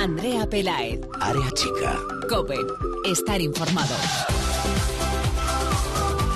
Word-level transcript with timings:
Andrea 0.00 0.48
Pelaez. 0.48 0.98
Área 1.20 1.50
chica. 1.50 1.94
Cope. 2.26 2.56
Estar 3.04 3.38
informado. 3.38 3.94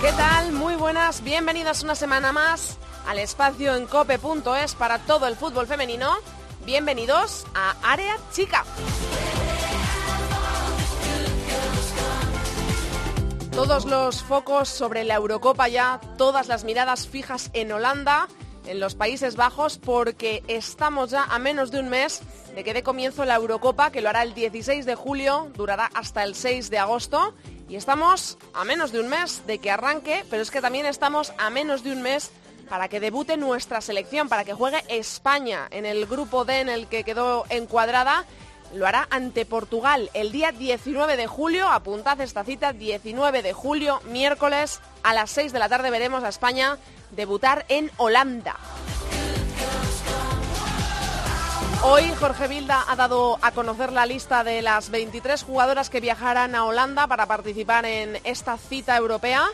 ¿Qué 0.02 0.12
tal? 0.12 0.52
Muy 0.52 0.74
buenas. 0.74 1.24
Bienvenidos 1.24 1.82
una 1.82 1.94
semana 1.94 2.30
más 2.30 2.76
al 3.08 3.18
espacio 3.18 3.74
en 3.74 3.86
cope.es 3.86 4.74
para 4.74 4.98
todo 4.98 5.26
el 5.26 5.36
fútbol 5.36 5.66
femenino. 5.66 6.12
Bienvenidos 6.66 7.46
a 7.54 7.74
Área 7.82 8.18
Chica. 8.32 8.66
Todos 13.50 13.86
los 13.86 14.22
focos 14.24 14.68
sobre 14.68 15.04
la 15.04 15.14
Eurocopa 15.14 15.68
ya, 15.68 16.02
todas 16.18 16.48
las 16.48 16.64
miradas 16.64 17.08
fijas 17.08 17.48
en 17.54 17.72
Holanda, 17.72 18.28
en 18.66 18.80
los 18.80 18.94
Países 18.94 19.36
Bajos, 19.36 19.78
porque 19.78 20.42
estamos 20.48 21.10
ya 21.10 21.24
a 21.24 21.38
menos 21.38 21.70
de 21.70 21.80
un 21.80 21.88
mes 21.88 22.22
de 22.54 22.64
que 22.64 22.74
dé 22.74 22.82
comienzo 22.82 23.24
la 23.24 23.36
Eurocopa, 23.36 23.90
que 23.90 24.00
lo 24.00 24.08
hará 24.08 24.22
el 24.22 24.34
16 24.34 24.86
de 24.86 24.94
julio, 24.94 25.50
durará 25.54 25.90
hasta 25.94 26.22
el 26.22 26.34
6 26.34 26.70
de 26.70 26.78
agosto. 26.78 27.34
Y 27.68 27.76
estamos 27.76 28.38
a 28.52 28.64
menos 28.64 28.92
de 28.92 29.00
un 29.00 29.08
mes 29.08 29.46
de 29.46 29.58
que 29.58 29.70
arranque, 29.70 30.24
pero 30.30 30.42
es 30.42 30.50
que 30.50 30.60
también 30.60 30.86
estamos 30.86 31.32
a 31.38 31.50
menos 31.50 31.82
de 31.82 31.92
un 31.92 32.02
mes 32.02 32.30
para 32.68 32.88
que 32.88 33.00
debute 33.00 33.36
nuestra 33.36 33.80
selección, 33.80 34.28
para 34.28 34.44
que 34.44 34.54
juegue 34.54 34.82
España 34.88 35.68
en 35.70 35.86
el 35.86 36.06
grupo 36.06 36.44
D 36.44 36.60
en 36.60 36.68
el 36.68 36.86
que 36.86 37.04
quedó 37.04 37.44
encuadrada 37.48 38.24
lo 38.74 38.86
hará 38.86 39.06
ante 39.10 39.46
Portugal 39.46 40.10
el 40.14 40.32
día 40.32 40.52
19 40.52 41.16
de 41.16 41.26
julio. 41.26 41.68
Apuntad 41.68 42.20
esta 42.20 42.44
cita, 42.44 42.72
19 42.72 43.42
de 43.42 43.52
julio, 43.52 44.00
miércoles, 44.10 44.80
a 45.02 45.14
las 45.14 45.30
6 45.30 45.52
de 45.52 45.58
la 45.58 45.68
tarde 45.68 45.90
veremos 45.90 46.24
a 46.24 46.28
España 46.28 46.78
debutar 47.10 47.64
en 47.68 47.90
Holanda. 47.96 48.56
Hoy 51.86 52.10
Jorge 52.18 52.48
Vilda 52.48 52.82
ha 52.88 52.96
dado 52.96 53.38
a 53.42 53.50
conocer 53.52 53.92
la 53.92 54.06
lista 54.06 54.42
de 54.42 54.62
las 54.62 54.88
23 54.90 55.42
jugadoras 55.42 55.90
que 55.90 56.00
viajarán 56.00 56.54
a 56.54 56.64
Holanda 56.64 57.06
para 57.06 57.26
participar 57.26 57.84
en 57.84 58.18
esta 58.24 58.56
cita 58.56 58.96
europea 58.96 59.44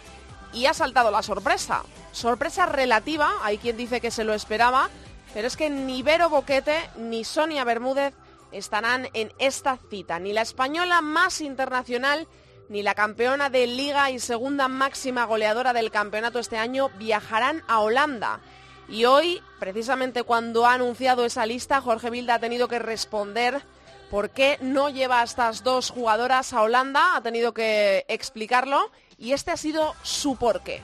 y 0.53 0.67
ha 0.67 0.75
saltado 0.75 1.11
la 1.11 1.23
sorpresa. 1.23 1.83
Sorpresa 2.13 2.67
relativa, 2.67 3.33
hay 3.43 3.59
quien 3.59 3.77
dice 3.77 4.01
que 4.01 4.13
se 4.13 4.23
lo 4.23 4.33
esperaba, 4.33 4.91
pero 5.35 5.49
es 5.49 5.57
que 5.57 5.71
ni 5.71 6.03
Vero 6.03 6.29
Boquete 6.29 6.91
ni 6.97 7.25
Sonia 7.25 7.65
Bermúdez 7.65 8.15
estarán 8.53 9.09
en 9.13 9.33
esta 9.39 9.79
cita. 9.91 10.19
Ni 10.19 10.33
la 10.33 10.43
española 10.43 11.01
más 11.01 11.41
internacional 11.41 12.29
ni 12.71 12.85
la 12.85 12.95
campeona 12.95 13.51
de 13.51 13.67
liga 13.67 14.11
y 14.11 14.21
segunda 14.21 14.69
máxima 14.69 15.25
goleadora 15.25 15.73
del 15.73 15.91
campeonato 15.91 16.39
este 16.39 16.57
año 16.57 16.89
viajarán 16.99 17.63
a 17.67 17.81
Holanda. 17.81 18.41
Y 18.89 19.05
hoy, 19.05 19.43
precisamente 19.59 20.23
cuando 20.23 20.67
ha 20.67 20.75
anunciado 20.75 21.25
esa 21.25 21.45
lista, 21.47 21.81
Jorge 21.81 22.11
Vilda 22.11 22.37
ha 22.37 22.39
tenido 22.39 22.69
que 22.69 22.79
responder 22.79 23.61
por 24.09 24.31
qué 24.31 24.57
no 24.61 24.89
lleva 24.89 25.21
a 25.21 25.25
estas 25.25 25.65
dos 25.65 25.91
jugadoras 25.91 26.53
a 26.53 26.63
Holanda, 26.63 27.17
ha 27.17 27.23
tenido 27.23 27.53
que 27.53 28.05
explicarlo 28.09 28.91
y 29.19 29.33
este 29.33 29.51
ha 29.51 29.57
sido 29.57 29.95
su 30.03 30.37
porqué. 30.37 30.83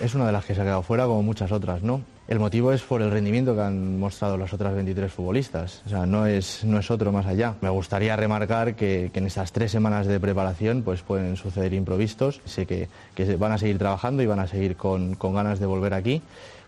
Es 0.00 0.14
una 0.14 0.26
de 0.26 0.32
las 0.32 0.44
que 0.44 0.54
se 0.54 0.60
ha 0.60 0.64
quedado 0.64 0.82
fuera 0.82 1.04
como 1.04 1.22
muchas 1.22 1.52
otras, 1.52 1.82
¿no? 1.82 2.02
El 2.26 2.38
motivo 2.38 2.72
es 2.72 2.80
por 2.82 3.02
el 3.02 3.10
rendimiento 3.10 3.54
que 3.54 3.60
han 3.60 3.98
mostrado 3.98 4.38
las 4.38 4.52
otras 4.54 4.74
23 4.74 5.12
futbolistas. 5.12 5.82
O 5.84 5.90
sea, 5.90 6.06
no 6.06 6.26
es, 6.26 6.64
no 6.64 6.78
es 6.78 6.90
otro 6.90 7.12
más 7.12 7.26
allá. 7.26 7.54
Me 7.60 7.68
gustaría 7.68 8.16
remarcar 8.16 8.74
que, 8.76 9.10
en 9.12 9.26
esas 9.26 9.52
tres 9.52 9.70
semanas 9.70 10.06
de 10.06 10.18
preparación 10.18 10.82
pues 10.82 11.02
pueden 11.02 11.36
suceder 11.36 11.74
improvistos. 11.74 12.40
Sé 12.46 12.64
que, 12.64 12.88
que 13.14 13.36
van 13.36 13.52
a 13.52 13.58
seguir 13.58 13.78
trabajando 13.78 14.22
y 14.22 14.26
van 14.26 14.40
a 14.40 14.46
seguir 14.46 14.76
con, 14.76 15.16
con 15.16 15.34
ganas 15.34 15.58
de 15.60 15.66
volver 15.66 15.92
aquí 15.92 16.22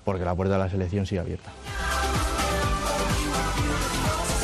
porque 0.05 0.25
la 0.25 0.35
puerta 0.35 0.55
de 0.55 0.61
la 0.61 0.71
selección 0.71 1.07
sigue 1.07 1.21
abierta. 1.21 1.51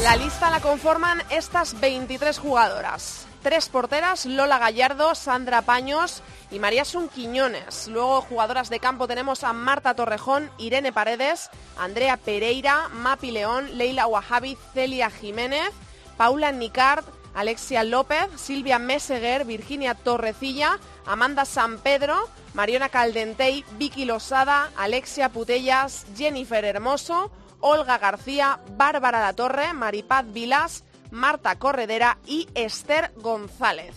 La 0.03 0.17
lista 0.17 0.51
la 0.51 0.61
conforman 0.61 1.23
estas 1.31 1.79
23 1.79 2.39
jugadoras. 2.39 3.29
Tres 3.43 3.69
porteras, 3.69 4.25
Lola 4.25 4.59
Gallardo, 4.59 5.17
Sandra 5.17 5.63
Paños 5.63 6.23
y 6.53 6.61
María 6.61 6.85
Sun 6.85 7.09
Quiñones. 7.09 7.89
Luego 7.89 8.21
jugadoras 8.21 8.71
de 8.71 8.79
campo 8.79 9.09
tenemos 9.09 9.43
a 9.43 9.53
Marta 9.53 9.95
Torrejón, 9.95 10.49
Irene 10.59 10.93
Paredes, 10.93 11.51
Andrea 11.77 12.17
Pereira, 12.17 12.89
Mapi 12.91 13.33
León, 13.33 13.77
Leila 13.77 14.07
Wahabi, 14.07 14.57
Celia 14.75 15.11
Jiménez, 15.11 15.71
Paula 16.17 16.53
Nicard, 16.53 17.05
Alexia 17.35 17.83
López, 17.83 18.29
Silvia 18.37 18.79
Meseguer, 18.79 19.45
Virginia 19.45 19.95
Torrecilla, 19.97 20.79
Amanda 21.05 21.45
San 21.45 21.79
Pedro, 21.79 22.29
Mariona 22.55 22.91
Caldentey, 22.91 23.65
Vicky 23.77 24.05
Losada, 24.05 24.71
Alexia 24.77 25.31
Putellas, 25.31 26.07
Jennifer 26.17 26.65
Hermoso, 26.65 27.33
Olga 27.59 27.99
García, 27.99 28.61
Bárbara 28.77 29.21
La 29.21 29.33
Torre, 29.33 29.73
Maripaz 29.73 30.27
Vilas, 30.33 30.85
Marta 31.13 31.59
Corredera 31.59 32.19
y 32.27 32.49
Esther 32.55 33.13
González. 33.17 33.95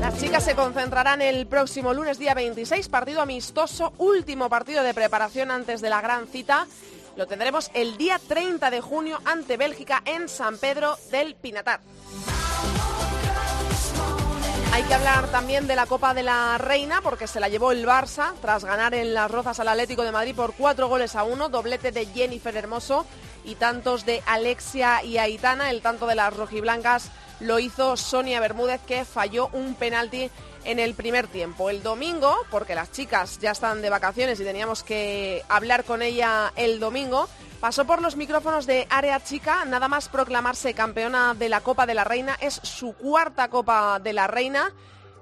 Las 0.00 0.18
chicas 0.20 0.44
se 0.44 0.54
concentrarán 0.54 1.22
el 1.22 1.46
próximo 1.46 1.94
lunes 1.94 2.18
día 2.18 2.34
26, 2.34 2.88
partido 2.88 3.20
amistoso, 3.20 3.92
último 3.98 4.50
partido 4.50 4.82
de 4.82 4.94
preparación 4.94 5.50
antes 5.52 5.80
de 5.80 5.90
la 5.90 6.00
gran 6.00 6.26
cita. 6.26 6.66
Lo 7.16 7.26
tendremos 7.26 7.70
el 7.72 7.96
día 7.96 8.20
30 8.26 8.70
de 8.70 8.80
junio 8.80 9.20
ante 9.24 9.56
Bélgica 9.56 10.02
en 10.04 10.28
San 10.28 10.58
Pedro 10.58 10.96
del 11.10 11.36
Pinatar. 11.36 11.80
Hay 14.78 14.84
que 14.84 14.94
hablar 14.94 15.26
también 15.32 15.66
de 15.66 15.74
la 15.74 15.86
Copa 15.86 16.14
de 16.14 16.22
la 16.22 16.56
Reina 16.56 17.00
porque 17.02 17.26
se 17.26 17.40
la 17.40 17.48
llevó 17.48 17.72
el 17.72 17.84
Barça 17.84 18.34
tras 18.40 18.64
ganar 18.64 18.94
en 18.94 19.12
las 19.12 19.28
Rozas 19.28 19.58
al 19.58 19.66
Atlético 19.66 20.04
de 20.04 20.12
Madrid 20.12 20.36
por 20.36 20.54
cuatro 20.54 20.86
goles 20.86 21.16
a 21.16 21.24
uno, 21.24 21.48
doblete 21.48 21.90
de 21.90 22.06
Jennifer 22.06 22.56
Hermoso 22.56 23.04
y 23.44 23.56
tantos 23.56 24.06
de 24.06 24.22
Alexia 24.24 25.02
y 25.02 25.18
Aitana. 25.18 25.70
El 25.70 25.82
tanto 25.82 26.06
de 26.06 26.14
las 26.14 26.32
rojiblancas 26.32 27.10
lo 27.40 27.58
hizo 27.58 27.96
Sonia 27.96 28.38
Bermúdez 28.38 28.80
que 28.86 29.04
falló 29.04 29.50
un 29.52 29.74
penalti 29.74 30.30
en 30.64 30.78
el 30.78 30.94
primer 30.94 31.26
tiempo. 31.26 31.70
El 31.70 31.82
domingo, 31.82 32.36
porque 32.50 32.74
las 32.74 32.92
chicas 32.92 33.38
ya 33.40 33.52
están 33.52 33.82
de 33.82 33.90
vacaciones 33.90 34.40
y 34.40 34.44
teníamos 34.44 34.82
que 34.82 35.42
hablar 35.48 35.84
con 35.84 36.02
ella 36.02 36.52
el 36.56 36.80
domingo, 36.80 37.28
pasó 37.60 37.84
por 37.84 38.02
los 38.02 38.16
micrófonos 38.16 38.66
de 38.66 38.86
Área 38.90 39.22
Chica, 39.22 39.64
nada 39.64 39.88
más 39.88 40.08
proclamarse 40.08 40.74
campeona 40.74 41.34
de 41.34 41.48
la 41.48 41.60
Copa 41.60 41.86
de 41.86 41.94
la 41.94 42.04
Reina. 42.04 42.36
Es 42.40 42.60
su 42.62 42.92
cuarta 42.94 43.48
Copa 43.48 43.98
de 43.98 44.12
la 44.12 44.26
Reina 44.26 44.72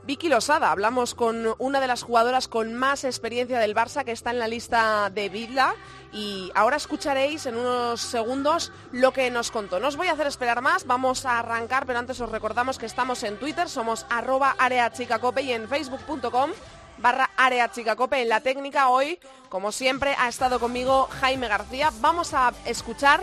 Vicky 0.07 0.29
Losada. 0.29 0.71
Hablamos 0.71 1.17
con 1.17 1.57
una 1.59 1.81
de 1.81 1.89
las 1.89 2.05
jugadoras 2.05 2.47
con 2.47 2.75
más 2.75 3.03
experiencia 3.03 3.59
del 3.59 3.75
Barça 3.75 4.05
que 4.05 4.13
está 4.13 4.31
en 4.31 4.39
la 4.39 4.47
lista 4.47 5.11
de 5.11 5.29
Vidla 5.29 5.75
y 6.13 6.53
ahora 6.55 6.77
escucharéis 6.77 7.45
en 7.47 7.57
unos 7.57 8.01
segundos 8.03 8.71
lo 8.93 9.13
que 9.13 9.29
nos 9.33 9.51
contó. 9.51 9.81
No 9.81 9.89
os 9.89 9.97
voy 9.97 10.07
a 10.07 10.13
hacer 10.13 10.29
esperar 10.29 10.63
más, 10.63 10.87
vamos 10.87 11.27
a 11.27 11.41
arrancar, 11.41 11.87
pero 11.87 11.99
antes 11.99 12.21
os 12.21 12.31
recordamos 12.31 12.79
que 12.79 12.87
estamos 12.87 13.25
en 13.25 13.37
Twitter, 13.37 13.69
somos 13.69 14.07
arroba 14.09 14.55
areachicacope 14.59 15.43
y 15.43 15.53
en 15.53 15.69
facebook.com 15.69 16.53
barra 16.99 17.31
areachicacope. 17.37 18.23
En 18.23 18.29
la 18.29 18.41
técnica 18.41 18.89
hoy, 18.89 19.19
como 19.49 19.73
siempre, 19.73 20.15
ha 20.19 20.29
estado 20.29 20.61
conmigo 20.61 21.09
Jaime 21.21 21.49
García. 21.49 21.91
Vamos 22.01 22.33
a 22.33 22.53
escuchar 22.65 23.23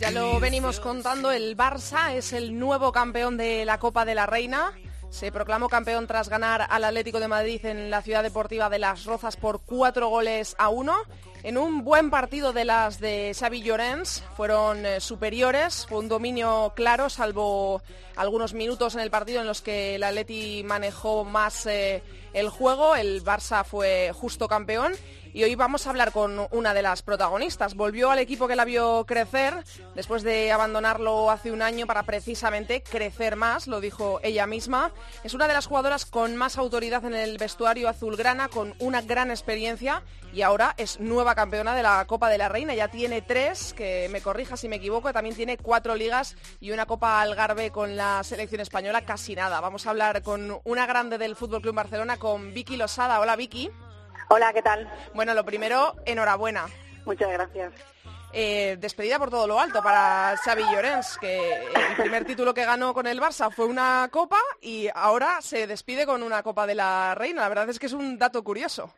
Ya 0.00 0.10
lo 0.10 0.40
venimos 0.40 0.80
contando, 0.80 1.30
el 1.30 1.56
Barça 1.56 2.12
es 2.12 2.32
el 2.32 2.58
nuevo 2.58 2.90
campeón 2.90 3.36
de 3.36 3.64
la 3.64 3.78
Copa 3.78 4.04
de 4.04 4.16
la 4.16 4.26
Reina. 4.26 4.72
Se 5.10 5.30
proclamó 5.30 5.68
campeón 5.68 6.08
tras 6.08 6.28
ganar 6.28 6.66
al 6.68 6.82
Atlético 6.82 7.20
de 7.20 7.28
Madrid 7.28 7.64
en 7.66 7.88
la 7.88 8.02
ciudad 8.02 8.24
deportiva 8.24 8.68
de 8.68 8.80
Las 8.80 9.04
Rozas 9.04 9.36
por 9.36 9.60
cuatro 9.60 10.08
goles 10.08 10.56
a 10.58 10.70
uno. 10.70 10.96
En 11.44 11.56
un 11.56 11.84
buen 11.84 12.10
partido 12.10 12.52
de 12.52 12.64
las 12.64 12.98
de 12.98 13.32
Xavi 13.38 13.62
Llorens, 13.62 14.24
fueron 14.36 14.84
eh, 14.84 14.98
superiores, 14.98 15.86
fue 15.86 15.98
un 15.98 16.08
dominio 16.08 16.72
claro, 16.74 17.08
salvo 17.08 17.80
algunos 18.16 18.54
minutos 18.54 18.96
en 18.96 19.02
el 19.02 19.10
partido 19.10 19.40
en 19.40 19.46
los 19.46 19.62
que 19.62 19.94
el 19.94 20.02
Atleti 20.02 20.62
manejó 20.64 21.24
más 21.24 21.66
eh, 21.66 22.02
el 22.32 22.48
juego, 22.48 22.96
el 22.96 23.22
Barça 23.22 23.64
fue 23.64 24.10
justo 24.12 24.48
campeón 24.48 24.94
y 25.34 25.42
hoy 25.42 25.56
vamos 25.56 25.86
a 25.86 25.90
hablar 25.90 26.12
con 26.12 26.46
una 26.52 26.72
de 26.72 26.80
las 26.80 27.02
protagonistas. 27.02 27.74
Volvió 27.74 28.12
al 28.12 28.20
equipo 28.20 28.46
que 28.46 28.54
la 28.54 28.64
vio 28.64 29.04
crecer 29.04 29.64
después 29.96 30.22
de 30.22 30.52
abandonarlo 30.52 31.28
hace 31.28 31.50
un 31.50 31.60
año 31.60 31.88
para 31.88 32.04
precisamente 32.04 32.82
crecer 32.82 33.34
más, 33.34 33.66
lo 33.66 33.80
dijo 33.80 34.20
ella 34.22 34.46
misma. 34.46 34.92
Es 35.24 35.34
una 35.34 35.48
de 35.48 35.54
las 35.54 35.66
jugadoras 35.66 36.06
con 36.06 36.36
más 36.36 36.56
autoridad 36.56 37.04
en 37.04 37.14
el 37.14 37.36
vestuario 37.36 37.88
azulgrana, 37.88 38.48
con 38.48 38.74
una 38.78 39.02
gran 39.02 39.32
experiencia 39.32 40.04
y 40.32 40.42
ahora 40.42 40.72
es 40.76 41.00
nueva 41.00 41.34
campeona 41.34 41.74
de 41.74 41.82
la 41.82 42.04
Copa 42.06 42.30
de 42.30 42.38
la 42.38 42.48
Reina. 42.48 42.74
Ya 42.76 42.86
tiene 42.86 43.20
tres, 43.20 43.74
que 43.74 44.08
me 44.12 44.20
corrija 44.20 44.56
si 44.56 44.68
me 44.68 44.76
equivoco, 44.76 45.12
también 45.12 45.34
tiene 45.34 45.56
cuatro 45.56 45.96
ligas 45.96 46.36
y 46.60 46.70
una 46.70 46.86
Copa 46.86 47.20
Algarve 47.20 47.72
con 47.72 47.96
la 47.96 48.22
selección 48.22 48.60
española, 48.60 49.04
casi 49.04 49.34
nada. 49.34 49.60
Vamos 49.60 49.84
a 49.88 49.90
hablar 49.90 50.22
con 50.22 50.60
una 50.62 50.86
grande 50.86 51.18
del 51.18 51.34
Fútbol 51.34 51.60
Club 51.60 51.74
Barcelona, 51.74 52.18
con 52.18 52.54
Vicky 52.54 52.76
Losada. 52.76 53.18
Hola 53.18 53.34
Vicky. 53.34 53.68
Hola, 54.28 54.52
¿qué 54.52 54.62
tal? 54.62 54.90
Bueno, 55.14 55.34
lo 55.34 55.44
primero, 55.44 55.94
enhorabuena. 56.06 56.66
Muchas 57.04 57.30
gracias. 57.30 57.72
Eh, 58.36 58.76
despedida 58.80 59.18
por 59.18 59.30
todo 59.30 59.46
lo 59.46 59.60
alto 59.60 59.80
para 59.80 60.36
Xavi 60.36 60.64
Llorens, 60.64 61.18
que 61.18 61.52
el 61.52 61.96
primer 61.96 62.24
título 62.24 62.52
que 62.52 62.64
ganó 62.64 62.92
con 62.92 63.06
el 63.06 63.20
Barça 63.20 63.48
fue 63.52 63.66
una 63.66 64.08
copa 64.10 64.40
y 64.60 64.88
ahora 64.92 65.40
se 65.40 65.68
despide 65.68 66.04
con 66.04 66.22
una 66.22 66.42
copa 66.42 66.66
de 66.66 66.74
la 66.74 67.14
Reina. 67.14 67.42
La 67.42 67.48
verdad 67.48 67.68
es 67.68 67.78
que 67.78 67.86
es 67.86 67.92
un 67.92 68.18
dato 68.18 68.42
curioso. 68.42 68.92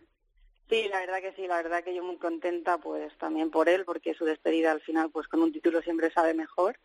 Sí, 0.70 0.88
la 0.90 1.00
verdad 1.00 1.20
que 1.20 1.34
sí, 1.34 1.46
la 1.46 1.56
verdad 1.56 1.84
que 1.84 1.94
yo 1.94 2.02
muy 2.02 2.16
contenta 2.16 2.78
pues 2.78 3.12
también 3.18 3.50
por 3.50 3.68
él, 3.68 3.84
porque 3.84 4.14
su 4.14 4.24
despedida 4.24 4.72
al 4.72 4.80
final 4.80 5.10
pues 5.10 5.28
con 5.28 5.42
un 5.42 5.52
título 5.52 5.82
siempre 5.82 6.10
sabe 6.10 6.32
mejor. 6.32 6.78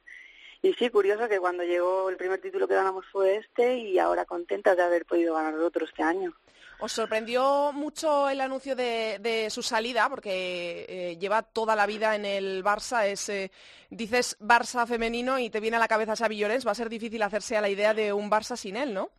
Y 0.64 0.74
sí, 0.74 0.90
curioso 0.90 1.28
que 1.28 1.40
cuando 1.40 1.64
llegó 1.64 2.10
el 2.10 2.18
primer 2.18 2.40
título 2.40 2.68
que 2.68 2.76
ganamos 2.76 3.06
fue 3.12 3.38
este 3.38 3.78
y 3.78 3.98
ahora 3.98 4.26
contenta 4.26 4.76
de 4.76 4.84
haber 4.84 5.06
podido 5.06 5.34
ganar 5.34 5.56
otro 5.56 5.86
este 5.86 6.04
año. 6.04 6.34
¿Os 6.80 6.92
sorprendió 6.94 7.72
mucho 7.74 8.28
el 8.30 8.42
anuncio 8.42 8.76
de, 8.76 9.48
su 9.52 9.62
salida? 9.62 10.10
Porque 10.10 10.86
eh, 10.88 11.18
lleva 11.20 11.44
toda 11.44 11.76
la 11.76 11.86
vida 11.86 12.16
en 12.16 12.26
el 12.26 12.64
Barça. 12.64 13.06
Es, 13.06 13.30
eh, 13.30 13.52
dices 13.90 14.38
Barça 14.40 14.88
femenino 14.88 15.38
y 15.38 15.50
te 15.50 15.60
viene 15.60 15.78
a 15.78 15.80
la 15.80 15.88
cabeza 15.88 16.16
Xavi 16.16 16.38
Llorens. 16.38 16.66
Va 16.66 16.72
a 16.72 16.76
ser 16.76 16.90
difícil 16.90 17.22
hacerse 17.22 17.56
a 17.56 17.62
la 17.62 17.70
idea 17.70 17.94
de 17.94 18.14
un 18.14 18.32
Barça 18.32 18.56
sin 18.56 18.78
él, 18.78 18.94
¿no? 18.94 19.10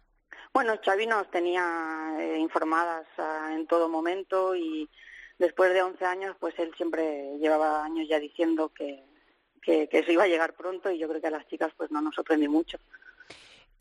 Bueno, 0.52 0.74
Xavi 0.84 1.06
nos 1.06 1.30
tenía 1.30 2.16
eh, 2.18 2.36
informadas 2.38 3.06
ah, 3.18 3.50
en 3.52 3.66
todo 3.66 3.88
momento 3.88 4.56
y 4.56 4.90
después 5.38 5.72
de 5.72 5.82
11 5.82 6.04
años, 6.04 6.36
pues 6.38 6.58
él 6.58 6.72
siempre 6.76 7.38
llevaba 7.38 7.84
años 7.84 8.08
ya 8.08 8.18
diciendo 8.18 8.70
que, 8.70 9.04
que, 9.62 9.88
que 9.88 10.00
eso 10.00 10.12
iba 10.12 10.24
a 10.24 10.28
llegar 10.28 10.54
pronto 10.54 10.90
y 10.90 10.98
yo 10.98 11.08
creo 11.08 11.20
que 11.20 11.28
a 11.28 11.30
las 11.30 11.46
chicas 11.46 11.72
pues 11.76 11.90
no 11.90 12.02
nos 12.02 12.14
sorprendió 12.14 12.50
mucho. 12.50 12.78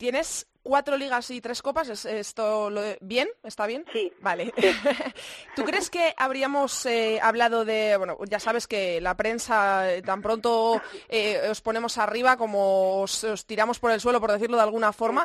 Tienes 0.02 0.48
cuatro 0.64 0.96
ligas 0.96 1.30
y 1.30 1.40
tres 1.40 1.62
copas, 1.62 1.88
¿es 1.88 2.04
esto 2.06 2.70
lo 2.70 2.82
bien? 3.00 3.28
¿Está 3.44 3.68
bien? 3.68 3.84
Sí. 3.92 4.12
Vale. 4.20 4.52
¿Tú 5.54 5.62
crees 5.62 5.90
que 5.90 6.12
habríamos 6.16 6.84
eh, 6.86 7.20
hablado 7.22 7.64
de, 7.64 7.96
bueno, 7.98 8.18
ya 8.28 8.40
sabes 8.40 8.66
que 8.66 9.00
la 9.00 9.16
prensa 9.16 9.92
eh, 9.92 10.02
tan 10.02 10.20
pronto 10.20 10.82
eh, 11.08 11.46
os 11.48 11.60
ponemos 11.60 11.98
arriba 11.98 12.36
como 12.36 13.02
os, 13.02 13.24
tiramos 13.46 13.78
por 13.78 13.92
el 13.92 14.00
suelo, 14.00 14.20
por 14.20 14.32
decirlo 14.32 14.56
de 14.56 14.64
alguna 14.64 14.92
forma? 14.92 15.24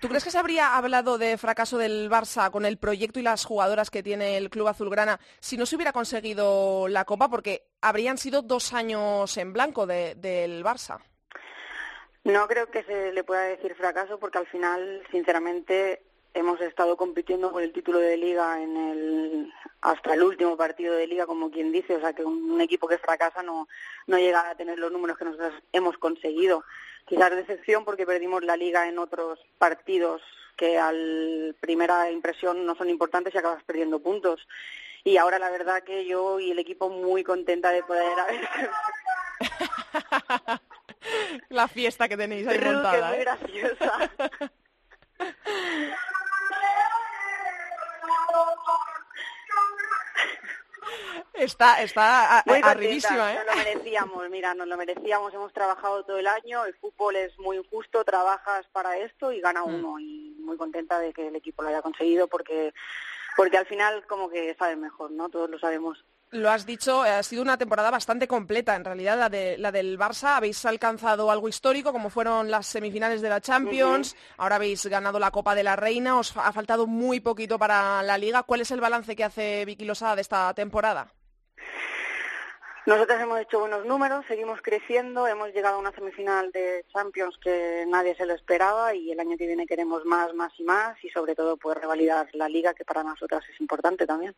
¿Tú 0.00 0.06
crees 0.06 0.22
que 0.22 0.30
se 0.30 0.38
habría 0.38 0.76
hablado 0.76 1.18
de 1.18 1.36
fracaso 1.36 1.76
del 1.76 2.08
Barça 2.08 2.52
con 2.52 2.64
el 2.64 2.78
proyecto 2.78 3.18
y 3.18 3.24
las 3.24 3.44
jugadoras 3.44 3.90
que 3.90 4.04
tiene 4.04 4.36
el 4.36 4.50
Club 4.50 4.68
Azulgrana 4.68 5.18
si 5.40 5.56
no 5.56 5.66
se 5.66 5.74
hubiera 5.74 5.92
conseguido 5.92 6.86
la 6.86 7.04
copa? 7.04 7.28
Porque 7.28 7.66
habrían 7.80 8.18
sido 8.18 8.40
dos 8.40 8.72
años 8.72 9.36
en 9.36 9.52
blanco 9.52 9.84
del 9.84 10.62
Barça. 10.62 11.00
No 12.24 12.46
creo 12.46 12.70
que 12.70 12.84
se 12.84 13.12
le 13.12 13.24
pueda 13.24 13.42
decir 13.42 13.74
fracaso 13.74 14.18
porque 14.18 14.38
al 14.38 14.46
final, 14.46 15.02
sinceramente, 15.10 16.02
hemos 16.34 16.60
estado 16.60 16.96
compitiendo 16.96 17.50
por 17.50 17.62
el 17.62 17.72
título 17.72 17.98
de 17.98 18.16
liga 18.16 18.62
en 18.62 18.76
el 18.76 19.52
hasta 19.80 20.14
el 20.14 20.22
último 20.22 20.56
partido 20.56 20.94
de 20.94 21.08
liga, 21.08 21.26
como 21.26 21.50
quien 21.50 21.72
dice, 21.72 21.96
o 21.96 22.00
sea 22.00 22.12
que 22.12 22.24
un, 22.24 22.60
equipo 22.60 22.86
que 22.86 22.98
fracasa 22.98 23.42
no, 23.42 23.66
no 24.06 24.18
llega 24.18 24.48
a 24.48 24.54
tener 24.54 24.78
los 24.78 24.92
números 24.92 25.18
que 25.18 25.24
nosotros 25.24 25.52
hemos 25.72 25.98
conseguido. 25.98 26.64
Quizás 27.06 27.32
decepción 27.32 27.84
porque 27.84 28.06
perdimos 28.06 28.44
la 28.44 28.56
liga 28.56 28.88
en 28.88 29.00
otros 29.00 29.40
partidos 29.58 30.22
que 30.56 30.78
al 30.78 31.56
primera 31.58 32.08
impresión 32.12 32.64
no 32.64 32.76
son 32.76 32.88
importantes 32.88 33.34
y 33.34 33.38
acabas 33.38 33.64
perdiendo 33.64 33.98
puntos. 33.98 34.46
Y 35.02 35.16
ahora 35.16 35.40
la 35.40 35.50
verdad 35.50 35.82
que 35.82 36.06
yo 36.06 36.38
y 36.38 36.52
el 36.52 36.60
equipo 36.60 36.88
muy 36.88 37.24
contenta 37.24 37.70
de 37.70 37.82
poder 37.82 38.20
haber 38.20 38.48
La 41.48 41.68
fiesta 41.68 42.08
que 42.08 42.16
tenéis 42.16 42.46
ahí 42.46 42.58
montada. 42.60 43.08
muy 43.08 43.16
¿eh? 43.16 43.20
graciosa. 43.20 44.10
Está, 51.34 51.82
está 51.82 52.40
arribísima, 52.40 53.32
¿eh? 53.32 53.36
Nos 53.36 53.46
lo 53.46 53.64
merecíamos, 53.64 54.30
mira, 54.30 54.54
nos 54.54 54.68
lo 54.68 54.76
merecíamos, 54.76 55.34
hemos 55.34 55.52
trabajado 55.52 56.04
todo 56.04 56.18
el 56.18 56.26
año, 56.26 56.64
el 56.64 56.74
fútbol 56.74 57.16
es 57.16 57.36
muy 57.38 57.56
injusto, 57.56 58.04
trabajas 58.04 58.66
para 58.72 58.98
esto 58.98 59.32
y 59.32 59.40
gana 59.40 59.64
mm. 59.64 59.74
uno, 59.74 59.98
y 59.98 60.36
muy 60.40 60.56
contenta 60.56 60.98
de 60.98 61.12
que 61.12 61.28
el 61.28 61.36
equipo 61.36 61.62
lo 61.62 61.70
haya 61.70 61.82
conseguido 61.82 62.28
porque, 62.28 62.74
porque 63.36 63.56
al 63.56 63.66
final 63.66 64.06
como 64.06 64.28
que 64.28 64.54
sabe 64.54 64.76
mejor, 64.76 65.10
¿no? 65.10 65.30
Todos 65.30 65.48
lo 65.48 65.58
sabemos. 65.58 66.04
Lo 66.32 66.50
has 66.50 66.64
dicho, 66.64 67.02
ha 67.02 67.22
sido 67.22 67.42
una 67.42 67.58
temporada 67.58 67.90
bastante 67.90 68.26
completa, 68.26 68.74
en 68.74 68.86
realidad, 68.86 69.18
la, 69.18 69.28
de, 69.28 69.58
la 69.58 69.70
del 69.70 69.98
Barça. 69.98 70.36
Habéis 70.36 70.64
alcanzado 70.64 71.30
algo 71.30 71.46
histórico, 71.46 71.92
como 71.92 72.08
fueron 72.08 72.50
las 72.50 72.66
semifinales 72.66 73.20
de 73.20 73.28
la 73.28 73.42
Champions. 73.42 74.16
Ahora 74.38 74.56
habéis 74.56 74.86
ganado 74.86 75.18
la 75.18 75.30
Copa 75.30 75.54
de 75.54 75.62
la 75.62 75.76
Reina. 75.76 76.18
Os 76.18 76.34
ha 76.34 76.50
faltado 76.52 76.86
muy 76.86 77.20
poquito 77.20 77.58
para 77.58 78.02
la 78.02 78.16
Liga. 78.16 78.44
¿Cuál 78.44 78.62
es 78.62 78.70
el 78.70 78.80
balance 78.80 79.14
que 79.14 79.24
hace 79.24 79.66
Vicky 79.66 79.84
Losada 79.84 80.16
de 80.16 80.22
esta 80.22 80.54
temporada? 80.54 81.12
Nosotros 82.84 83.20
hemos 83.20 83.38
hecho 83.38 83.60
buenos 83.60 83.86
números, 83.86 84.24
seguimos 84.26 84.60
creciendo, 84.60 85.28
hemos 85.28 85.52
llegado 85.54 85.76
a 85.76 85.78
una 85.78 85.92
semifinal 85.92 86.50
de 86.50 86.84
Champions 86.92 87.36
que 87.40 87.84
nadie 87.86 88.16
se 88.16 88.26
lo 88.26 88.34
esperaba 88.34 88.92
y 88.92 89.12
el 89.12 89.20
año 89.20 89.36
que 89.38 89.46
viene 89.46 89.68
queremos 89.68 90.04
más, 90.04 90.34
más 90.34 90.52
y 90.58 90.64
más 90.64 90.96
y 91.04 91.08
sobre 91.10 91.36
todo 91.36 91.56
poder 91.56 91.78
revalidar 91.78 92.28
la 92.32 92.48
liga 92.48 92.74
que 92.74 92.84
para 92.84 93.04
nosotras 93.04 93.44
es 93.52 93.60
importante 93.60 94.04
también. 94.04 94.34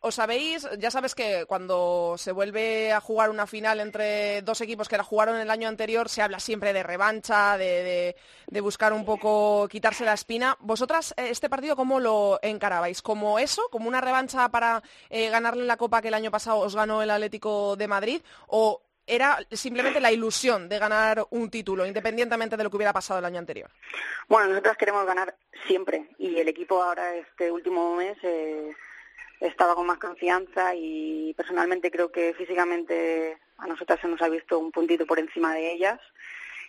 Os 0.00 0.14
sabéis, 0.14 0.66
ya 0.78 0.90
sabes 0.90 1.14
que 1.14 1.44
cuando 1.46 2.14
se 2.16 2.32
vuelve 2.32 2.92
a 2.92 3.00
jugar 3.02 3.28
una 3.28 3.46
final 3.46 3.80
entre 3.80 4.40
dos 4.40 4.62
equipos 4.62 4.88
que 4.88 4.96
la 4.96 5.04
jugaron 5.04 5.36
el 5.36 5.50
año 5.50 5.68
anterior 5.68 6.08
se 6.08 6.22
habla 6.22 6.40
siempre 6.40 6.72
de 6.72 6.82
revancha, 6.82 7.58
de, 7.58 8.16
buscar 8.62 8.94
un 8.94 9.04
poco 9.04 9.68
quitarse 9.68 10.06
la 10.06 10.14
espina. 10.14 10.56
¿Vosotras 10.60 11.12
eh, 11.18 11.28
este 11.28 11.50
partido 11.50 11.76
cómo 11.76 12.00
lo 12.00 12.38
encarabais? 12.40 13.02
¿Como 13.02 13.38
eso? 13.38 13.68
¿Como 13.70 13.86
una 13.86 14.00
revancha 14.00 14.48
para 14.48 14.82
eh, 15.10 15.28
ganarle 15.28 15.64
la 15.64 15.76
copa 15.76 16.00
que 16.00 16.08
el 16.08 16.14
año 16.14 16.30
pasado 16.30 16.60
os 16.60 16.74
ganó 16.74 17.02
el 17.02 17.10
Atlético 17.10 17.49
de 17.76 17.88
Madrid 17.88 18.22
o 18.48 18.82
era 19.06 19.38
simplemente 19.50 20.00
la 20.00 20.12
ilusión 20.12 20.68
de 20.68 20.78
ganar 20.78 21.26
un 21.30 21.50
título, 21.50 21.84
independientemente 21.84 22.56
de 22.56 22.62
lo 22.62 22.70
que 22.70 22.76
hubiera 22.76 22.92
pasado 22.92 23.18
el 23.18 23.24
año 23.24 23.38
anterior? 23.38 23.70
Bueno, 24.28 24.48
nosotros 24.50 24.76
queremos 24.76 25.04
ganar 25.04 25.34
siempre 25.66 26.08
y 26.18 26.38
el 26.38 26.48
equipo 26.48 26.82
ahora 26.82 27.16
este 27.16 27.50
último 27.50 27.96
mes 27.96 28.16
eh, 28.22 28.72
estaba 29.40 29.74
con 29.74 29.86
más 29.86 29.98
confianza 29.98 30.74
y 30.76 31.34
personalmente 31.34 31.90
creo 31.90 32.12
que 32.12 32.34
físicamente 32.34 33.38
a 33.58 33.66
nosotras 33.66 34.00
se 34.00 34.08
nos 34.08 34.22
ha 34.22 34.28
visto 34.28 34.58
un 34.58 34.70
puntito 34.70 35.06
por 35.06 35.18
encima 35.18 35.54
de 35.54 35.72
ellas 35.72 36.00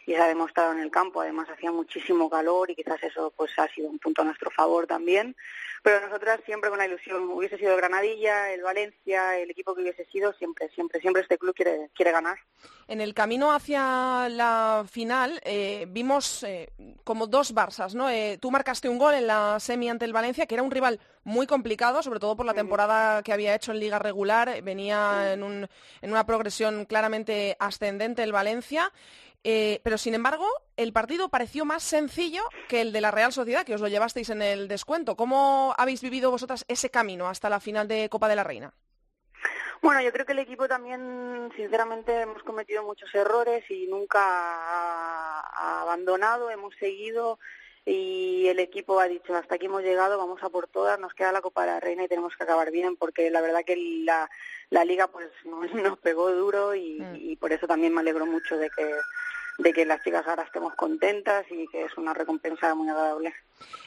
y 0.05 0.13
se 0.13 0.17
ha 0.17 0.27
demostrado 0.27 0.73
en 0.73 0.79
el 0.79 0.91
campo. 0.91 1.21
Además 1.21 1.49
hacía 1.49 1.71
muchísimo 1.71 2.29
calor 2.29 2.69
y 2.69 2.75
quizás 2.75 3.01
eso 3.03 3.33
pues 3.35 3.51
ha 3.57 3.67
sido 3.69 3.89
un 3.89 3.99
punto 3.99 4.21
a 4.21 4.25
nuestro 4.25 4.51
favor 4.51 4.87
también. 4.87 5.35
Pero 5.83 5.99
nosotras 6.05 6.39
siempre 6.45 6.69
con 6.69 6.77
la 6.77 6.85
ilusión, 6.85 7.27
hubiese 7.29 7.57
sido 7.57 7.75
Granadilla, 7.75 8.51
el 8.51 8.61
Valencia, 8.61 9.39
el 9.39 9.49
equipo 9.49 9.73
que 9.73 9.81
hubiese 9.81 10.05
sido, 10.05 10.31
siempre, 10.33 10.69
siempre, 10.69 11.01
siempre 11.01 11.23
este 11.23 11.39
club 11.39 11.55
quiere, 11.55 11.89
quiere 11.95 12.11
ganar. 12.11 12.37
En 12.87 13.01
el 13.01 13.15
camino 13.15 13.51
hacia 13.51 14.29
la 14.29 14.85
final 14.87 15.41
eh, 15.43 15.85
vimos 15.89 16.43
eh, 16.43 16.69
como 17.03 17.25
dos 17.25 17.55
Barças, 17.55 17.95
¿no? 17.95 18.11
Eh, 18.11 18.37
tú 18.39 18.51
marcaste 18.51 18.89
un 18.89 18.99
gol 18.99 19.15
en 19.15 19.25
la 19.25 19.59
semi 19.59 19.89
ante 19.89 20.05
el 20.05 20.13
Valencia, 20.13 20.45
que 20.45 20.53
era 20.53 20.63
un 20.63 20.69
rival 20.69 20.99
muy 21.23 21.47
complicado, 21.47 22.03
sobre 22.03 22.19
todo 22.19 22.35
por 22.35 22.45
la 22.45 22.53
temporada 22.53 23.23
que 23.23 23.33
había 23.33 23.55
hecho 23.55 23.71
en 23.71 23.79
liga 23.79 23.97
regular, 23.97 24.61
venía 24.61 25.33
en, 25.33 25.41
un, 25.41 25.67
en 26.01 26.11
una 26.11 26.25
progresión 26.25 26.85
claramente 26.85 27.55
ascendente 27.59 28.21
el 28.21 28.31
Valencia. 28.31 28.91
Eh, 29.43 29.81
pero 29.83 29.97
sin 29.97 30.13
embargo, 30.13 30.47
el 30.77 30.93
partido 30.93 31.29
pareció 31.29 31.65
más 31.65 31.83
sencillo 31.83 32.43
que 32.67 32.81
el 32.81 32.91
de 32.91 33.01
la 33.01 33.11
Real 33.11 33.33
Sociedad, 33.33 33.65
que 33.65 33.73
os 33.73 33.81
lo 33.81 33.87
llevasteis 33.87 34.29
en 34.29 34.41
el 34.41 34.67
descuento. 34.67 35.15
¿Cómo 35.15 35.73
habéis 35.77 36.01
vivido 36.01 36.29
vosotras 36.31 36.65
ese 36.67 36.91
camino 36.91 37.27
hasta 37.27 37.49
la 37.49 37.59
final 37.59 37.87
de 37.87 38.07
Copa 38.09 38.27
de 38.27 38.35
la 38.35 38.43
Reina? 38.43 38.73
Bueno, 39.81 39.99
yo 40.01 40.11
creo 40.11 40.27
que 40.27 40.33
el 40.33 40.39
equipo 40.39 40.67
también, 40.67 41.51
sinceramente, 41.55 42.21
hemos 42.21 42.43
cometido 42.43 42.83
muchos 42.83 43.13
errores 43.15 43.63
y 43.71 43.87
nunca 43.87 44.19
ha 44.21 45.81
abandonado, 45.81 46.51
hemos 46.51 46.75
seguido 46.75 47.39
y 47.85 48.47
el 48.47 48.59
equipo 48.59 48.99
ha 48.99 49.07
dicho 49.07 49.35
hasta 49.35 49.55
aquí 49.55 49.65
hemos 49.65 49.81
llegado, 49.81 50.17
vamos 50.17 50.43
a 50.43 50.49
por 50.49 50.67
todas, 50.67 50.99
nos 50.99 51.13
queda 51.13 51.31
la 51.31 51.41
Copa 51.41 51.61
de 51.61 51.71
la 51.71 51.79
Reina 51.79 52.03
y 52.03 52.07
tenemos 52.07 52.35
que 52.35 52.43
acabar 52.43 52.71
bien 52.71 52.95
porque 52.95 53.29
la 53.31 53.41
verdad 53.41 53.63
que 53.65 53.75
la, 54.05 54.29
la 54.69 54.85
liga 54.85 55.07
pues 55.07 55.29
nos, 55.73 55.97
pegó 55.99 56.31
duro 56.31 56.75
y, 56.75 56.99
mm. 56.99 57.15
y 57.15 57.35
por 57.35 57.51
eso 57.51 57.67
también 57.67 57.93
me 57.93 58.01
alegro 58.01 58.25
mucho 58.25 58.57
de 58.57 58.69
que 58.69 58.91
de 59.57 59.73
que 59.73 59.85
las 59.85 60.03
chicas 60.03 60.25
ahora 60.27 60.43
estemos 60.43 60.73
contentas 60.75 61.45
y 61.49 61.67
que 61.67 61.83
es 61.83 61.97
una 61.97 62.13
recompensa 62.13 62.73
muy 62.73 62.89
agradable. 62.89 63.33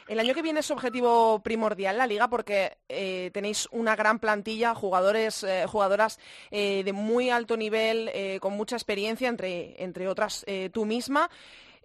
El 0.07 0.19
año 0.19 0.33
que 0.33 0.41
viene 0.41 0.61
es 0.61 0.71
objetivo 0.71 1.41
primordial 1.43 1.97
la 1.97 2.07
liga 2.07 2.29
porque 2.29 2.77
eh, 2.87 3.29
tenéis 3.33 3.67
una 3.71 3.95
gran 3.95 4.19
plantilla, 4.19 4.73
jugadores, 4.73 5.43
eh, 5.43 5.65
jugadoras 5.67 6.19
eh, 6.51 6.83
de 6.83 6.93
muy 6.93 7.29
alto 7.29 7.57
nivel, 7.57 8.11
con 8.39 8.53
mucha 8.53 8.75
experiencia, 8.75 9.27
entre, 9.27 9.81
entre 9.83 10.07
otras 10.07 10.45
tú 10.71 10.85
misma. 10.85 11.29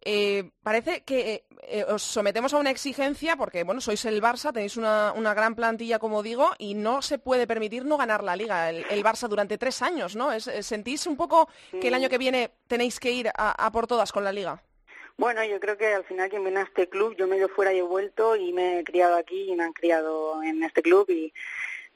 Eh, 0.03 0.51
parece 0.63 1.03
que 1.05 1.45
eh, 1.63 1.85
os 1.85 2.03
sometemos 2.03 2.55
a 2.55 2.59
una 2.59 2.71
exigencia 2.71 3.37
porque, 3.37 3.65
bueno, 3.65 3.81
sois 3.81 4.05
el 4.07 4.23
Barça, 4.23 4.53
tenéis 4.53 4.77
una, 4.77 5.13
gran 5.35 5.55
plantilla, 5.55 5.99
como 5.99 6.23
digo, 6.23 6.51
y 6.59 6.75
no 6.75 7.03
se 7.03 7.19
puede 7.19 7.47
permitir 7.47 7.85
no 7.85 7.99
ganar 7.99 8.25
la 8.25 8.37
Liga, 8.37 8.71
el, 8.71 9.05
Barça, 9.05 9.29
durante 9.29 9.59
tres 9.59 9.83
años, 9.83 10.17
¿no? 10.17 10.39
¿Sentís 10.41 11.07
un 11.07 11.17
poco 11.17 11.49
que 11.71 11.89
el 11.89 11.95
año 11.95 12.09
que 12.09 12.19
viene 12.19 12.51
tenéis 12.67 12.99
que 12.99 13.13
ir 13.13 13.31
a, 13.35 13.71
por 13.73 13.87
todas 13.87 14.11
con 14.11 14.25
la 14.25 14.33
Liga? 14.33 14.63
Bueno, 15.19 15.45
yo 15.45 15.61
creo 15.61 15.77
que 15.77 15.93
al 15.93 16.05
final 16.05 16.31
quien 16.31 16.45
viene 16.45 16.61
a 16.61 16.65
este 16.65 16.89
club, 16.89 17.15
yo 17.17 17.27
me 17.27 17.37
he 17.37 17.39
ido 17.39 17.49
fuera 17.51 17.75
y 17.75 17.79
he 17.79 17.83
vuelto 17.83 18.37
y 18.37 18.55
me 18.55 18.79
he 18.79 18.85
criado 18.85 19.17
aquí 19.17 19.53
y 19.53 19.55
me 19.55 19.65
han 19.65 19.75
criado 19.75 20.43
en 20.43 20.63
este 20.63 20.81
club 20.81 21.11
y 21.11 21.35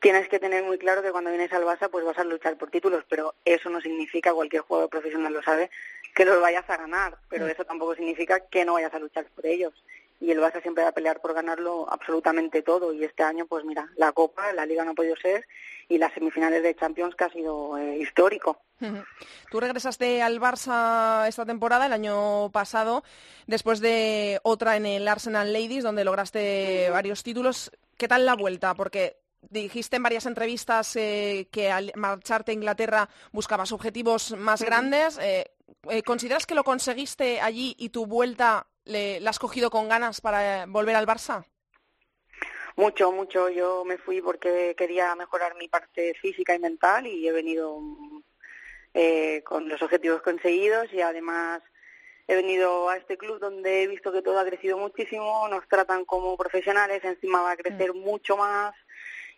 tienes 0.05 0.29
que 0.29 0.39
tener 0.39 0.63
muy 0.63 0.77
claro 0.77 1.01
que 1.01 1.13
cuando 1.13 1.31
vienes 1.31 1.51
al 1.55 1.65
Barça 1.65 1.89
pues 1.91 2.05
vas 2.05 2.19
a 2.19 2.25
luchar 2.25 2.59
por 2.59 2.71
títulos, 2.71 3.05
pero 3.09 3.35
eso 3.43 3.71
no 3.71 3.81
significa, 3.81 4.35
cualquier 4.35 4.61
jugador 4.61 4.91
profesional 4.91 5.33
lo 5.33 5.43
sabe, 5.43 5.71
que 6.15 6.27
los 6.27 6.43
vayas 6.43 6.69
a 6.69 6.77
ganar, 6.77 7.17
pero 7.31 7.47
mm. 7.47 7.49
eso 7.49 7.65
tampoco 7.65 7.95
significa 7.95 8.41
que 8.41 8.67
no 8.67 8.75
vayas 8.75 8.93
a 8.93 8.99
luchar 8.99 9.25
por 9.35 9.47
ellos. 9.47 9.73
Y 10.21 10.31
el 10.31 10.41
Barça 10.41 10.61
siempre 10.61 10.85
va 10.85 10.91
a 10.91 10.95
pelear 10.95 11.23
por 11.23 11.33
ganarlo 11.33 11.91
absolutamente 11.91 12.61
todo. 12.61 12.93
Y 12.93 13.03
este 13.03 13.23
año, 13.23 13.47
pues 13.47 13.65
mira, 13.65 13.89
la 13.97 14.13
Copa, 14.13 14.53
la 14.53 14.67
Liga 14.67 14.85
no 14.85 14.91
ha 14.91 14.95
podido 14.95 15.17
ser 15.17 15.47
y 15.89 15.97
las 15.97 16.13
semifinales 16.13 16.63
de 16.63 16.77
Champions 16.77 17.15
que 17.15 17.25
ha 17.25 17.31
sido 17.31 17.79
eh, 17.79 17.97
histórico. 17.97 18.61
Tú 19.51 19.59
regresaste 19.59 20.21
al 20.21 20.39
Barça 20.39 21.27
esta 21.27 21.47
temporada, 21.47 21.87
el 21.87 21.95
año 21.95 22.51
pasado, 22.51 23.05
después 23.47 23.81
de 23.81 24.39
otra 24.43 24.77
en 24.77 24.85
el 24.85 25.09
Arsenal 25.09 25.51
Ladies, 25.51 25.83
donde 25.83 26.05
lograste 26.05 26.91
varios 26.91 27.23
títulos. 27.23 27.71
¿Qué 27.97 28.07
tal 28.07 28.27
la 28.27 28.35
vuelta? 28.35 28.75
Porque 28.75 29.24
dijiste 29.51 29.97
en 29.97 30.03
varias 30.03 30.27
entrevistas 30.27 30.97
eh, 30.97 31.49
que 31.51 31.71
al 31.71 31.93
marcharte 31.97 32.53
a 32.53 32.55
Inglaterra 32.55 33.09
buscabas 33.33 33.73
objetivos 33.73 34.33
más 34.33 34.63
grandes. 34.63 35.19
Eh, 35.19 35.51
eh, 35.91 36.03
¿Consideras 36.03 36.47
que 36.47 36.55
lo 36.55 36.65
conseguiste 36.65 37.41
allí 37.41 37.75
y 37.79 37.91
tu 37.91 38.07
vuelta 38.07 38.67
la 38.85 39.31
has 39.31 39.39
cogido 39.39 39.71
con 39.71 39.89
ganas 39.89 40.21
para 40.21 40.67
volver 40.67 40.97
al 40.97 41.07
Barça? 41.07 41.45
Mucho, 42.77 43.13
mucho. 43.13 43.49
Yo 43.49 43.85
me 43.85 43.97
fui 43.97 44.21
porque 44.21 44.75
quería 44.77 45.15
mejorar 45.15 45.55
mi 45.57 45.69
parte 45.69 46.15
física 46.15 46.55
y 46.55 46.59
mental 46.59 47.07
y 47.07 47.27
he 47.27 47.33
venido 47.33 47.81
con 49.45 49.69
los 49.69 49.83
objetivos 49.83 50.23
conseguidos 50.23 50.93
y 50.93 51.01
además 51.01 51.63
he 52.27 52.35
venido 52.35 52.89
a 52.89 52.97
este 52.97 53.17
club 53.17 53.39
donde 53.39 53.83
he 53.83 53.87
visto 53.87 54.13
que 54.13 54.23
todo 54.23 54.39
ha 54.39 54.45
crecido 54.45 54.79
muchísimo, 54.79 55.47
nos 55.49 55.67
tratan 55.69 56.05
como 56.05 56.37
profesionales, 56.37 57.05
encima 57.05 57.43
va 57.43 57.53
a 57.53 57.57
crecer 57.57 57.93
mm. 57.93 57.99
mucho 57.99 58.37
más 58.37 58.75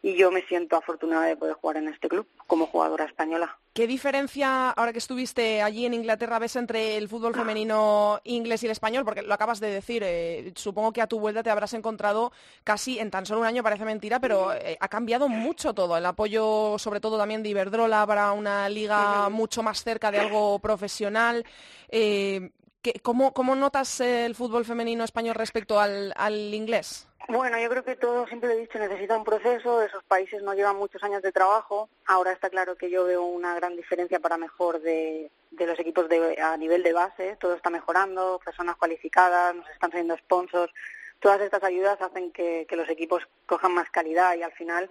y 0.06 0.14
yo 0.14 0.30
me 0.30 0.42
siento 0.42 0.76
afortunada 0.76 1.26
de 1.26 1.36
poder 1.36 1.54
jugar 1.54 1.78
en 1.78 1.88
este 1.88 2.08
club 2.08 2.28
como 2.46 2.66
jugadora 2.66 3.06
española. 3.06 3.58
¿Qué 3.74 3.88
diferencia, 3.88 4.70
ahora 4.70 4.92
que 4.92 5.00
estuviste 5.00 5.62
allí 5.62 5.84
en 5.84 5.94
Inglaterra, 5.94 6.38
ves 6.38 6.54
entre 6.54 6.96
el 6.96 7.08
fútbol 7.08 7.34
femenino 7.34 8.20
inglés 8.22 8.62
y 8.62 8.66
el 8.66 8.72
español? 8.72 9.04
Porque 9.04 9.22
lo 9.22 9.34
acabas 9.34 9.58
de 9.58 9.68
decir, 9.68 10.04
eh, 10.06 10.52
supongo 10.54 10.92
que 10.92 11.02
a 11.02 11.08
tu 11.08 11.18
vuelta 11.18 11.42
te 11.42 11.50
habrás 11.50 11.74
encontrado 11.74 12.30
casi 12.62 13.00
en 13.00 13.10
tan 13.10 13.26
solo 13.26 13.40
un 13.40 13.46
año, 13.46 13.64
parece 13.64 13.84
mentira, 13.84 14.20
pero 14.20 14.54
eh, 14.54 14.78
ha 14.78 14.86
cambiado 14.86 15.28
mucho 15.28 15.74
todo. 15.74 15.96
El 15.96 16.06
apoyo, 16.06 16.78
sobre 16.78 17.00
todo 17.00 17.18
también 17.18 17.42
de 17.42 17.48
Iberdrola, 17.48 18.06
para 18.06 18.30
una 18.30 18.68
liga 18.68 19.28
mucho 19.28 19.64
más 19.64 19.82
cerca 19.82 20.12
de 20.12 20.20
algo 20.20 20.60
profesional. 20.60 21.44
Eh, 21.88 22.52
¿cómo, 23.02 23.54
notas 23.56 24.00
el 24.00 24.34
fútbol 24.34 24.64
femenino 24.64 25.04
español 25.04 25.34
respecto 25.34 25.78
al 25.80 26.54
inglés? 26.54 27.08
Bueno, 27.28 27.58
yo 27.58 27.68
creo 27.68 27.84
que 27.84 27.96
todo, 27.96 28.24
siempre 28.28 28.48
lo 28.48 28.54
he 28.54 28.60
dicho, 28.60 28.78
necesita 28.78 29.16
un 29.16 29.24
proceso. 29.24 29.82
Esos 29.82 30.04
países 30.04 30.42
no 30.42 30.54
llevan 30.54 30.76
muchos 30.76 31.02
años 31.02 31.22
de 31.22 31.32
trabajo. 31.32 31.88
Ahora 32.06 32.30
está 32.30 32.50
claro 32.50 32.76
que 32.76 32.88
yo 32.88 33.04
veo 33.04 33.24
una 33.24 33.52
gran 33.56 33.74
diferencia 33.74 34.20
para 34.20 34.36
mejor 34.36 34.80
de, 34.80 35.32
los 35.58 35.78
equipos 35.80 36.08
de, 36.08 36.40
a 36.40 36.56
nivel 36.56 36.84
de 36.84 36.92
base. 36.92 37.36
Todo 37.40 37.54
está 37.54 37.68
mejorando, 37.68 38.40
personas 38.44 38.76
cualificadas, 38.76 39.56
nos 39.56 39.68
están 39.70 39.90
saliendo 39.90 40.16
sponsors. 40.18 40.72
Todas 41.18 41.40
estas 41.40 41.64
ayudas 41.64 42.00
hacen 42.00 42.30
que, 42.30 42.64
que 42.68 42.76
los 42.76 42.88
equipos 42.88 43.26
cojan 43.46 43.74
más 43.74 43.90
calidad 43.90 44.36
y 44.36 44.42
al 44.42 44.52
final 44.52 44.88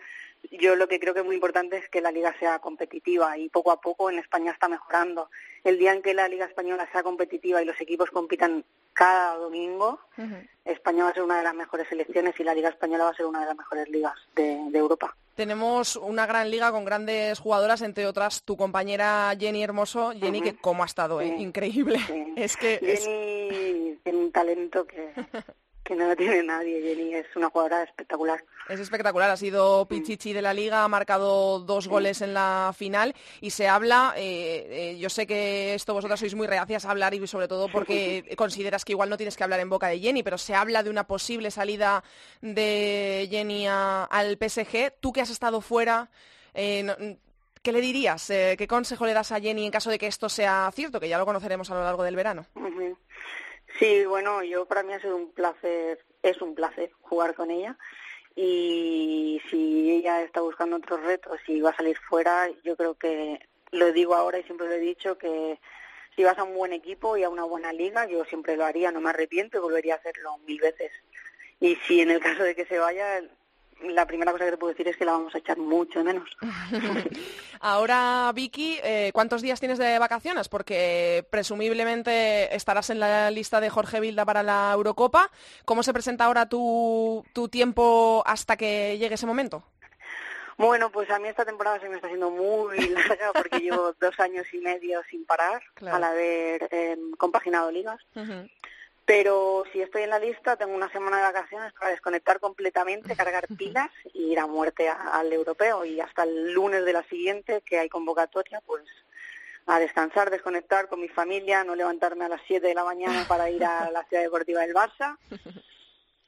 yo 0.52 0.76
lo 0.76 0.88
que 0.88 1.00
creo 1.00 1.14
que 1.14 1.22
es 1.22 1.26
muy 1.26 1.36
importante 1.36 1.78
es 1.78 1.90
que 1.90 2.02
la 2.02 2.12
liga 2.12 2.34
sea 2.40 2.60
competitiva 2.60 3.38
y 3.38 3.50
poco 3.50 3.72
a 3.72 3.82
poco 3.82 4.10
en 4.10 4.20
España 4.20 4.52
está 4.52 4.68
mejorando. 4.68 5.30
El 5.64 5.78
día 5.78 5.94
en 5.94 6.02
que 6.02 6.14
la 6.14 6.28
liga 6.28 6.46
española 6.46 6.88
sea 6.92 7.04
competitiva 7.04 7.62
y 7.62 7.66
los 7.66 7.80
equipos 7.82 8.12
compitan 8.12 8.66
cada 8.96 9.36
domingo, 9.36 10.00
España 10.64 11.04
va 11.04 11.10
a 11.10 11.14
ser 11.14 11.24
una 11.24 11.38
de 11.38 11.44
las 11.44 11.54
mejores 11.54 11.88
selecciones 11.90 12.40
y 12.40 12.44
la 12.44 12.56
Liga 12.56 12.70
Española 12.70 13.04
va 13.04 13.10
a 13.10 13.14
ser 13.14 13.26
una 13.26 13.42
de 13.42 13.48
las 13.48 13.58
mejores 13.58 13.90
ligas 13.90 14.14
de, 14.36 14.56
Europa. 14.74 15.16
Tenemos 15.36 15.98
una 15.98 16.26
gran 16.26 16.50
liga 16.50 16.72
con 16.72 16.86
grandes 16.86 17.40
jugadoras, 17.40 17.82
entre 17.82 18.08
otras 18.08 18.44
tu 18.44 18.56
compañera 18.56 19.36
Jenny 19.38 19.64
Hermoso. 19.64 20.14
Jenny, 20.14 20.42
que 20.42 20.56
cómo 20.56 20.84
ha 20.84 20.86
estado, 20.86 21.20
¿eh? 21.20 21.36
increíble. 21.38 22.00
Es 22.38 22.56
que 22.56 22.80
Jenny 22.80 24.00
tiene 24.02 24.18
un 24.18 24.32
talento 24.32 24.86
que 24.86 25.12
que 25.86 25.96
no 25.96 26.14
tiene 26.16 26.44
nadie. 26.44 26.82
Jenny 26.82 27.14
es 27.14 27.28
una 27.36 27.50
jugadora 27.50 27.84
espectacular. 27.84 28.44
Es 28.68 28.80
espectacular, 28.80 29.30
ha 29.30 29.38
sido 29.38 29.88
Pichichi 29.88 30.34
de 30.34 30.42
la 30.42 30.54
liga, 30.54 30.84
ha 30.84 30.88
marcado 30.88 31.60
dos 31.60 31.88
goles 31.88 32.22
en 32.22 32.34
la 32.34 32.74
final 32.76 33.14
y 33.40 33.52
se 33.52 33.68
habla, 33.68 34.16
eh, 34.18 34.66
eh, 34.68 34.98
yo 34.98 35.10
sé 35.10 35.28
que 35.28 35.76
esto 35.76 35.94
vosotras 35.94 36.20
sois 36.20 36.34
muy 36.34 36.48
reacias 36.48 36.86
a 36.86 36.92
hablar 36.92 37.14
y 37.14 37.28
sobre 37.28 37.48
todo 37.48 37.70
porque 37.70 38.26
consideras 38.38 38.84
que 38.84 38.94
igual 38.94 39.10
no 39.10 39.18
tienes 39.18 39.38
que 39.38 39.44
hablar 39.44 39.60
en 39.60 39.70
boca 39.70 39.88
de 39.88 40.00
Jenny, 40.00 40.24
pero 40.24 40.40
se 40.40 40.56
habla 40.56 40.82
de 40.82 40.90
una 40.90 41.06
posible 41.06 41.52
salida 41.52 42.04
de 42.42 43.28
Jenny 43.30 43.68
al 43.68 44.38
PSG. 44.38 44.94
Tú 45.00 45.14
que 45.14 45.22
has 45.22 45.30
estado 45.30 45.62
fuera, 45.62 46.10
eh, 46.56 47.18
¿qué 47.62 47.72
le 47.72 47.82
dirías? 47.82 48.26
¿Qué 48.28 48.68
consejo 48.68 49.06
le 49.06 49.14
das 49.14 49.32
a 49.32 49.40
Jenny 49.40 49.64
en 49.64 49.72
caso 49.72 49.92
de 49.92 50.00
que 50.00 50.08
esto 50.08 50.30
sea 50.30 50.72
cierto, 50.74 51.00
que 51.00 51.10
ya 51.10 51.20
lo 51.20 51.26
conoceremos 51.28 51.70
a 51.70 51.76
lo 51.76 51.84
largo 51.84 52.02
del 52.02 52.16
verano? 52.16 52.48
Sí, 53.80 54.06
bueno, 54.06 54.44
yo 54.44 54.66
para 54.66 54.84
mí 54.84 54.94
ha 54.94 55.02
sido 55.02 55.18
un 55.18 55.32
placer, 55.32 56.04
es 56.24 56.42
un 56.42 56.56
placer 56.56 56.92
jugar 57.02 57.36
con 57.36 57.52
ella 57.52 57.78
y 58.36 59.42
si 59.50 59.92
ella 59.92 60.22
está 60.22 60.42
buscando 60.42 60.78
otros 60.78 61.02
retos 61.04 61.40
y 61.48 61.62
va 61.62 61.72
a 61.72 61.76
salir 61.76 61.98
fuera, 61.98 62.50
yo 62.64 62.76
creo 62.76 62.96
que 62.96 63.40
lo 63.72 63.92
digo 63.92 64.16
ahora 64.16 64.40
y 64.40 64.44
siempre 64.44 64.68
lo 64.68 64.74
he 64.74 64.80
dicho 64.80 65.18
que 65.18 65.60
si 66.16 66.24
vas 66.24 66.38
a 66.38 66.44
un 66.44 66.54
buen 66.54 66.74
equipo 66.74 67.18
y 67.18 67.24
a 67.24 67.30
una 67.30 67.44
buena 67.44 67.74
liga, 67.74 68.06
yo 68.08 68.24
siempre 68.26 68.56
lo 68.56 68.66
haría, 68.66 68.92
no 68.92 69.02
me 69.02 69.10
arrepiento 69.10 69.58
y 69.58 69.62
volvería 69.62 69.96
a 69.96 69.98
hacerlo 69.98 70.38
mil 70.46 70.60
veces. 70.60 70.92
Y 71.60 71.76
si 71.88 72.02
en 72.02 72.12
el 72.12 72.20
caso 72.20 72.44
de 72.44 72.56
que 72.56 72.66
se 72.66 72.80
vaya, 72.80 73.22
la 73.82 74.06
primera 74.06 74.32
cosa 74.32 74.46
que 74.46 74.52
te 74.52 74.58
puedo 74.58 74.74
decir 74.74 74.88
es 74.88 74.98
que 74.98 75.06
la 75.06 75.14
vamos 75.14 75.36
a 75.36 75.38
echar 75.38 75.58
mucho 75.58 76.04
menos. 76.04 76.30
Ahora, 77.60 78.32
Vicky, 78.34 78.80
eh, 78.84 79.12
¿cuántos 79.14 79.42
días 79.42 79.60
tienes 79.60 79.78
de 79.78 80.00
vacaciones? 80.00 80.50
Porque 80.50 81.26
presumiblemente 81.30 82.56
estarás 82.56 82.90
en 82.90 83.00
la 83.00 83.32
lista 83.32 83.60
de 83.60 83.70
Jorge 83.70 84.00
Vilda 84.00 84.26
para 84.26 84.44
la 84.44 84.72
Eurocopa. 84.74 85.30
¿Cómo 85.66 85.84
se 85.84 85.94
presenta 85.94 86.26
ahora 86.26 86.48
tu, 86.48 87.26
tu 87.34 87.50
tiempo 87.50 88.24
hasta 88.26 88.58
que 88.58 88.98
llegue 88.98 89.16
ese 89.16 89.28
momento? 89.28 89.64
Bueno, 90.58 90.90
pues 90.90 91.10
a 91.10 91.20
mí 91.20 91.28
esta 91.28 91.44
temporada 91.44 91.80
se 91.80 91.90
me 91.90 91.96
está 91.96 92.08
haciendo 92.08 92.32
muy 92.32 92.78
larga 92.90 93.34
porque 93.34 93.60
llevo 93.60 93.94
dos 94.00 94.20
años 94.20 94.46
y 94.54 94.60
medio 94.60 95.02
sin 95.10 95.26
parar 95.26 95.62
al 95.82 96.04
haber 96.04 96.68
em, 96.72 97.12
compaginado 97.18 97.72
ligas. 97.72 98.00
Pero 99.06 99.64
si 99.72 99.82
estoy 99.82 100.04
en 100.04 100.10
la 100.10 100.20
lista, 100.20 100.56
tengo 100.56 100.74
una 100.74 100.92
semana 100.92 101.18
de 101.18 101.24
vacaciones 101.24 101.74
para 101.74 101.92
desconectar 101.92 102.40
completamente, 102.40 103.16
cargar 103.16 103.48
pilas 103.56 103.92
y 104.14 104.32
ir 104.32 104.40
a 104.40 104.48
muerte 104.48 104.90
al 104.90 105.32
europeo. 105.32 105.86
Y 105.86 106.00
hasta 106.02 106.24
el 106.24 106.54
lunes 106.54 106.84
de 106.86 106.94
la 106.94 107.04
siguiente, 107.04 107.62
que 107.62 107.78
hay 107.78 107.88
convocatoria, 107.88 108.62
pues 108.66 108.84
a 109.68 109.80
descansar, 109.80 110.30
desconectar 110.30 110.88
con 110.88 111.02
mi 111.02 111.08
familia, 111.08 111.64
no 111.64 111.76
levantarme 111.76 112.26
a 112.26 112.30
las 112.30 112.42
7 112.48 112.66
de 112.68 112.76
la 112.76 112.84
mañana 112.84 113.26
para 113.28 113.50
ir 113.50 113.64
a 113.64 113.90
la 113.92 114.04
ciudad 114.06 114.24
deportiva 114.24 114.62
del 114.62 114.76
Barça 114.76 115.18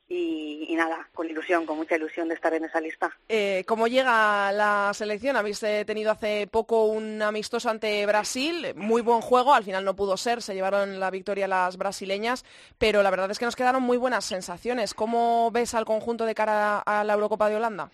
y, 0.10 0.74
nada, 0.76 1.08
con 1.14 1.30
ilusión, 1.30 1.66
con 1.66 1.78
mucha 1.78 1.96
ilusión 1.96 2.30
de 2.30 2.36
estar 2.36 2.54
en 2.54 2.64
esa 2.64 2.80
lista. 2.80 3.12
Eh, 3.28 3.64
¿Cómo 3.68 3.88
llega 3.88 4.52
la 4.52 4.92
selección? 4.94 5.36
Habéis 5.36 5.62
eh, 5.64 5.84
tenido 5.86 6.12
hace 6.12 6.48
poco 6.48 6.86
un 6.86 7.22
amistoso 7.22 7.70
ante 7.70 8.06
Brasil, 8.06 8.74
muy 8.76 9.02
buen 9.02 9.22
juego, 9.22 9.54
al 9.54 9.64
final 9.64 9.84
no 9.84 9.96
pudo 9.96 10.16
ser, 10.16 10.42
se 10.42 10.54
llevaron 10.54 11.00
la 11.00 11.12
victoria 11.12 11.48
las 11.48 11.78
brasileñas, 11.78 12.46
pero 12.78 13.04
la 13.04 13.10
verdad 13.10 13.32
es 13.32 13.40
que 13.40 13.46
nos 13.46 13.56
quedaron 13.56 13.84
muy 13.84 13.98
buenas 13.98 14.26
sensaciones. 14.26 14.94
¿Cómo 14.94 15.52
ves 15.52 15.74
al 15.74 15.86
conjunto 15.86 16.26
de 16.26 16.36
cara 16.36 16.80
a 16.80 17.04
la 17.04 17.14
Eurocopa 17.14 17.50
de 17.50 17.56
Holanda? 17.58 17.90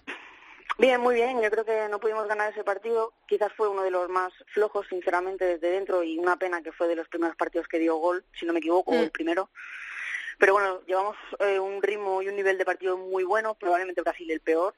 Bien, 0.77 1.00
muy 1.00 1.15
bien. 1.15 1.39
Yo 1.41 1.51
creo 1.51 1.65
que 1.65 1.88
no 1.89 2.00
pudimos 2.00 2.27
ganar 2.27 2.51
ese 2.51 2.63
partido. 2.63 3.13
Quizás 3.27 3.53
fue 3.53 3.70
uno 3.70 3.84
de 3.84 3.91
los 3.91 4.10
más 4.10 4.34
flojos, 4.53 4.88
sinceramente, 4.89 5.46
desde 5.46 5.70
dentro 5.70 6.03
y 6.03 6.17
una 6.17 6.38
pena 6.38 6.63
que 6.63 6.72
fue 6.72 6.88
de 6.88 6.96
los 6.96 7.08
primeros 7.08 7.36
partidos 7.36 7.67
que 7.67 7.79
dio 7.79 7.96
gol, 7.98 8.25
si 8.39 8.46
no 8.46 8.53
me 8.53 8.60
equivoco, 8.60 8.91
mm. 8.91 8.96
el 8.96 9.12
primero. 9.12 9.50
Pero 10.44 10.56
bueno, 10.56 10.82
llevamos 10.86 11.16
eh, 11.40 11.58
un 11.58 11.82
ritmo 11.82 12.22
y 12.22 12.28
un 12.28 12.36
nivel 12.36 12.58
de 12.58 12.66
partido 12.66 12.98
muy 12.98 13.24
bueno, 13.24 13.56
probablemente 13.56 14.02
Brasil 14.02 14.30
el 14.30 14.42
peor. 14.42 14.76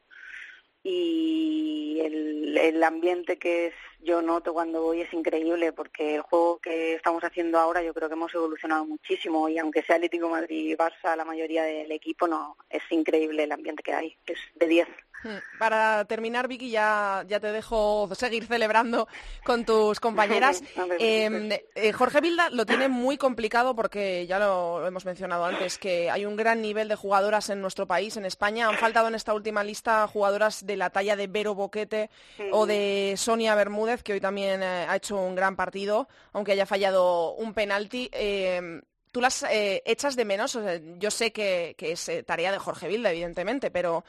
Y 0.84 2.00
el, 2.04 2.56
el 2.56 2.84
ambiente 2.84 3.40
que 3.40 3.66
es, 3.66 3.74
yo 4.06 4.22
noto 4.22 4.54
cuando 4.54 4.82
voy 4.82 5.02
es 5.02 5.12
increíble 5.14 5.74
porque 5.74 6.16
el 6.16 6.22
juego 6.22 6.60
que 6.60 6.94
estamos 6.94 7.24
haciendo 7.24 7.60
ahora 7.60 7.82
yo 7.82 7.94
creo 7.94 8.08
que 8.08 8.14
hemos 8.14 8.34
evolucionado 8.34 8.86
muchísimo 8.86 9.50
y 9.50 9.58
aunque 9.58 9.82
sea 9.84 9.96
Atlético 9.96 10.30
Madrid 10.30 10.78
Barça 10.78 11.18
la 11.18 11.26
mayoría 11.26 11.64
del 11.64 11.92
equipo 11.92 12.28
no 12.28 12.56
es 12.70 12.84
increíble 12.92 13.44
el 13.44 13.52
ambiente 13.52 13.84
que 13.84 13.94
hay, 13.94 14.18
es 14.28 14.40
de 14.56 14.68
10. 14.68 14.88
Mm, 15.26 15.58
para 15.58 16.06
terminar, 16.06 16.48
Vicky, 16.48 16.70
ya, 16.70 17.24
ya 17.28 17.40
te 17.40 17.52
dejo 17.52 18.08
seguir 18.14 18.46
celebrando 18.46 19.08
con 19.44 19.66
tus 19.66 20.00
compañeras. 20.00 20.62
Em, 21.00 21.50
eh, 21.52 21.92
Jorge 21.94 22.22
Vilda 22.22 22.50
lo 22.52 22.66
tiene 22.66 22.88
muy 22.88 23.18
complicado 23.18 23.76
porque 23.76 24.28
ya 24.28 24.40
lo, 24.40 24.86
hemos 24.86 25.06
mencionado 25.06 25.46
antes, 25.46 25.78
que 25.78 26.12
hay 26.12 26.26
un 26.26 26.36
gran 26.36 26.62
nivel 26.62 26.88
de 26.88 26.96
jugadoras 26.96 27.50
en 27.50 27.62
nuestro 27.62 27.88
país, 27.88 28.18
en 28.18 28.26
España. 28.26 28.68
Han 28.68 28.78
faltado 28.78 29.08
en 29.08 29.16
esta 29.16 29.34
última 29.34 29.64
lista 29.64 30.08
jugadoras 30.08 30.66
de 30.66 30.78
la 30.78 30.90
talla 30.92 31.16
de 31.16 31.28
Vero 31.28 31.56
Boquete 31.56 32.10
o 32.52 32.66
de 32.66 33.16
Sonia 33.18 33.56
Bermúdez, 33.56 33.95
que 34.04 34.14
hoy 34.14 34.20
también 34.20 34.64
eh, 34.64 34.86
ha 34.88 34.96
hecho 34.96 35.18
un 35.18 35.36
gran 35.36 35.56
partido, 35.56 36.08
aunque 36.34 36.54
haya 36.54 36.66
fallado 36.66 37.34
un 37.34 37.54
penalti. 37.54 38.10
Em, 38.12 38.82
tú 39.12 39.22
las 39.22 39.44
eh, 39.44 39.82
echas 39.86 40.16
de 40.16 40.26
menos, 40.26 40.58
yo 40.98 41.12
sé 41.12 41.32
que, 41.32 41.76
es 41.78 42.12
tarea 42.26 42.52
de 42.52 42.60
Jorge 42.60 42.88
Vilda, 42.88 43.12
evidentemente, 43.12 43.72
pero 43.72 44.04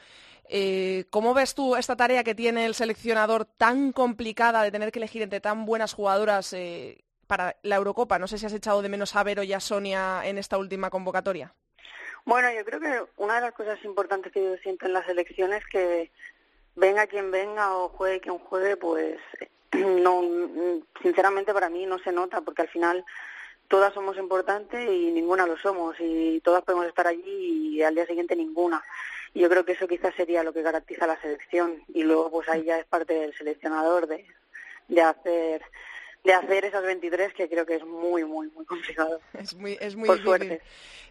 eh, 0.49 1.05
¿Cómo 1.09 1.33
ves 1.33 1.55
tú 1.55 1.75
esta 1.75 1.95
tarea 1.95 2.23
que 2.23 2.35
tiene 2.35 2.65
el 2.65 2.73
seleccionador 2.73 3.45
tan 3.45 3.91
complicada 3.91 4.63
de 4.63 4.71
tener 4.71 4.91
que 4.91 4.99
elegir 4.99 5.21
entre 5.21 5.41
tan 5.41 5.65
buenas 5.65 5.93
jugadoras 5.93 6.53
eh, 6.53 7.03
para 7.27 7.57
la 7.63 7.75
Eurocopa? 7.75 8.17
No 8.17 8.27
sé 8.27 8.37
si 8.37 8.45
has 8.45 8.53
echado 8.53 8.81
de 8.81 8.89
menos 8.89 9.15
a 9.15 9.23
Vero 9.23 9.43
y 9.43 9.51
a 9.51 9.59
Sonia 9.59 10.21
en 10.23 10.37
esta 10.37 10.57
última 10.57 10.89
convocatoria. 10.89 11.53
Bueno, 12.23 12.51
yo 12.53 12.63
creo 12.63 12.79
que 12.79 13.03
una 13.17 13.35
de 13.35 13.41
las 13.41 13.53
cosas 13.53 13.83
importantes 13.83 14.31
que 14.31 14.43
yo 14.43 14.55
siento 14.57 14.85
en 14.85 14.93
las 14.93 15.07
elecciones 15.09 15.63
es 15.63 15.69
que 15.69 16.11
venga 16.75 17.07
quien 17.07 17.31
venga 17.31 17.75
o 17.75 17.89
juegue 17.89 18.21
quien 18.21 18.37
juegue, 18.37 18.77
pues 18.77 19.19
no, 19.73 20.21
sinceramente 21.01 21.53
para 21.53 21.69
mí 21.69 21.85
no 21.85 21.99
se 21.99 22.11
nota 22.11 22.41
porque 22.41 22.63
al 22.63 22.69
final 22.69 23.05
todas 23.67 23.93
somos 23.93 24.17
importantes 24.17 24.89
y 24.89 25.11
ninguna 25.11 25.45
lo 25.45 25.57
somos 25.57 25.95
y 25.99 26.39
todas 26.41 26.63
podemos 26.63 26.87
estar 26.87 27.07
allí 27.07 27.77
y 27.77 27.83
al 27.83 27.95
día 27.95 28.05
siguiente 28.05 28.35
ninguna. 28.35 28.83
Y 29.33 29.41
yo 29.41 29.49
creo 29.49 29.65
que 29.65 29.73
eso 29.73 29.87
quizás 29.87 30.15
sería 30.15 30.43
lo 30.43 30.53
que 30.53 30.61
garantiza 30.61 31.05
la 31.05 31.19
selección 31.21 31.83
y 31.93 32.03
luego 32.03 32.31
pues 32.31 32.49
ahí 32.49 32.63
ya 32.63 32.79
es 32.79 32.85
parte 32.85 33.13
del 33.13 33.35
seleccionador 33.35 34.07
de, 34.07 34.25
de 34.87 35.01
hacer 35.01 35.61
de 36.27 36.33
hacer 36.33 36.65
esas 36.65 36.83
23 36.83 37.33
que 37.33 37.47
creo 37.47 37.65
que 37.65 37.75
es 37.75 37.85
muy 37.85 38.25
muy 38.25 38.49
muy 38.49 38.65
complicado. 38.65 39.19
Es 39.33 39.55
muy 39.55 39.77
es 39.79 39.95
muy 39.95 40.07
Por 40.07 40.21
suerte. 40.21 40.61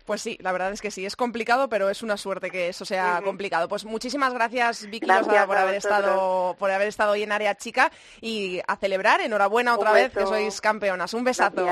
Pues 0.05 0.23
sí, 0.23 0.39
la 0.41 0.53
verdad 0.53 0.71
es 0.73 0.81
que 0.81 0.93
sí, 0.93 1.05
es 1.05 1.17
complicado, 1.17 1.69
pero 1.69 1.91
es 1.91 2.03
una 2.03 2.17
suerte 2.17 2.51
que 2.51 2.69
eso 2.69 2.85
sea 2.85 3.21
complicado. 3.25 3.67
Pues 3.67 3.85
muchísimas 3.85 4.33
gracias, 4.33 4.89
Vicky 4.89 5.07
por 5.47 5.57
haber 5.57 5.75
estado 5.75 6.55
por 6.59 6.71
haber 6.71 6.87
estado 6.87 7.13
hoy 7.13 7.25
en 7.25 7.33
área 7.33 7.57
chica 7.57 7.91
y 8.21 8.61
a 8.69 8.77
celebrar. 8.77 9.21
Enhorabuena 9.21 9.75
otra 9.75 9.93
vez 9.93 10.13
que 10.13 10.27
sois 10.27 10.61
campeonas. 10.61 11.13
Un 11.15 11.25
besazo. 11.25 11.67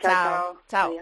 Chao. 0.00 0.60
Chao. 0.68 0.92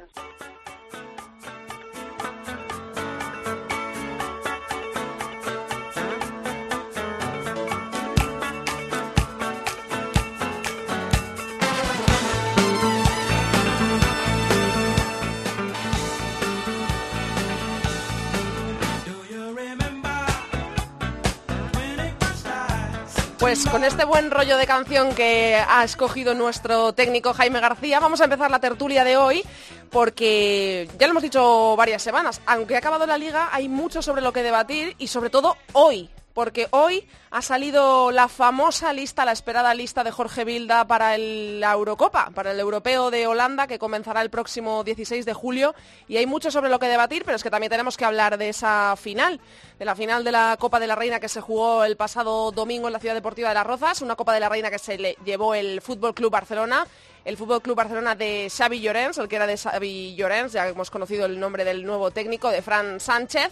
Pues 23.49 23.65
con 23.65 23.83
este 23.83 24.05
buen 24.05 24.31
rollo 24.31 24.59
de 24.59 24.67
canción 24.67 25.15
que 25.15 25.57
ha 25.57 25.83
escogido 25.83 26.35
nuestro 26.35 26.93
técnico 26.93 27.33
Jaime 27.33 27.61
García, 27.61 27.99
vamos 27.99 28.21
a 28.21 28.25
empezar 28.25 28.51
la 28.51 28.59
tertulia 28.59 29.05
de 29.05 29.17
hoy 29.17 29.43
porque 29.89 30.87
ya 30.99 31.07
lo 31.07 31.13
hemos 31.13 31.23
dicho 31.23 31.75
varias 31.75 32.03
semanas, 32.03 32.43
aunque 32.45 32.75
ha 32.75 32.79
acabado 32.81 33.07
la 33.07 33.17
liga 33.17 33.49
hay 33.51 33.71
mucho 33.71 34.03
sobre 34.03 34.21
lo 34.21 34.35
que 34.35 34.43
debatir 34.43 34.97
y 34.99 35.07
sobre 35.07 35.31
todo 35.31 35.57
hoy, 35.73 36.11
porque 36.39 36.69
hoy 36.71 37.05
ha 37.33 37.43
salido 37.43 38.13
la 38.13 38.29
famosa 38.29 38.93
lista, 38.93 39.25
la 39.25 39.33
esperada 39.33 39.75
lista 39.75 40.05
de 40.05 40.13
Jorge 40.13 40.45
Vilda 40.45 40.87
para 40.87 41.19
la 41.19 41.73
Eurocopa, 41.73 42.31
para 42.33 42.53
el 42.53 42.61
Europeo 42.61 43.11
de 43.11 43.27
Holanda, 43.27 43.67
que 43.67 43.81
comenzará 43.81 44.23
el 44.23 44.31
próximo 44.31 44.85
16 44.85 45.27
de 45.27 45.33
julio. 45.35 45.75
Y 46.07 46.17
hay 46.17 46.27
mucho 46.27 46.53
sobre 46.53 46.71
lo 46.71 46.79
que 46.79 46.87
debatir, 46.87 47.25
pero 47.25 47.35
es 47.35 47.43
que 47.43 47.51
también 47.51 47.71
tenemos 47.71 47.97
que 47.97 48.05
hablar 48.05 48.39
de 48.39 48.51
esa 48.51 48.95
final, 48.95 49.41
de 49.81 49.85
la 49.85 49.97
final 49.97 50.23
de 50.23 50.31
la 50.31 50.57
Copa 50.61 50.79
de 50.79 50.87
la 50.87 50.95
Reina 50.95 51.19
que 51.19 51.29
se 51.29 51.41
jugó 51.41 51.83
el 51.83 51.97
pasado 51.97 52.53
domingo 52.53 52.87
en 52.87 52.93
la 52.93 53.01
Ciudad 53.01 53.17
Deportiva 53.17 53.49
de 53.49 53.55
Las 53.55 53.67
Rozas, 53.67 54.01
una 54.01 54.15
Copa 54.15 54.33
de 54.33 54.39
la 54.39 54.49
Reina 54.49 54.71
que 54.71 54.79
se 54.79 54.97
le 54.97 55.17
llevó 55.25 55.57
el 55.57 55.81
Fútbol 55.81 56.15
Club 56.15 56.31
Barcelona 56.31 56.87
el 57.25 57.37
Fútbol 57.37 57.61
Club 57.61 57.77
Barcelona 57.77 58.15
de 58.15 58.49
Xavi 58.49 58.81
Llorens, 58.81 59.19
el 59.19 59.29
que 59.29 59.37
era 59.37 59.47
de 59.47 59.59
Xavi 59.59 60.15
Llorens, 60.15 60.53
ya 60.53 60.69
hemos 60.69 60.89
conocido 60.89 61.27
el 61.27 61.39
nombre 61.39 61.65
del 61.65 61.85
nuevo 61.85 62.11
técnico, 62.11 62.49
de 62.49 62.63
Fran 62.63 63.01
Sánchez. 63.01 63.51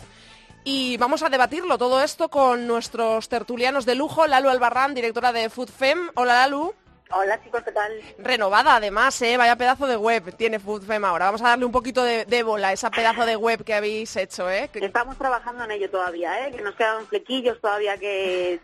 Y 0.68 0.96
vamos 0.96 1.22
a 1.22 1.29
debatirlo 1.29 1.79
todo 1.79 2.02
esto 2.02 2.29
con 2.29 2.66
nuestros 2.66 3.29
tertulianos 3.29 3.87
de 3.87 3.94
lujo, 3.94 4.26
Lalu 4.26 4.48
Albarrán, 4.48 4.94
directora 4.94 5.31
de 5.31 5.48
FoodFem. 5.48 6.11
Hola 6.16 6.40
Lalu. 6.40 6.74
Hola 7.12 7.40
chicos, 7.40 7.62
¿qué 7.62 7.70
tal? 7.70 7.92
Renovada 8.18 8.74
además, 8.74 9.22
¿eh? 9.22 9.37
vaya 9.37 9.55
pedazo 9.55 9.87
de 9.87 9.96
web 9.96 10.35
tiene 10.37 10.59
FoodFem 10.59 11.05
ahora. 11.05 11.26
Vamos 11.26 11.42
a 11.42 11.50
darle 11.50 11.66
un 11.66 11.70
poquito 11.70 12.02
de, 12.02 12.42
bola 12.42 12.66
a 12.66 12.72
esa 12.72 12.90
pedazo 12.90 13.24
de 13.24 13.37
web 13.37 13.62
que 13.62 13.74
habéis 13.74 14.16
hecho. 14.16 14.50
¿eh? 14.50 14.68
Estamos 14.74 15.16
trabajando 15.16 15.62
en 15.62 15.70
ello 15.70 15.88
todavía, 15.88 16.48
¿eh? 16.48 16.50
que 16.50 16.62
nos 16.62 16.74
quedan 16.74 17.07
flequillos 17.07 17.61
todavía 17.61 17.96
que 17.96 18.59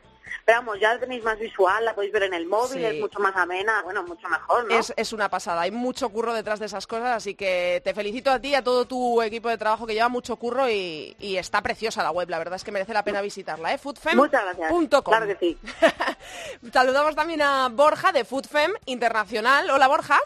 pero 0.45 0.59
vamos, 0.59 0.81
ya 0.81 0.95
la 0.95 1.01
tenéis 1.01 1.23
más 1.23 1.39
visual, 1.39 1.85
la 1.85 1.95
podéis 1.95 2.13
ver 2.13 2.25
en 2.25 2.35
el 2.35 2.47
móvil, 2.47 2.85
es 2.85 3.01
mucho 3.01 3.19
más 3.21 3.35
amena, 3.37 3.83
bueno, 3.83 4.03
mucho 4.03 4.29
mejor, 4.29 4.65
¿no? 4.65 4.81
Es, 4.97 5.13
una 5.13 5.29
pasada, 5.29 5.63
hay 5.63 5.71
mucho 5.71 6.09
curro 6.09 6.33
detrás 6.33 6.59
de 6.59 6.67
esas 6.67 6.87
cosas, 6.87 7.17
así 7.17 7.35
que 7.35 7.81
te 7.85 7.95
felicito 7.95 8.31
a 8.31 8.39
ti 8.39 8.49
y 8.49 8.55
a 8.55 8.63
todo 8.63 8.85
tu 8.87 9.23
equipo 9.23 9.49
de 9.49 9.59
trabajo 9.59 9.87
que 9.87 9.95
lleva 9.95 10.09
mucho 10.09 10.37
curro 10.37 10.69
y, 10.69 11.17
está 11.21 11.61
preciosa 11.61 12.03
la 12.03 12.11
web, 12.11 12.29
la 12.29 12.39
verdad 12.39 12.57
es 12.57 12.65
que 12.65 12.73
merece 12.73 12.93
la 12.93 13.05
pena 13.05 13.21
visitarla, 13.21 13.75
¿eh? 13.75 13.79
Foodfem.com. 13.79 15.03
Claro 15.03 15.27
que 15.27 15.37
sí. 15.37 15.59
Saludamos 16.73 17.15
también 17.15 17.43
a 17.43 17.69
Borja 17.69 18.13
de 18.13 18.25
Foodfem 18.25 18.73
Internacional. 18.87 19.71
Hola 19.71 19.89
Borja. 19.89 20.21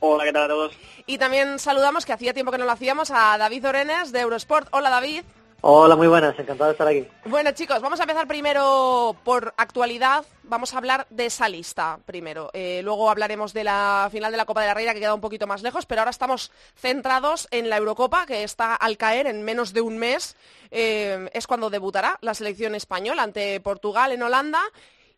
Hola, 0.00 0.24
¿qué 0.24 0.32
tal 0.32 0.44
a 0.44 0.48
todos? 0.48 0.72
Y 1.06 1.18
también 1.18 1.58
saludamos, 1.58 2.06
que 2.06 2.12
hacía 2.12 2.34
tiempo 2.34 2.52
que 2.52 2.58
no 2.58 2.64
lo 2.64 2.72
hacíamos, 2.72 3.10
a 3.10 3.36
David 3.38 3.68
Orenes 3.68 4.12
de 4.12 4.20
Eurosport. 4.20 4.68
Hola 4.70 4.90
David. 4.90 5.24
Hola, 5.60 5.96
muy 5.96 6.06
buenas, 6.06 6.38
encantado 6.38 6.68
de 6.68 6.72
estar 6.72 6.86
aquí. 6.86 7.04
Bueno, 7.24 7.50
chicos, 7.50 7.82
vamos 7.82 7.98
a 7.98 8.04
empezar 8.04 8.28
primero 8.28 9.16
por 9.24 9.54
actualidad. 9.56 10.24
Vamos 10.44 10.72
a 10.72 10.78
hablar 10.78 11.08
de 11.10 11.26
esa 11.26 11.48
lista 11.48 11.98
primero. 12.06 12.50
Eh, 12.52 12.80
luego 12.84 13.10
hablaremos 13.10 13.52
de 13.52 13.64
la 13.64 14.08
final 14.12 14.30
de 14.30 14.36
la 14.36 14.44
Copa 14.44 14.60
de 14.60 14.68
la 14.68 14.74
Reina, 14.74 14.94
que 14.94 15.00
queda 15.00 15.14
un 15.14 15.20
poquito 15.20 15.48
más 15.48 15.62
lejos, 15.62 15.84
pero 15.84 16.00
ahora 16.00 16.12
estamos 16.12 16.52
centrados 16.76 17.48
en 17.50 17.68
la 17.68 17.76
Eurocopa, 17.76 18.24
que 18.24 18.44
está 18.44 18.76
al 18.76 18.96
caer 18.96 19.26
en 19.26 19.42
menos 19.42 19.72
de 19.72 19.80
un 19.80 19.98
mes. 19.98 20.36
Eh, 20.70 21.28
es 21.32 21.48
cuando 21.48 21.70
debutará 21.70 22.18
la 22.20 22.34
selección 22.34 22.76
española 22.76 23.24
ante 23.24 23.58
Portugal 23.58 24.12
en 24.12 24.22
Holanda. 24.22 24.62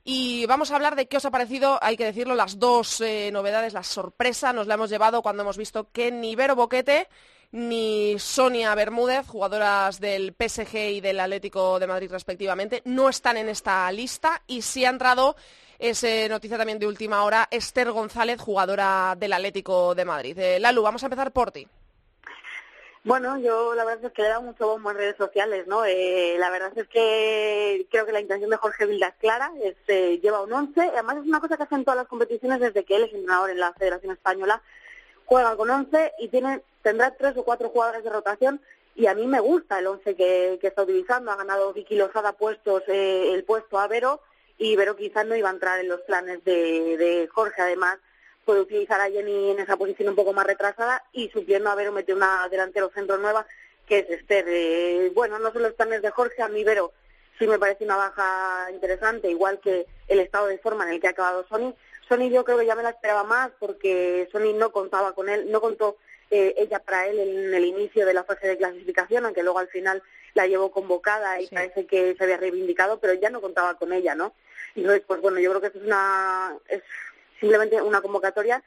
Y 0.05 0.47
vamos 0.47 0.71
a 0.71 0.77
hablar 0.77 0.97
de 0.97 1.07
qué 1.07 1.19
os 1.19 1.25
ha 1.27 1.31
parecido, 1.31 1.79
hay 1.83 1.99
que 1.99 2.07
decirlo, 2.07 2.35
las 2.35 2.59
dos 2.59 3.03
eh, 3.03 3.29
novedades, 3.31 3.75
la 3.75 3.83
sorpresa, 3.83 4.55
nos 4.55 4.67
la 4.67 4.75
hemos 4.75 4.89
llevado 4.89 5.21
cuando 5.21 5.43
hemos 5.43 5.59
visto 5.59 5.89
que 5.93 6.11
Nivero 6.11 6.57
Boquete 6.57 7.09
ni 7.53 8.19
Sonia 8.19 8.75
Bermúdez, 8.75 9.27
jugadoras 9.27 10.01
del 10.01 10.35
PSG 10.39 10.77
y 10.77 11.01
del 11.01 11.21
Atlético 11.21 11.79
de 11.79 11.87
Madrid 11.87 12.11
respectivamente, 12.11 12.83
no 12.85 13.09
están 13.09 13.37
en 13.37 13.49
esta 13.49 13.91
lista 13.93 14.43
y 14.47 14.63
sí 14.63 14.85
ha 14.85 14.91
entrado 14.91 15.37
es 15.81 16.05
noticia 16.29 16.59
también 16.59 16.79
de 16.79 16.87
última 16.87 17.25
hora, 17.25 17.49
Esther 17.51 17.91
González, 17.91 18.39
jugadora 18.39 19.17
del 19.19 19.33
Atlético 19.33 19.95
de 19.95 20.05
Madrid. 20.05 20.39
Eh, 20.39 20.61
Lalu, 20.61 20.83
vamos 20.83 21.03
a 21.03 21.07
empezar 21.07 21.33
por 21.33 21.51
ti. 21.53 21.67
Bueno, 23.03 23.39
yo 23.39 23.75
la 23.75 23.87
verdad 23.87 24.05
es 24.05 24.13
que 24.13 24.21
le 24.21 24.29
he 24.29 24.31
dado 24.31 24.43
mucho 24.43 24.67
bombo 24.67 24.91
en 24.91 24.99
redes 24.99 25.17
sociales, 25.17 25.67
¿no? 25.67 25.87
Eh, 25.87 26.37
la 26.39 26.51
verdad 26.51 26.73
es 26.77 26.87
que 26.87 27.87
creo 27.91 28.05
que 28.05 28.13
la 28.13 28.21
intención 28.21 28.51
de 28.51 28.59
Jorge 28.59 28.85
Vilda 28.85 29.09
es 29.09 29.15
clara, 29.15 29.51
es, 29.65 29.75
eh, 29.89 30.21
lleva 30.23 30.43
un 30.43 30.53
once, 30.53 30.83
además 30.83 31.17
es 31.17 31.25
una 31.25 31.41
cosa 31.41 31.57
que 31.57 31.63
hacen 31.63 31.83
todas 31.83 31.97
las 31.97 32.09
competiciones 32.09 32.61
desde 32.61 32.85
que 32.85 32.97
él 32.97 33.05
es 33.05 33.15
entrenador 33.15 33.49
en 33.49 33.61
la 33.61 33.73
Federación 33.73 34.13
Española, 34.13 34.61
juega 35.31 35.55
con 35.55 35.71
once 35.71 36.13
y 36.19 36.27
tiene 36.27 36.61
tendrá 36.83 37.13
tres 37.13 37.37
o 37.37 37.45
cuatro 37.45 37.69
jugadores 37.69 38.03
de 38.03 38.11
rotación 38.11 38.61
y 38.97 39.07
a 39.07 39.15
mí 39.15 39.29
me 39.29 39.39
gusta 39.39 39.79
el 39.79 39.87
once 39.87 40.17
que, 40.17 40.59
está 40.61 40.83
utilizando. 40.83 41.31
Ha 41.31 41.37
ganado 41.37 41.73
Vicky 41.73 41.95
Lozada 41.95 42.33
puestos, 42.33 42.83
eh, 42.89 43.33
el 43.33 43.45
puesto 43.45 43.79
a 43.79 43.87
Vero 43.87 44.21
y 44.59 44.75
Vero 44.75 44.97
quizás 44.97 45.25
no 45.25 45.37
iba 45.37 45.49
a 45.49 45.53
entrar 45.53 45.79
en 45.79 45.89
los 45.89 46.01
planes 46.01 46.43
de, 46.45 47.29
Jorge. 47.33 47.63
Además, 47.63 47.99
puede 48.45 48.63
utilizar 48.63 49.01
a 49.01 49.09
Jenny 49.09 49.51
en 49.51 49.61
esa 49.61 49.77
posición 49.77 50.09
un 50.09 50.17
poco 50.17 50.33
más 50.33 50.45
retrasada 50.49 51.05
y 51.13 51.29
supliendo 51.29 51.71
a 51.71 51.77
Vero 51.77 51.93
mete 51.93 52.13
una 52.13 52.49
delantero 52.51 52.91
centro 52.93 53.17
nueva 53.17 53.47
que 53.87 54.01
es 54.01 54.11
Esther. 54.11 54.47
Eh, 54.49 55.13
bueno, 55.15 55.39
no 55.39 55.53
son 55.53 55.63
los 55.63 55.75
planes 55.75 56.03
de 56.03 56.11
Jorge, 56.11 56.43
a 56.43 56.49
mí 56.49 56.65
Vero 56.65 56.93
sí 57.39 57.47
me 57.47 57.59
parece 57.61 57.85
una 57.85 57.97
baja 57.97 58.69
interesante, 58.73 59.31
igual 59.31 59.61
que 59.61 59.87
el 60.09 60.19
estado 60.19 60.49
de 60.49 60.59
forma 60.59 60.85
en 60.85 60.95
el 60.95 61.01
que 61.01 61.07
ha 61.07 61.11
acabado 61.11 61.47
Sony. 61.49 61.73
Sony 62.11 62.29
yo 62.29 62.45
creo 62.45 62.59
que 62.59 62.67
ya 62.67 62.75
me 62.75 62.83
la 62.83 62.91
esperaba 62.91 63.23
más 63.23 63.53
porque 63.61 64.29
Sony 64.33 64.53
no 64.53 64.73
contaba 64.73 65.15
con 65.15 65.29
él, 65.29 65.49
no 65.53 65.61
contó 65.61 65.97
eh, 66.33 66.55
ella 66.59 66.81
para 66.81 67.07
él 67.07 67.21
en 67.21 67.55
el 67.55 67.65
inicio 67.65 68.05
de 68.05 68.15
la 68.15 68.25
fase 68.25 68.49
de 68.49 68.59
clasificación, 68.59 69.25
aunque 69.25 69.45
luego 69.45 69.61
al 69.61 69.69
final 69.69 70.03
la 70.35 70.49
llevó 70.49 70.73
convocada 70.73 71.41
y 71.41 71.47
parece 71.47 71.87
que 71.87 72.17
se 72.17 72.25
había 72.25 72.37
reivindicado, 72.37 72.99
pero 72.99 73.15
ya 73.15 73.31
no 73.31 73.41
contaba 73.41 73.75
con 73.75 73.93
ella, 73.93 74.17
¿no? 74.17 74.35
Y 74.75 74.81
entonces, 74.81 75.05
pues 75.07 75.21
bueno, 75.21 75.39
yo 75.39 75.51
creo 75.51 75.61
que 75.61 75.79
es 75.79 75.85
una 75.85 76.57
es 76.69 76.83
simplemente 77.39 77.81
una 77.81 78.01
convocatoria 78.01 78.61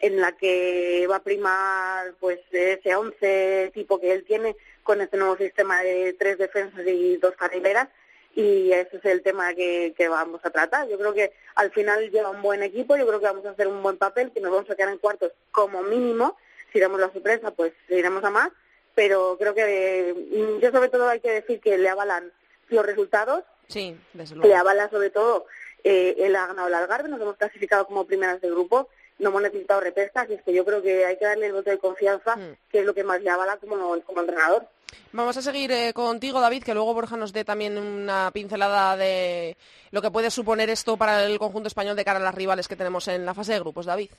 en 0.00 0.18
la 0.18 0.32
que 0.32 1.06
va 1.10 1.16
a 1.16 1.22
primar 1.22 2.14
pues 2.18 2.40
ese 2.50 2.96
once 2.96 3.70
tipo 3.74 4.00
que 4.00 4.12
él 4.12 4.24
tiene 4.24 4.56
con 4.82 5.02
este 5.02 5.18
nuevo 5.18 5.36
sistema 5.36 5.82
de 5.82 6.14
tres 6.14 6.38
defensas 6.38 6.86
y 6.86 7.18
dos 7.18 7.34
carrileras 7.36 7.88
y 8.36 8.70
ese 8.70 8.98
es 8.98 9.04
el 9.06 9.22
tema 9.22 9.54
que, 9.54 9.94
que 9.96 10.08
vamos 10.08 10.42
a 10.44 10.50
tratar. 10.50 10.86
Yo 10.88 10.98
creo 10.98 11.14
que 11.14 11.32
al 11.54 11.70
final 11.70 12.10
lleva 12.10 12.28
un 12.28 12.42
buen 12.42 12.62
equipo, 12.62 12.94
yo 12.94 13.06
creo 13.06 13.18
que 13.18 13.24
vamos 13.24 13.46
a 13.46 13.50
hacer 13.50 13.66
un 13.66 13.82
buen 13.82 13.96
papel, 13.96 14.30
que 14.30 14.42
nos 14.42 14.52
vamos 14.52 14.70
a 14.70 14.76
quedar 14.76 14.92
en 14.92 14.98
cuartos 14.98 15.32
como 15.50 15.82
mínimo. 15.82 16.36
Si 16.70 16.78
damos 16.78 17.00
la 17.00 17.10
sorpresa, 17.10 17.50
pues 17.52 17.72
iremos 17.88 18.22
a 18.24 18.30
más. 18.30 18.50
Pero 18.94 19.38
creo 19.38 19.54
que 19.54 20.14
mm, 20.14 20.60
yo 20.60 20.70
sobre 20.70 20.90
todo 20.90 21.08
hay 21.08 21.20
que 21.20 21.30
decir 21.30 21.60
que 21.60 21.78
le 21.78 21.88
avalan 21.88 22.30
los 22.68 22.84
resultados. 22.84 23.42
Sí, 23.68 23.98
desde 24.12 24.36
luego. 24.36 24.48
Le 24.48 24.54
avala 24.54 24.90
sobre 24.90 25.08
todo 25.08 25.46
eh, 25.82 26.16
él 26.18 26.36
ha 26.36 26.48
ganado 26.48 26.68
el 26.68 26.74
Algarve, 26.74 27.08
nos 27.08 27.20
hemos 27.20 27.36
clasificado 27.36 27.86
como 27.86 28.06
primeras 28.06 28.40
de 28.42 28.50
grupo, 28.50 28.90
no 29.18 29.28
hemos 29.30 29.42
necesitado 29.42 29.80
repescas 29.80 30.28
y 30.30 30.34
es 30.34 30.42
que 30.42 30.52
yo 30.52 30.64
creo 30.64 30.82
que 30.82 31.04
hay 31.04 31.16
que 31.16 31.24
darle 31.24 31.46
el 31.46 31.52
voto 31.52 31.70
de 31.70 31.78
confianza, 31.78 32.36
Mm. 32.36 32.56
que 32.70 32.80
es 32.80 32.84
lo 32.84 32.94
que 32.94 33.04
más 33.04 33.20
le 33.22 33.30
avala 33.30 33.56
como, 33.56 33.98
como 34.02 34.20
entrenador. 34.20 34.66
Vamos 35.12 35.36
a 35.36 35.42
seguir 35.42 35.72
eh, 35.72 35.92
contigo, 35.92 36.40
David, 36.40 36.62
que 36.62 36.74
luego 36.74 36.94
Borja 36.94 37.16
nos 37.16 37.32
dé 37.32 37.44
también 37.44 37.78
una 37.78 38.30
pincelada 38.32 38.96
de 38.96 39.56
lo 39.90 40.02
que 40.02 40.10
puede 40.10 40.30
suponer 40.30 40.68
esto 40.70 40.96
para 40.96 41.24
el 41.24 41.38
conjunto 41.38 41.68
español 41.68 41.96
de 41.96 42.04
cara 42.04 42.18
a 42.18 42.22
las 42.22 42.34
rivales 42.34 42.68
que 42.68 42.76
tenemos 42.76 43.08
en 43.08 43.24
la 43.24 43.34
fase 43.34 43.54
de 43.54 43.60
grupos. 43.60 43.86
David. 43.86 44.10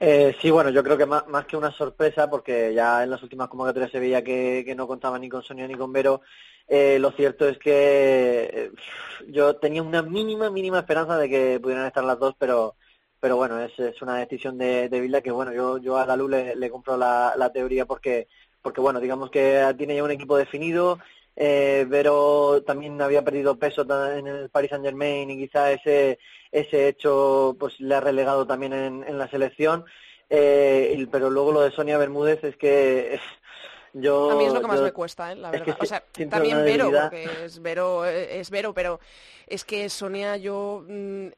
Eh, 0.00 0.36
sí, 0.40 0.50
bueno, 0.50 0.70
yo 0.70 0.84
creo 0.84 0.96
que 0.96 1.06
más, 1.06 1.26
más 1.26 1.44
que 1.46 1.56
una 1.56 1.72
sorpresa, 1.72 2.30
porque 2.30 2.72
ya 2.72 3.02
en 3.02 3.10
las 3.10 3.22
últimas 3.22 3.48
convocatorias 3.48 3.90
se 3.90 3.98
veía 3.98 4.22
que, 4.22 4.62
que 4.64 4.74
no 4.76 4.86
contaba 4.86 5.18
ni 5.18 5.28
con 5.28 5.42
Sonia 5.42 5.66
ni 5.66 5.74
con 5.74 5.92
Vero, 5.92 6.20
eh, 6.68 6.98
lo 7.00 7.10
cierto 7.10 7.48
es 7.48 7.58
que 7.58 8.50
eh, 8.52 8.70
yo 9.26 9.56
tenía 9.56 9.82
una 9.82 10.02
mínima, 10.02 10.50
mínima 10.50 10.78
esperanza 10.78 11.16
de 11.18 11.28
que 11.28 11.58
pudieran 11.60 11.86
estar 11.86 12.04
las 12.04 12.18
dos, 12.18 12.34
pero 12.38 12.76
pero 13.20 13.36
bueno, 13.36 13.60
es, 13.60 13.78
es 13.78 14.00
una 14.02 14.18
decisión 14.18 14.58
de, 14.58 14.88
de 14.88 15.00
Vilda 15.00 15.20
que, 15.20 15.30
bueno, 15.30 15.52
yo, 15.52 15.78
yo 15.78 15.96
a 15.96 16.06
Dalu 16.06 16.28
le, 16.28 16.56
le 16.56 16.70
compro 16.70 16.96
la, 16.96 17.34
la 17.36 17.52
teoría 17.52 17.86
porque, 17.86 18.28
porque, 18.62 18.80
bueno, 18.80 19.00
digamos 19.00 19.30
que 19.30 19.64
tiene 19.76 19.96
ya 19.96 20.04
un 20.04 20.10
equipo 20.10 20.36
definido, 20.36 20.98
eh, 21.36 21.86
Vero 21.88 22.62
también 22.66 23.00
había 23.00 23.22
perdido 23.22 23.58
peso 23.58 23.86
en 24.16 24.26
el 24.26 24.50
Paris 24.50 24.70
Saint 24.70 24.84
Germain 24.84 25.30
y 25.30 25.36
quizá 25.36 25.70
ese, 25.70 26.18
ese 26.50 26.88
hecho 26.88 27.56
pues 27.58 27.78
le 27.80 27.94
ha 27.94 28.00
relegado 28.00 28.46
también 28.46 28.72
en, 28.72 29.04
en 29.04 29.18
la 29.18 29.28
selección. 29.28 29.84
Eh, 30.30 31.06
pero 31.10 31.30
luego 31.30 31.52
lo 31.52 31.62
de 31.62 31.70
Sonia 31.70 31.96
Bermúdez 31.96 32.44
es 32.44 32.56
que 32.56 33.18
yo... 33.92 34.30
A 34.30 34.34
mí 34.36 34.44
es 34.44 34.52
lo 34.52 34.60
que 34.60 34.66
más 34.66 34.78
yo- 34.78 34.84
me 34.84 34.92
cuesta, 34.92 35.32
¿eh? 35.32 35.36
la 35.36 35.50
es 35.50 35.62
que 35.62 35.70
verdad. 35.70 35.78
o 35.82 35.86
sea, 35.86 36.04
también 36.30 36.64
Vero, 36.64 36.90
porque 36.90 37.28
es 37.44 37.60
Vero, 37.60 38.04
eh, 38.06 38.40
es 38.40 38.50
Vero, 38.50 38.72
pero 38.74 39.00
es 39.46 39.64
que 39.64 39.88
Sonia, 39.88 40.36
yo 40.36 40.84
mm, 40.86 41.28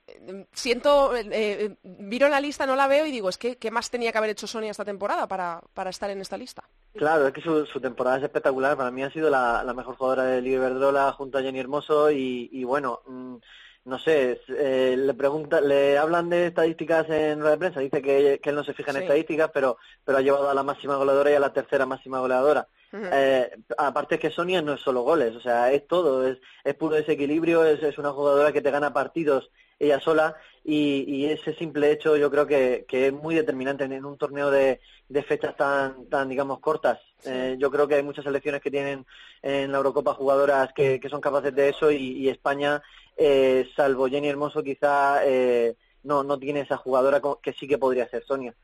siento, 0.52 1.14
eh, 1.16 1.26
eh, 1.32 1.76
miro 1.82 2.28
la 2.28 2.40
lista, 2.40 2.66
no 2.66 2.74
la 2.76 2.86
veo 2.88 3.06
y 3.06 3.12
digo, 3.12 3.28
es 3.28 3.38
que 3.38 3.56
¿qué 3.56 3.70
más 3.70 3.90
tenía 3.90 4.12
que 4.12 4.18
haber 4.18 4.30
hecho 4.30 4.46
Sonia 4.46 4.70
esta 4.70 4.84
temporada 4.84 5.26
para, 5.28 5.60
para 5.74 5.90
estar 5.90 6.10
en 6.10 6.20
esta 6.20 6.36
lista? 6.36 6.64
Claro, 6.94 7.28
es 7.28 7.32
que 7.32 7.40
su, 7.40 7.64
su 7.66 7.80
temporada 7.80 8.16
es 8.18 8.24
espectacular. 8.24 8.76
Para 8.76 8.90
mí 8.90 9.02
ha 9.04 9.10
sido 9.12 9.30
la, 9.30 9.62
la 9.64 9.74
mejor 9.74 9.96
jugadora 9.96 10.24
de 10.24 10.42
Liga 10.42 10.56
Iberdrola 10.56 11.12
junto 11.12 11.38
a 11.38 11.42
Jenny 11.42 11.60
Hermoso 11.60 12.10
y, 12.10 12.48
y 12.52 12.64
bueno, 12.64 13.00
mm, 13.06 13.36
no 13.84 13.98
sé, 13.98 14.40
eh, 14.48 14.94
le 14.98 15.14
pregunta, 15.14 15.60
le 15.60 15.96
hablan 15.98 16.28
de 16.28 16.48
estadísticas 16.48 17.08
en 17.08 17.40
rueda 17.40 17.52
de 17.52 17.58
prensa, 17.58 17.80
dice 17.80 18.02
que, 18.02 18.38
que 18.42 18.50
él 18.50 18.56
no 18.56 18.64
se 18.64 18.74
fija 18.74 18.90
en 18.90 18.98
Sí. 18.98 19.02
estadísticas, 19.02 19.50
pero, 19.52 19.78
pero 20.04 20.18
ha 20.18 20.20
llevado 20.22 20.50
a 20.50 20.54
la 20.54 20.62
máxima 20.62 20.96
goleadora 20.96 21.30
y 21.30 21.34
a 21.34 21.40
la 21.40 21.52
tercera 21.52 21.86
máxima 21.86 22.20
goleadora. 22.20 22.66
Eh, 22.92 23.50
aparte 23.78 24.16
es 24.16 24.20
que 24.20 24.30
Sonia 24.30 24.60
no 24.62 24.72
es 24.74 24.80
solo 24.80 25.02
goles, 25.02 25.36
o 25.36 25.40
sea, 25.40 25.72
es 25.72 25.86
todo, 25.86 26.26
es, 26.26 26.38
es 26.64 26.74
puro 26.74 26.96
desequilibrio, 26.96 27.64
es, 27.64 27.80
es 27.82 27.98
una 27.98 28.10
jugadora 28.10 28.52
que 28.52 28.60
te 28.62 28.70
gana 28.72 28.92
partidos 28.92 29.50
ella 29.80 29.98
sola 29.98 30.36
y, 30.62 31.04
y 31.08 31.26
ese 31.26 31.54
simple 31.54 31.90
hecho 31.90 32.16
yo 32.16 32.30
creo 32.30 32.46
que, 32.46 32.84
que 32.86 33.08
es 33.08 33.12
muy 33.12 33.34
determinante 33.34 33.84
en, 33.84 34.04
un 34.04 34.18
torneo 34.18 34.50
de, 34.50 34.80
de 35.08 35.22
fechas 35.22 35.56
tan, 35.56 36.06
tan 36.06 36.28
digamos, 36.28 36.60
cortas. 36.60 37.00
Sí. 37.18 37.30
Eh, 37.32 37.56
yo 37.58 37.70
creo 37.70 37.88
que 37.88 37.96
hay 37.96 38.02
muchas 38.02 38.24
selecciones 38.24 38.60
que 38.60 38.70
tienen 38.70 39.06
en 39.42 39.72
la 39.72 39.78
Eurocopa 39.78 40.14
jugadoras 40.14 40.72
que, 40.74 41.00
que 41.00 41.08
son 41.08 41.20
capaces 41.20 41.54
de 41.54 41.70
eso 41.70 41.90
y, 41.90 41.96
y 41.96 42.28
España, 42.28 42.82
eh, 43.16 43.68
salvo 43.74 44.08
Jenny 44.08 44.28
Hermoso, 44.28 44.62
quizá 44.62 45.26
eh, 45.26 45.74
no, 46.04 46.22
no 46.22 46.38
tiene 46.38 46.60
esa 46.60 46.76
jugadora 46.76 47.20
que 47.42 47.52
sí 47.54 47.66
que 47.66 47.78
podría 47.78 48.08
ser 48.08 48.22
Sonia. 48.24 48.54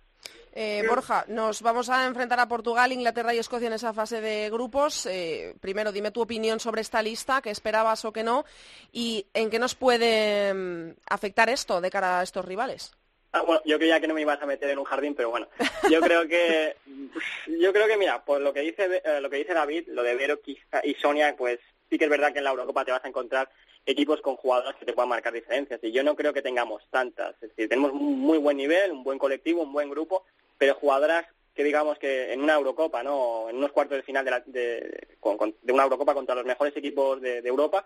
Eh, 0.58 0.82
Borja, 0.88 1.26
nos 1.28 1.60
vamos 1.60 1.90
a 1.90 2.06
enfrentar 2.06 2.40
a 2.40 2.48
Portugal, 2.48 2.90
Inglaterra 2.90 3.34
y 3.34 3.38
Escocia 3.38 3.66
en 3.66 3.74
esa 3.74 3.92
fase 3.92 4.22
de 4.22 4.48
grupos. 4.48 5.04
Eh, 5.04 5.54
primero, 5.60 5.92
dime 5.92 6.12
tu 6.12 6.22
opinión 6.22 6.60
sobre 6.60 6.80
esta 6.80 7.02
lista, 7.02 7.42
qué 7.42 7.50
esperabas 7.50 8.06
o 8.06 8.12
qué 8.14 8.22
no, 8.22 8.46
y 8.90 9.26
en 9.34 9.50
qué 9.50 9.58
nos 9.58 9.74
puede 9.74 10.54
mm, 10.54 10.92
afectar 11.10 11.50
esto 11.50 11.82
de 11.82 11.90
cara 11.90 12.20
a 12.20 12.22
estos 12.22 12.42
rivales. 12.42 12.96
Ah, 13.32 13.42
bueno, 13.42 13.60
yo 13.66 13.76
creía 13.76 14.00
que 14.00 14.08
no 14.08 14.14
me 14.14 14.22
ibas 14.22 14.40
a 14.40 14.46
meter 14.46 14.70
en 14.70 14.78
un 14.78 14.86
jardín, 14.86 15.14
pero 15.14 15.28
bueno, 15.28 15.46
yo 15.90 16.00
creo 16.00 16.26
que, 16.26 16.74
yo 17.60 17.70
creo 17.74 17.86
que 17.86 17.98
mira, 17.98 18.24
por 18.24 18.40
lo 18.40 18.54
que 18.54 18.60
dice, 18.60 19.02
eh, 19.04 19.20
lo 19.20 19.28
que 19.28 19.36
dice 19.36 19.52
David, 19.52 19.88
lo 19.88 20.02
de 20.02 20.14
Vero 20.14 20.40
y 20.46 20.94
Sonia, 20.94 21.36
pues 21.36 21.58
sí 21.90 21.98
que 21.98 22.04
es 22.04 22.10
verdad 22.10 22.32
que 22.32 22.38
en 22.38 22.44
la 22.44 22.50
Eurocopa 22.52 22.82
te 22.82 22.92
vas 22.92 23.04
a 23.04 23.08
encontrar 23.08 23.50
equipos 23.84 24.22
con 24.22 24.36
jugadoras 24.36 24.76
que 24.76 24.86
te 24.86 24.94
puedan 24.94 25.10
marcar 25.10 25.34
diferencias 25.34 25.80
y 25.82 25.92
yo 25.92 26.02
no 26.02 26.16
creo 26.16 26.32
que 26.32 26.40
tengamos 26.40 26.82
tantas, 26.90 27.34
es 27.42 27.50
decir, 27.50 27.68
tenemos 27.68 27.92
un 27.92 28.18
muy 28.18 28.38
buen 28.38 28.56
nivel, 28.56 28.90
un 28.90 29.04
buen 29.04 29.18
colectivo, 29.18 29.62
un 29.62 29.72
buen 29.72 29.90
grupo, 29.90 30.24
pero 30.58 30.74
jugadoras 30.74 31.26
que 31.54 31.64
digamos 31.64 31.98
que 31.98 32.32
en 32.34 32.42
una 32.42 32.54
Eurocopa, 32.54 33.02
¿no? 33.02 33.48
En 33.48 33.56
unos 33.56 33.72
cuartos 33.72 33.96
de 33.96 34.02
final 34.02 34.24
de, 34.26 34.30
la- 34.30 34.42
de, 34.44 35.06
con- 35.20 35.56
de 35.62 35.72
una 35.72 35.84
Eurocopa 35.84 36.12
contra 36.12 36.34
los 36.34 36.44
mejores 36.44 36.76
equipos 36.76 37.20
de, 37.22 37.38
Europa, 37.38 37.84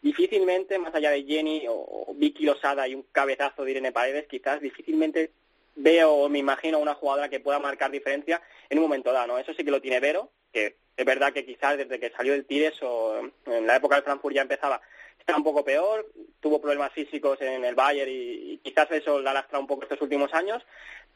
difícilmente, 0.00 0.78
más 0.78 0.94
allá 0.94 1.10
de 1.10 1.24
Jenny 1.24 1.66
o, 1.68 2.12
Vicky 2.14 2.44
Losada 2.44 2.88
y 2.88 2.94
un 2.94 3.02
cabezazo 3.12 3.64
de 3.64 3.72
Irene 3.72 3.92
Paredes, 3.92 4.26
quizás 4.26 4.60
difícilmente 4.60 5.32
veo 5.76 6.12
o 6.12 6.28
me 6.28 6.38
imagino 6.38 6.78
una 6.78 6.94
jugadora 6.94 7.28
que 7.28 7.40
pueda 7.40 7.58
marcar 7.58 7.90
diferencia 7.90 8.40
en 8.68 8.78
un 8.78 8.84
momento 8.84 9.12
dado, 9.12 9.26
¿no? 9.28 9.38
Eso 9.38 9.52
sí 9.54 9.64
que 9.64 9.70
lo 9.70 9.80
tiene 9.82 10.00
Vero, 10.00 10.30
que 10.52 10.76
es 10.96 11.04
verdad 11.04 11.32
que 11.32 11.44
quizás 11.44 11.76
desde 11.76 12.00
que 12.00 12.10
salió 12.10 12.32
del 12.32 12.46
Tires 12.46 12.74
o 12.82 13.20
en 13.46 13.66
la 13.66 13.76
época 13.76 13.96
del 13.96 14.04
Frankfurt 14.04 14.34
ya 14.34 14.42
empezaba, 14.42 14.80
estaba 15.18 15.38
un 15.38 15.44
poco 15.44 15.64
peor, 15.64 16.10
tuvo 16.40 16.60
problemas 16.60 16.92
físicos 16.92 17.40
en 17.42 17.64
el 17.64 17.74
Bayern 17.74 18.10
y, 18.10 18.52
y 18.54 18.58
quizás 18.58 18.90
eso 18.90 19.20
la 19.20 19.32
lastra 19.34 19.58
un 19.58 19.66
poco 19.66 19.82
estos 19.82 20.00
últimos 20.00 20.32
años, 20.34 20.62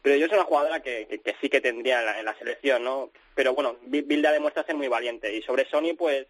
pero 0.05 0.17
yo 0.17 0.27
soy 0.29 0.37
una 0.37 0.45
jugadora 0.45 0.81
que, 0.83 1.07
que, 1.09 1.19
que 1.21 1.35
sí 1.41 1.49
que 1.49 1.61
tendría 1.63 2.01
en 2.01 2.07
la, 2.07 2.19
en 2.21 2.25
la 2.27 2.39
selección, 2.39 2.85
¿no? 2.85 3.11
Pero 3.35 3.55
bueno, 3.55 3.77
Bi- 3.87 4.03
Bilda 4.03 4.31
demuestra 4.31 4.63
ser 4.65 4.75
muy 4.77 4.87
valiente 4.87 5.35
y 5.35 5.41
sobre 5.43 5.65
Sony, 5.71 5.95
pues 5.97 6.27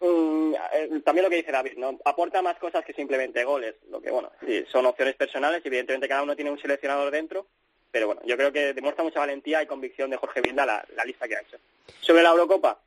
eh, 0.00 1.00
también 1.04 1.24
lo 1.24 1.30
que 1.30 1.36
dice 1.36 1.50
David, 1.52 1.78
¿no? 1.78 1.98
Aporta 2.04 2.42
más 2.42 2.58
cosas 2.58 2.84
que 2.84 2.92
simplemente 2.92 3.42
goles. 3.44 3.74
Lo 3.90 4.00
que, 4.02 4.10
bueno, 4.10 4.30
sí, 4.46 4.64
son 4.70 4.84
opciones 4.86 5.14
personales 5.16 5.62
evidentemente 5.64 6.08
cada 6.08 6.22
uno 6.22 6.36
tiene 6.36 6.50
un 6.50 6.58
seleccionador 6.60 7.10
dentro, 7.10 7.46
pero 7.90 8.06
bueno, 8.06 8.20
yo 8.24 8.36
creo 8.36 8.52
que 8.52 8.74
demuestra 8.74 9.02
mucha 9.04 9.20
valentía 9.20 9.62
y 9.62 9.66
convicción 9.66 10.10
de 10.10 10.16
Jorge 10.18 10.40
Vilda 10.42 10.66
la, 10.66 10.84
la 10.94 11.04
lista 11.04 11.26
que 11.26 11.36
ha 11.36 11.40
hecho. 11.40 11.56
Sobre 12.00 12.22
la 12.22 12.30
Eurocopa. 12.30 12.80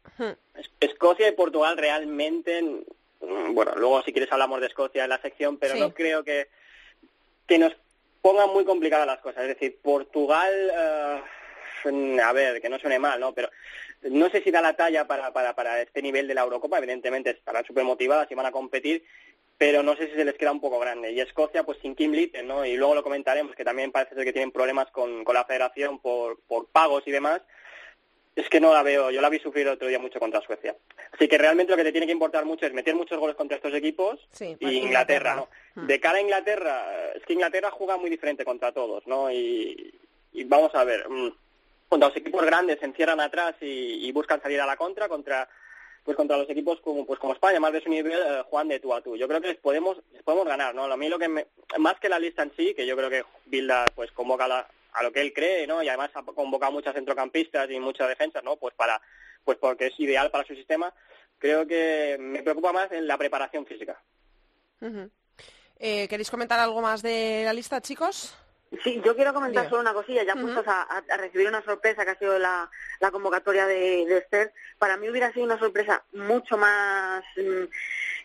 Es- 0.55 0.69
Escocia 0.79 1.27
y 1.27 1.31
Portugal 1.31 1.77
realmente, 1.77 2.61
mm, 2.61 3.53
bueno, 3.55 3.73
luego 3.75 4.03
si 4.03 4.11
quieres 4.11 4.31
hablamos 4.31 4.61
de 4.61 4.67
Escocia 4.67 5.03
en 5.05 5.09
la 5.09 5.21
sección, 5.21 5.57
pero 5.57 5.73
Sí. 5.73 5.79
no 5.79 5.93
creo 5.93 6.23
que, 6.23 6.47
que 7.47 7.57
nos 7.57 7.73
pongan 8.27 8.49
muy 8.49 8.65
complicadas 8.65 9.07
las 9.07 9.19
cosas. 9.19 9.43
Es 9.43 9.49
decir, 9.49 9.79
Portugal, 9.81 10.53
eh, 10.53 12.21
a 12.21 12.33
ver, 12.33 12.61
que 12.61 12.67
no 12.67 12.77
suene 12.77 12.99
mal, 12.99 13.17
¿no? 13.21 13.33
Pero 13.33 13.49
no 14.01 14.29
sé 14.29 14.41
si 14.41 14.51
da 14.51 14.61
la 14.61 14.75
talla 14.75 15.07
para, 15.07 15.31
para, 15.31 15.55
para 15.55 15.81
este 15.81 16.01
nivel 16.01 16.27
de 16.27 16.33
la 16.33 16.41
Eurocopa. 16.41 16.77
Evidentemente 16.77 17.29
estarán 17.29 17.63
súper 17.63 17.85
motivadas 17.85 18.29
y 18.29 18.35
van 18.35 18.45
a 18.45 18.51
competir, 18.51 19.05
pero 19.57 19.81
no 19.81 19.95
sé 19.95 20.09
si 20.09 20.15
se 20.15 20.25
les 20.25 20.35
queda 20.35 20.51
un 20.51 20.59
poco 20.59 20.77
grande. 20.77 21.13
Y 21.13 21.21
Escocia, 21.21 21.63
pues 21.63 21.77
sin 21.81 21.95
Kim 21.95 22.11
Little, 22.11 22.43
¿no? 22.43 22.65
Y 22.65 22.75
luego 22.75 22.95
lo 22.95 23.03
comentaremos, 23.03 23.55
que 23.55 23.63
también 23.63 23.93
parece 23.93 24.15
ser 24.15 24.25
que 24.25 24.33
tienen 24.33 24.51
problemas 24.51 24.91
con, 24.91 25.23
con 25.23 25.33
la 25.33 25.45
federación 25.45 25.99
por, 25.99 26.41
por 26.47 26.67
pagos 26.67 27.03
y 27.05 27.11
demás. 27.11 27.41
Es 28.37 28.47
que 28.49 28.59
no 28.61 28.71
la 28.71 28.83
veo, 28.83 29.09
yo 29.09 29.19
la 29.19 29.29
vi 29.29 29.39
sufrir 29.39 29.65
el 29.65 29.73
otro 29.73 29.87
día 29.87 29.97
mucho 29.97 30.19
contra 30.19 30.41
Suecia. 30.41 30.75
Así 31.11 31.27
que 31.27 31.39
realmente 31.39 31.71
lo 31.71 31.77
que 31.77 31.83
te 31.83 31.91
tiene 31.91 32.05
que 32.05 32.13
importar 32.13 32.45
mucho 32.45 32.67
es 32.67 32.71
meter 32.73 32.93
muchos 32.93 33.17
goles 33.19 33.35
contra 33.35 33.57
estos 33.57 33.73
equipos 33.73 34.19
Sí, 34.31 34.55
y 34.59 34.63
para 34.63 34.71
Inglaterra, 34.73 35.35
¿no? 35.35 35.49
Hmm. 35.73 35.87
De 35.87 35.99
cara 35.99 36.19
a 36.19 36.21
Inglaterra, 36.21 36.85
es 37.15 37.23
que 37.25 37.33
Inglaterra 37.33 37.71
juega 37.71 37.97
muy 37.97 38.11
diferente 38.11 38.45
contra 38.45 38.71
todos, 38.71 39.07
¿no? 39.07 39.31
Y, 39.31 39.91
y 40.33 40.43
vamos 40.43 40.75
a 40.75 40.83
ver, 40.83 41.09
mm, 41.09 41.33
contra 41.89 42.09
los 42.09 42.17
equipos 42.17 42.45
grandes 42.45 42.77
se 42.79 42.85
encierran 42.85 43.19
atrás 43.19 43.55
y, 43.59 44.07
y 44.07 44.11
buscan 44.11 44.39
salir 44.39 44.61
a 44.61 44.67
la 44.67 44.77
contra, 44.77 45.09
contra 45.09 45.49
pues 46.03 46.15
contra 46.15 46.37
los 46.37 46.49
equipos 46.49 46.79
como 46.81 47.07
pues 47.07 47.19
como 47.19 47.33
España, 47.33 47.59
más 47.59 47.73
de 47.73 47.81
su 47.81 47.89
nivel, 47.89 48.13
eh, 48.21 48.43
juegan 48.49 48.67
de 48.67 48.79
tú 48.79 48.93
a 48.93 49.01
tú. 49.01 49.17
Yo 49.17 49.27
creo 49.27 49.41
que 49.41 49.47
les 49.49 49.57
podemos 49.57 49.97
les 50.13 50.21
podemos 50.21 50.45
ganar, 50.47 50.75
¿no? 50.75 50.83
A 50.85 50.95
mí 50.95 51.09
lo 51.09 51.17
que 51.19 51.27
me- 51.27 51.47
más 51.79 51.99
que 51.99 52.07
la 52.07 52.19
lista 52.19 52.43
en 52.43 52.51
sí, 52.55 52.73
que 52.75 52.85
yo 52.85 52.95
creo 52.95 53.09
que 53.09 53.23
Bilda 53.47 53.83
pues 53.95 54.11
convoca 54.11 54.47
la- 54.47 54.67
a 54.97 55.03
lo 55.03 55.11
que 55.11 55.21
él 55.21 55.33
cree, 55.33 55.67
¿no? 55.67 55.81
Y 55.83 55.87
además 55.89 56.11
ha 56.15 56.23
convocado 56.23 56.71
muchas 56.71 56.93
centrocampistas 56.95 57.69
y 57.69 57.79
muchas 57.79 58.07
defensas, 58.09 58.43
¿no? 58.43 58.55
Pues 58.57 58.73
para 58.75 59.01
pues 59.43 59.57
porque 59.59 59.87
es 59.87 59.99
ideal 59.99 60.29
para 60.31 60.45
su 60.45 60.55
sistema. 60.55 60.93
Creo 61.39 61.65
que 61.67 62.17
me 62.19 62.41
preocupa 62.43 62.73
más 62.73 62.91
en 62.91 63.07
la 63.07 63.17
preparación 63.17 63.65
física. 63.65 64.01
Eh, 65.79 66.07
¿Queréis 66.07 66.29
comentar 66.31 66.59
algo 66.59 66.81
más 66.81 67.01
de 67.01 67.43
la 67.45 67.53
lista, 67.53 67.79
chicos? 67.81 68.35
Sí, 68.83 69.01
yo 69.05 69.15
quiero 69.15 69.33
comentar 69.33 69.69
solo 69.69 69.79
una 69.81 69.93
cosilla, 69.93 70.23
ya 70.23 70.33
Ujú. 70.33 70.41
puestos 70.43 70.67
a, 70.67 70.81
a- 70.81 71.03
a 71.09 71.17
recibir 71.17 71.47
una 71.47 71.63
sorpresa 71.63 72.03
que 72.03 72.11
ha 72.11 72.19
sido 72.19 72.37
la, 72.37 72.69
la 72.99 73.11
convocatoria 73.11 73.65
de, 73.65 74.05
de 74.05 74.17
Esther. 74.17 74.51
Para 74.77 74.97
mí 74.97 75.09
hubiera 75.09 75.31
sido 75.31 75.45
una 75.45 75.57
sorpresa 75.59 76.03
mucho 76.11 76.57
más, 76.57 77.23
mm, 77.37 77.63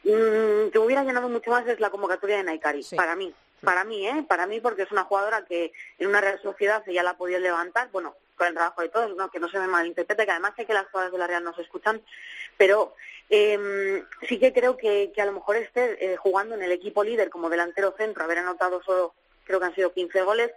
mm, 0.05 0.71
que 0.71 0.79
me 0.79 0.85
hubiera 0.87 1.05
llenado 1.05 1.29
mucho 1.29 1.51
más 1.51 1.67
es 1.67 1.81
la 1.81 1.91
convocatoria 1.91 2.37
de 2.39 2.45
Naikari, 2.45 2.83
Sí. 2.83 2.97
para 2.97 3.17
mí. 3.17 3.33
Para 3.63 3.85
mí, 3.85 4.09
¿eh? 4.09 4.25
Para 4.27 4.47
mí 4.47 4.61
porque 4.61 4.83
es 4.83 4.91
una 4.91 5.05
jugadora 5.05 5.45
que 5.45 5.73
en 5.99 6.09
una 6.09 6.21
Real 6.21 6.41
Sociedad 6.43 6.83
ya 6.87 7.05
la 7.05 7.11
ha 7.11 7.17
podido 7.17 7.39
levantar, 7.39 7.91
bueno, 7.93 8.17
con 8.37 8.49
el 8.49 8.55
trabajo 8.55 8.83
de 8.83 8.89
todos, 8.89 9.15
¿no? 9.17 9.31
que 9.31 9.39
no 9.39 9.49
se 9.49 9.59
me 9.61 9.69
malinterprete, 9.69 10.25
que 10.25 10.31
además 10.33 10.55
sé 10.57 10.67
que 10.67 10.75
las 10.75 10.87
jugadoras 10.87 11.13
de 11.13 11.19
la 11.19 11.27
Real 11.29 11.45
no 11.45 11.55
se 11.55 11.63
escuchan, 11.63 12.03
pero 12.57 12.95
eh, 13.31 14.03
sí 14.29 14.41
que 14.41 14.53
creo 14.53 14.77
que, 14.77 15.13
que 15.15 15.23
a 15.23 15.27
lo 15.27 15.33
mejor 15.33 15.55
esté 15.57 16.13
eh, 16.13 16.17
jugando 16.17 16.57
en 16.57 16.63
el 16.65 16.73
equipo 16.73 17.05
líder 17.05 17.31
como 17.31 17.49
delantero 17.49 17.95
centro, 17.97 18.25
haber 18.25 18.39
anotado 18.39 18.83
solo, 18.83 19.15
creo 19.45 19.61
que 19.61 19.67
han 19.67 19.75
sido 19.77 19.93
15 19.93 20.23
goles, 20.23 20.51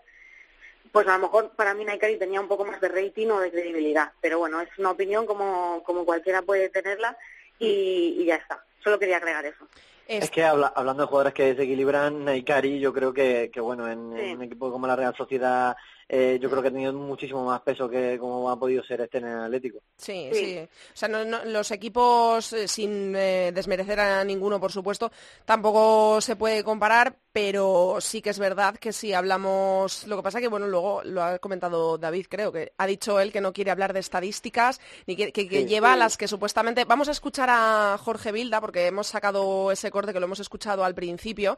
pues 0.92 1.08
a 1.08 1.18
lo 1.18 1.24
mejor 1.24 1.52
para 1.52 1.76
mí 1.76 1.86
Naikari 1.86 2.18
tenía 2.18 2.42
un 2.42 2.48
poco 2.48 2.66
más 2.66 2.82
de 2.82 2.88
rating 2.90 3.28
o 3.28 3.40
de 3.40 3.52
credibilidad, 3.52 4.14
pero 4.20 4.40
bueno, 4.40 4.62
es 4.62 4.70
una 4.80 4.92
opinión 4.92 5.28
como, 5.28 5.84
como 5.84 6.06
cualquiera 6.06 6.42
puede 6.42 6.70
tenerla 6.70 7.16
y, 7.60 8.16
y 8.18 8.26
ya 8.26 8.36
está. 8.36 8.64
Solo 8.86 9.00
quería 9.00 9.18
agregar 9.18 9.44
eso. 9.44 9.68
Es, 10.08 10.30
que 10.30 10.44
hablando 10.44 11.02
de 11.02 11.08
jugadores 11.08 11.34
que 11.34 11.56
desequilibran, 11.56 12.24
Naikari 12.24 12.80
yo 12.80 12.94
creo 12.94 13.12
que, 13.12 13.50
que 13.52 13.60
bueno, 13.60 13.90
en, 13.90 14.00
un 14.00 14.44
equipo 14.44 14.72
como 14.72 14.86
la 14.86 14.96
Real 14.96 15.16
Sociedad 15.18 15.76
eh, 16.08 16.38
yo 16.40 16.52
creo 16.52 16.62
que 16.62 16.68
ha 16.68 16.72
tenido 16.72 16.94
muchísimo 16.94 17.44
más 17.44 17.62
peso 17.62 17.90
que 17.90 18.20
como 18.20 18.48
ha 18.52 18.60
podido 18.60 18.84
ser 18.84 19.02
este 19.02 19.18
en 19.18 19.26
el 19.26 19.40
Atlético. 19.46 19.80
Sí, 19.98 20.30
sí. 20.32 20.60
O 20.60 20.96
sea, 20.96 21.08
los 21.08 21.72
equipos, 21.72 22.54
eh, 22.54 22.68
sin 22.68 23.16
eh, 23.16 23.52
desmerecer 23.52 24.00
a 24.00 24.24
ninguno, 24.24 24.60
por 24.60 24.72
supuesto, 24.72 25.12
tampoco 25.46 26.22
se 26.22 26.36
puede 26.36 26.64
comparar, 26.64 27.18
pero 27.36 27.98
sí 28.00 28.22
que 28.22 28.30
es 28.30 28.40
verdad 28.40 28.78
que 28.78 28.94
si 28.94 29.12
hablamos... 29.12 30.08
Lo 30.08 30.16
que 30.16 30.24
pasa 30.24 30.40
que, 30.40 30.48
bueno, 30.48 30.68
luego 30.68 31.04
lo 31.04 31.22
ha 31.22 31.38
comentado 31.40 31.98
David, 31.98 32.28
creo, 32.30 32.50
que 32.54 32.72
ha 32.78 32.88
dicho 32.88 33.20
él 33.20 33.34
que 33.34 33.42
no 33.42 33.52
quiere 33.52 33.72
hablar 33.72 33.92
de 33.92 34.00
estadísticas, 34.00 34.80
ni 35.06 35.18
que, 35.18 35.34
que, 35.34 35.66
lleva 35.66 35.98
las 35.98 36.16
que 36.16 36.30
supuestamente... 36.30 36.86
Vamos 36.86 37.10
a 37.10 37.12
escuchar 37.12 37.50
a 37.52 38.00
Jorge 38.02 38.32
Vilda, 38.32 38.62
porque 38.62 38.88
hemos 38.88 39.08
sacado 39.08 39.70
ese 39.70 39.92
corte 39.92 40.14
que 40.14 40.22
lo 40.22 40.28
hemos 40.28 40.40
escuchado 40.40 40.86
al 40.86 40.96
principio, 40.96 41.58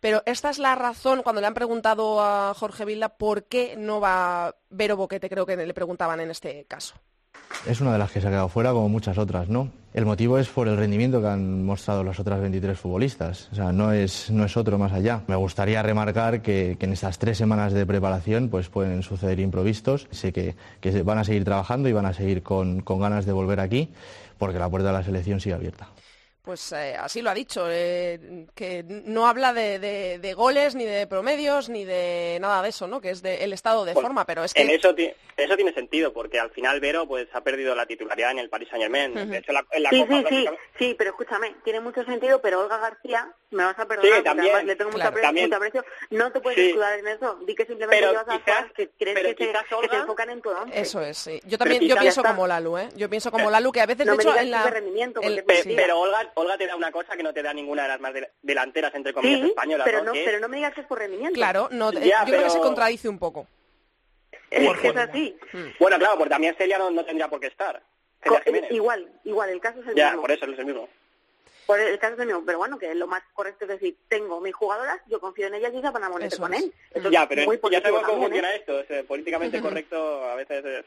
pero 0.00 0.22
esta 0.24 0.48
es 0.48 0.58
la 0.58 0.74
razón, 0.76 1.22
cuando 1.22 1.42
le 1.42 1.46
han 1.46 1.52
preguntado 1.52 2.22
a 2.22 2.54
Jorge 2.54 2.86
Vilda 2.86 3.10
por 3.10 3.44
qué 3.44 3.74
no 3.76 4.00
va 4.00 4.56
Vero 4.70 4.96
Boquete, 4.96 5.28
creo 5.28 5.44
que 5.44 5.58
le 5.58 5.74
preguntaban 5.74 6.20
en 6.20 6.30
este 6.30 6.64
caso. 6.64 6.94
Es 7.66 7.80
una 7.80 7.92
de 7.92 7.98
las 7.98 8.10
que 8.10 8.20
se 8.20 8.26
ha 8.26 8.30
quedado 8.30 8.48
fuera, 8.48 8.72
como 8.72 8.88
muchas 8.88 9.18
otras, 9.18 9.48
¿no? 9.48 9.70
El 9.94 10.04
motivo 10.06 10.38
es 10.38 10.48
por 10.48 10.68
el 10.68 10.76
rendimiento 10.76 11.20
que 11.20 11.28
han 11.28 11.64
mostrado 11.64 12.04
las 12.04 12.20
otras 12.20 12.40
23 12.40 12.78
futbolistas. 12.78 13.48
O 13.52 13.54
sea, 13.54 13.72
no 13.72 13.92
es, 13.92 14.30
no 14.30 14.44
es 14.44 14.56
otro 14.56 14.78
más 14.78 14.92
allá. 14.92 15.22
Me 15.26 15.34
gustaría 15.34 15.82
remarcar 15.82 16.40
que, 16.40 16.76
en 16.78 16.92
estas 16.92 17.18
tres 17.18 17.38
semanas 17.38 17.72
de 17.72 17.84
preparación 17.84 18.48
pues 18.48 18.68
pueden 18.68 19.02
suceder 19.02 19.40
improvistos. 19.40 20.06
Sé 20.10 20.32
que, 20.32 20.54
que 20.80 21.02
van 21.02 21.18
a 21.18 21.24
seguir 21.24 21.44
trabajando 21.44 21.88
y 21.88 21.92
van 21.92 22.06
a 22.06 22.12
seguir 22.12 22.42
con, 22.42 22.80
con 22.80 23.00
ganas 23.00 23.26
de 23.26 23.32
volver 23.32 23.60
aquí, 23.60 23.88
porque 24.38 24.58
la 24.58 24.68
puerta 24.68 24.88
de 24.88 24.94
la 24.94 25.02
selección 25.02 25.40
sigue 25.40 25.54
abierta 25.54 25.88
pues 26.48 26.72
eh, 26.72 26.96
así 26.98 27.20
lo 27.20 27.28
ha 27.28 27.34
dicho, 27.34 27.66
eh, 27.68 28.46
que 28.54 28.82
no 28.82 29.26
habla 29.26 29.52
de, 29.52 30.32
goles, 30.34 30.74
ni 30.74 30.86
de 30.86 31.06
promedios, 31.06 31.68
ni 31.68 31.84
de 31.84 32.38
nada 32.40 32.62
de 32.62 32.70
eso, 32.70 32.86
¿no? 32.86 33.02
Que 33.02 33.10
es 33.10 33.22
el 33.22 33.52
estado 33.52 33.84
de 33.84 33.92
forma, 33.92 34.24
pero 34.24 34.44
es 34.44 34.54
que... 34.54 34.62
En 34.62 34.70
eso, 34.70 34.94
eso 34.96 35.56
tiene 35.56 35.74
sentido, 35.74 36.10
porque 36.14 36.40
al 36.40 36.50
final 36.50 36.80
Vero 36.80 37.06
pues 37.06 37.28
ha 37.34 37.42
perdido 37.42 37.74
la 37.74 37.84
titularidad 37.84 38.30
en 38.30 38.38
el 38.38 38.48
Paris 38.48 38.70
Saint-Germain. 38.70 39.12
sí, 39.90 40.06
sí, 40.08 40.24
sí, 40.30 40.48
sí, 40.78 40.94
pero 40.96 41.10
escúchame, 41.10 41.54
tiene 41.64 41.80
mucho 41.80 42.02
sentido, 42.04 42.40
pero 42.40 42.60
Olga 42.60 42.78
García, 42.78 43.30
me 43.50 43.64
vas 43.64 43.78
a 43.78 43.86
perdonar, 43.86 44.22
también, 44.22 44.66
le 44.66 44.74
tengo 44.74 44.90
mucho, 44.90 45.06
aprecio, 45.06 45.84
no 46.10 46.32
te 46.32 46.40
puedes 46.40 46.58
escudar 46.58 46.98
en 46.98 47.08
eso, 47.08 47.38
di 47.46 47.54
que 47.54 47.66
simplemente 47.66 48.06
llevas 48.06 48.26
a 48.26 48.68
que 48.74 48.88
crees 48.98 49.36
que, 49.36 49.52
se, 49.52 49.96
enfocan 49.96 50.30
en 50.30 50.40
tu 50.40 50.48
once. 50.48 50.80
Eso 50.80 51.02
es, 51.02 51.18
sí. 51.18 51.42
Yo 51.44 51.58
también, 51.58 51.82
yo 51.82 51.96
pienso 51.96 52.22
como 52.22 52.46
Lalu, 52.46 52.78
¿eh? 52.78 52.88
Yo 52.96 53.10
pienso 53.10 53.30
como 53.30 53.50
Lalu, 53.50 53.70
que 53.70 53.82
a 53.82 53.86
veces, 53.86 54.06
de 54.06 54.14
hecho, 54.14 54.34
en 54.34 54.50
la... 54.50 54.64
Rendimiento, 54.64 55.20
pero 55.76 56.00
Olga 56.00 56.32
Olga 56.38 56.56
te 56.56 56.66
da 56.66 56.76
una 56.76 56.90
cosa 56.90 57.16
que 57.16 57.22
no 57.22 57.32
te 57.32 57.42
da 57.42 57.52
ninguna 57.52 57.82
de 57.82 57.88
las 57.88 58.00
más 58.00 58.12
delanteras, 58.42 58.94
entre 58.94 59.12
comillas, 59.12 59.48
españolas. 59.48 59.84
Pero 59.84 60.04
no, 60.04 60.12
pero 60.12 60.40
no 60.40 60.48
me 60.48 60.56
digas 60.56 60.74
que 60.74 60.80
es 60.82 60.86
por 60.86 60.98
rendimiento. 60.98 61.34
Claro, 61.34 61.68
no, 61.70 61.92
yo 61.92 62.00
creo 62.26 62.44
que 62.44 62.50
se 62.50 62.58
contradice 62.58 63.08
un 63.08 63.18
poco. 63.18 63.46
Es 64.50 64.78
que 64.78 64.88
es 64.88 64.96
así. 64.96 65.38
Mm. 65.52 65.66
Bueno, 65.78 65.98
claro, 65.98 66.16
porque 66.16 66.30
también 66.30 66.54
Celia 66.56 66.78
no, 66.78 67.04
tendría 67.04 67.28
por 67.28 67.40
qué 67.40 67.48
estar. 67.48 67.82
igual, 68.70 69.08
igual, 69.24 69.50
el 69.50 69.60
caso 69.60 69.80
es 69.80 69.88
el 69.88 69.94
ya, 69.94 70.08
mismo. 70.08 70.22
por 70.22 70.32
eso 70.32 70.46
es 70.46 70.58
el 70.58 70.64
mismo. 70.64 70.88
Por 71.66 71.78
el 71.80 71.98
caso 71.98 72.14
es 72.14 72.20
el 72.20 72.26
mismo, 72.26 72.42
pero 72.46 72.58
bueno, 72.58 72.78
que 72.78 72.94
lo 72.94 73.06
más 73.06 73.22
correcto 73.34 73.66
es 73.66 73.72
decir, 73.72 73.96
tengo 74.08 74.40
mis 74.40 74.54
jugadoras, 74.54 75.00
yo 75.06 75.20
confío 75.20 75.48
en 75.48 75.54
ellas 75.54 75.72
y 75.74 75.82
se 75.82 75.90
van 75.90 76.04
a 76.04 76.08
morir 76.08 76.30
con 76.38 76.54
él. 76.54 76.72
ya, 77.10 77.28
pero 77.28 77.52
ya 77.70 77.80
sabemos 77.82 78.04
cómo 78.04 78.22
funciona 78.22 78.54
¿eh? 78.54 78.56
esto, 78.56 78.80
es, 78.80 79.04
políticamente 79.04 79.60
correcto 79.60 80.24
a 80.24 80.34
veces 80.34 80.64
es 80.64 80.84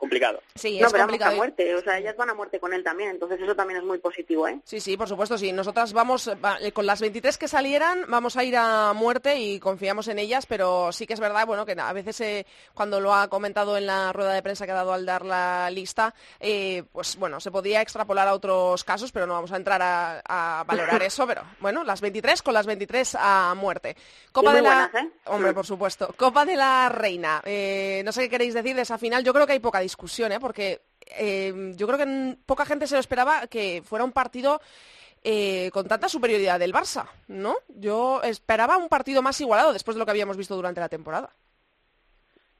complicado. 0.00 0.42
Sí, 0.54 0.80
no, 0.80 0.86
es 0.86 0.92
pero 0.92 1.04
complicado. 1.04 1.32
a 1.32 1.36
muerte, 1.36 1.74
o 1.74 1.82
sea, 1.82 1.98
ellas 1.98 2.16
van 2.16 2.30
a 2.30 2.34
muerte 2.34 2.58
con 2.58 2.72
él 2.72 2.82
también, 2.82 3.10
entonces 3.10 3.38
eso 3.40 3.54
también 3.54 3.80
es 3.80 3.86
muy 3.86 3.98
positivo, 3.98 4.48
¿eh? 4.48 4.58
Sí, 4.64 4.80
sí, 4.80 4.96
por 4.96 5.06
supuesto, 5.06 5.36
sí. 5.36 5.52
Nosotras 5.52 5.92
vamos, 5.92 6.26
eh, 6.26 6.72
con 6.72 6.86
las 6.86 7.00
23 7.02 7.36
que 7.36 7.46
salieran, 7.46 8.06
vamos 8.08 8.36
a 8.36 8.42
ir 8.42 8.56
a 8.56 8.94
muerte 8.94 9.38
y 9.38 9.60
confiamos 9.60 10.08
en 10.08 10.18
ellas, 10.18 10.46
pero 10.46 10.90
sí 10.90 11.06
que 11.06 11.12
es 11.12 11.20
verdad, 11.20 11.46
bueno, 11.46 11.66
que 11.66 11.76
a 11.78 11.92
veces 11.92 12.18
eh, 12.22 12.46
cuando 12.72 12.98
lo 12.98 13.14
ha 13.14 13.28
comentado 13.28 13.76
en 13.76 13.86
la 13.86 14.12
rueda 14.12 14.32
de 14.32 14.42
prensa 14.42 14.64
que 14.64 14.72
ha 14.72 14.76
dado 14.76 14.94
al 14.94 15.04
dar 15.04 15.24
la 15.24 15.68
lista, 15.70 16.14
eh, 16.40 16.82
pues 16.92 17.16
bueno, 17.16 17.38
se 17.38 17.50
podía 17.50 17.82
extrapolar 17.82 18.26
a 18.26 18.34
otros 18.34 18.82
casos, 18.84 19.12
pero 19.12 19.26
no 19.26 19.34
vamos 19.34 19.52
a 19.52 19.56
entrar 19.56 19.82
a, 19.82 20.64
valorar 20.66 21.02
eso, 21.02 21.26
pero 21.26 21.42
bueno, 21.60 21.84
las 21.84 22.00
23 22.00 22.40
con 22.40 22.54
las 22.54 22.64
23 22.64 23.16
a 23.20 23.54
muerte. 23.54 23.96
Copa 24.32 24.54
de 24.54 24.62
la... 24.62 24.90
Hombre, 25.26 25.52
por 25.52 25.66
supuesto. 25.66 26.14
Copa 26.16 26.46
de 26.46 26.56
la 26.56 26.88
Reina. 26.88 27.42
no 27.44 28.12
sé 28.12 28.22
qué 28.22 28.30
queréis 28.30 28.54
decir 28.54 28.74
de 28.74 28.82
esa 28.82 28.96
final, 28.96 29.22
yo 29.24 29.34
creo 29.34 29.46
que 29.46 29.52
hay 29.52 29.58
poca 29.58 29.80
discusión, 29.90 30.30
¿eh? 30.32 30.40
porque 30.40 30.80
eh, 31.18 31.72
yo 31.76 31.86
creo 31.86 31.98
que 31.98 32.36
poca 32.46 32.64
gente 32.64 32.86
se 32.86 32.94
lo 32.94 33.00
esperaba 33.00 33.46
que 33.48 33.82
fuera 33.84 34.04
un 34.04 34.12
partido 34.12 34.60
eh, 35.22 35.70
con 35.72 35.86
tanta 35.86 36.08
superioridad 36.08 36.58
del 36.60 36.72
Barça, 36.72 37.06
¿no? 37.28 37.56
Yo 37.68 38.22
esperaba 38.22 38.76
un 38.78 38.88
partido 38.88 39.20
más 39.20 39.40
igualado 39.40 39.72
después 39.72 39.96
de 39.96 39.98
lo 39.98 40.04
que 40.04 40.12
habíamos 40.12 40.36
visto 40.36 40.54
durante 40.54 40.80
la 40.80 40.88
temporada. 40.88 41.30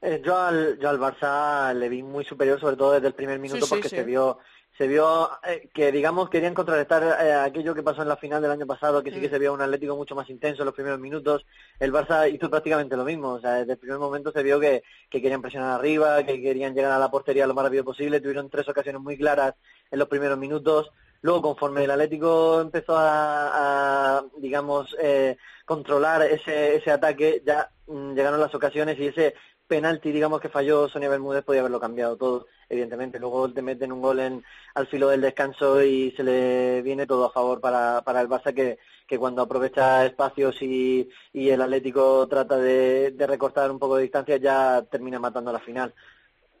yo, 0.01 0.37
al, 0.37 0.77
yo 0.79 0.89
al 0.89 0.99
Barça 0.99 1.73
le 1.73 1.87
vi 1.89 2.03
muy 2.03 2.25
superior, 2.25 2.59
sobre 2.59 2.75
todo 2.75 2.91
desde 2.91 3.07
el 3.07 3.15
primer 3.15 3.39
minuto, 3.39 3.65
porque 3.67 3.89
se 3.89 4.03
vio 4.03 4.37
se 4.77 4.87
vio 4.87 5.29
eh, 5.47 5.69
que, 5.73 5.91
digamos, 5.91 6.29
querían 6.29 6.53
contrarrestar 6.53 7.03
eh, 7.03 7.33
aquello 7.33 7.75
que 7.75 7.83
pasó 7.83 8.01
en 8.01 8.07
la 8.07 8.17
final 8.17 8.41
del 8.41 8.51
año 8.51 8.65
pasado, 8.65 9.03
que 9.03 9.11
sí 9.11 9.19
que 9.19 9.27
mm. 9.27 9.31
se 9.31 9.39
vio 9.39 9.53
un 9.53 9.61
Atlético 9.61 9.95
mucho 9.95 10.15
más 10.15 10.29
intenso 10.29 10.61
en 10.61 10.65
los 10.65 10.75
primeros 10.75 10.99
minutos. 10.99 11.45
El 11.79 11.91
Barça 11.91 12.31
hizo 12.31 12.49
prácticamente 12.49 12.95
lo 12.95 13.03
mismo, 13.03 13.33
o 13.33 13.39
sea, 13.39 13.55
desde 13.55 13.73
el 13.73 13.77
primer 13.77 13.99
momento 13.99 14.31
se 14.31 14.43
vio 14.43 14.59
que, 14.59 14.83
que 15.09 15.21
querían 15.21 15.41
presionar 15.41 15.71
arriba, 15.71 16.23
que 16.23 16.41
querían 16.41 16.73
llegar 16.73 16.91
a 16.91 16.99
la 16.99 17.11
portería 17.11 17.47
lo 17.47 17.53
más 17.53 17.65
rápido 17.65 17.83
posible, 17.83 18.21
tuvieron 18.21 18.49
tres 18.49 18.67
ocasiones 18.69 19.01
muy 19.01 19.17
claras 19.17 19.55
en 19.91 19.99
los 19.99 20.07
primeros 20.07 20.37
minutos. 20.37 20.91
Luego, 21.21 21.41
conforme 21.41 21.83
el 21.83 21.91
Atlético 21.91 22.61
empezó 22.61 22.95
a, 22.97 24.23
digamos, 24.37 24.95
eh, 24.99 25.37
controlar 25.65 26.23
ese, 26.23 26.75
ese 26.77 26.91
ataque, 26.91 27.43
ya 27.45 27.69
mm, 27.87 28.13
llegaron 28.13 28.39
las 28.39 28.55
ocasiones 28.55 28.97
y 28.99 29.07
ese 29.07 29.35
penalti, 29.67 30.11
digamos, 30.11 30.41
que 30.41 30.49
falló 30.49 30.89
Sonia 30.89 31.07
Bermúdez 31.07 31.43
podía 31.43 31.61
haberlo 31.61 31.79
cambiado 31.79 32.17
todo, 32.17 32.47
evidentemente. 32.71 33.19
Luego 33.19 33.51
te 33.51 33.61
meten 33.61 33.91
un 33.91 34.01
gol 34.01 34.19
en, 34.19 34.43
al 34.75 34.87
filo 34.87 35.09
del 35.09 35.21
descanso 35.21 35.83
y 35.83 36.11
se 36.15 36.23
le 36.23 36.81
viene 36.81 37.05
todo 37.05 37.25
a 37.25 37.31
favor 37.31 37.59
para, 37.59 38.01
para 38.01 38.21
el 38.21 38.29
Barça, 38.29 38.53
que, 38.53 38.79
que 39.05 39.19
cuando 39.19 39.41
aprovecha 39.41 40.05
espacios 40.05 40.61
y, 40.61 41.09
y 41.33 41.49
el 41.49 41.61
Atlético 41.61 42.27
trata 42.27 42.57
de, 42.57 43.11
de 43.11 43.27
recortar 43.27 43.69
un 43.69 43.79
poco 43.79 43.97
de 43.97 44.03
distancia, 44.03 44.37
ya 44.37 44.81
termina 44.89 45.19
matando 45.19 45.51
la 45.51 45.59
final. 45.59 45.93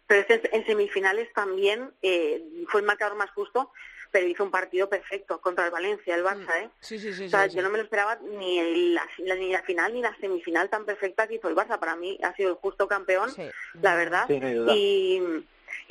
Pero 0.05 0.25
en 0.29 0.65
semifinales 0.65 1.31
también 1.33 1.91
eh, 2.01 2.43
fue 2.67 2.81
el 2.81 2.87
marcador 2.87 3.17
más 3.17 3.31
justo 3.31 3.71
pero 4.11 4.27
hizo 4.27 4.43
un 4.43 4.51
partido 4.51 4.89
perfecto 4.89 5.39
contra 5.39 5.65
el 5.65 5.71
Valencia, 5.71 6.15
el 6.15 6.23
Barça, 6.23 6.47
mm. 6.47 6.63
¿eh? 6.63 6.69
Sí, 6.81 6.99
sí, 6.99 7.13
sí. 7.13 7.25
O 7.25 7.29
sea, 7.29 7.47
yo 7.47 7.61
no 7.61 7.69
me 7.69 7.77
lo 7.77 7.83
esperaba 7.83 8.19
ni 8.21 8.93
la, 8.93 9.07
ni 9.19 9.51
la 9.51 9.63
final 9.63 9.93
ni 9.93 10.01
la 10.01 10.15
semifinal 10.19 10.69
tan 10.69 10.85
perfecta 10.85 11.27
que 11.27 11.35
hizo 11.35 11.47
el 11.47 11.55
Barça. 11.55 11.79
Para 11.79 11.95
mí 11.95 12.19
ha 12.21 12.35
sido 12.35 12.49
el 12.49 12.55
justo 12.55 12.87
campeón, 12.87 13.31
la 13.81 13.95
verdad. 13.95 14.29
y, 14.29 15.21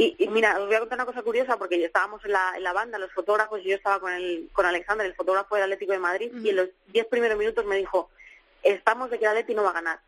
y, 0.03 0.29
mira, 0.29 0.59
os 0.59 0.67
voy 0.67 0.77
a 0.77 0.81
contar 0.81 0.97
una 0.97 1.07
cosa 1.07 1.23
curiosa 1.23 1.57
porque 1.57 1.85
estábamos 1.85 2.25
en 2.25 2.33
la, 2.33 2.53
en 2.57 2.63
la 2.63 2.73
banda, 2.73 2.99
los 2.99 3.13
fotógrafos, 3.13 3.61
y 3.61 3.69
yo 3.69 3.77
estaba 3.77 4.01
con, 4.01 4.13
el, 4.13 4.49
con 4.53 4.65
Alexander, 4.65 5.07
el 5.07 5.15
fotógrafo 5.15 5.55
del 5.55 5.65
Atlético 5.65 5.93
de 5.93 5.99
Madrid, 5.99 6.33
y 6.43 6.51
en 6.51 6.57
los 6.57 6.69
diez 6.87 7.07
primeros 7.07 7.39
minutos 7.39 7.65
me 7.67 7.77
dijo, 7.77 8.11
estamos 8.63 9.11
de 9.11 9.19
que 9.19 9.25
el 9.25 9.31
Atleti 9.33 9.55
no 9.55 9.63
va 9.63 9.71
a 9.71 9.75
ganar 9.75 10.01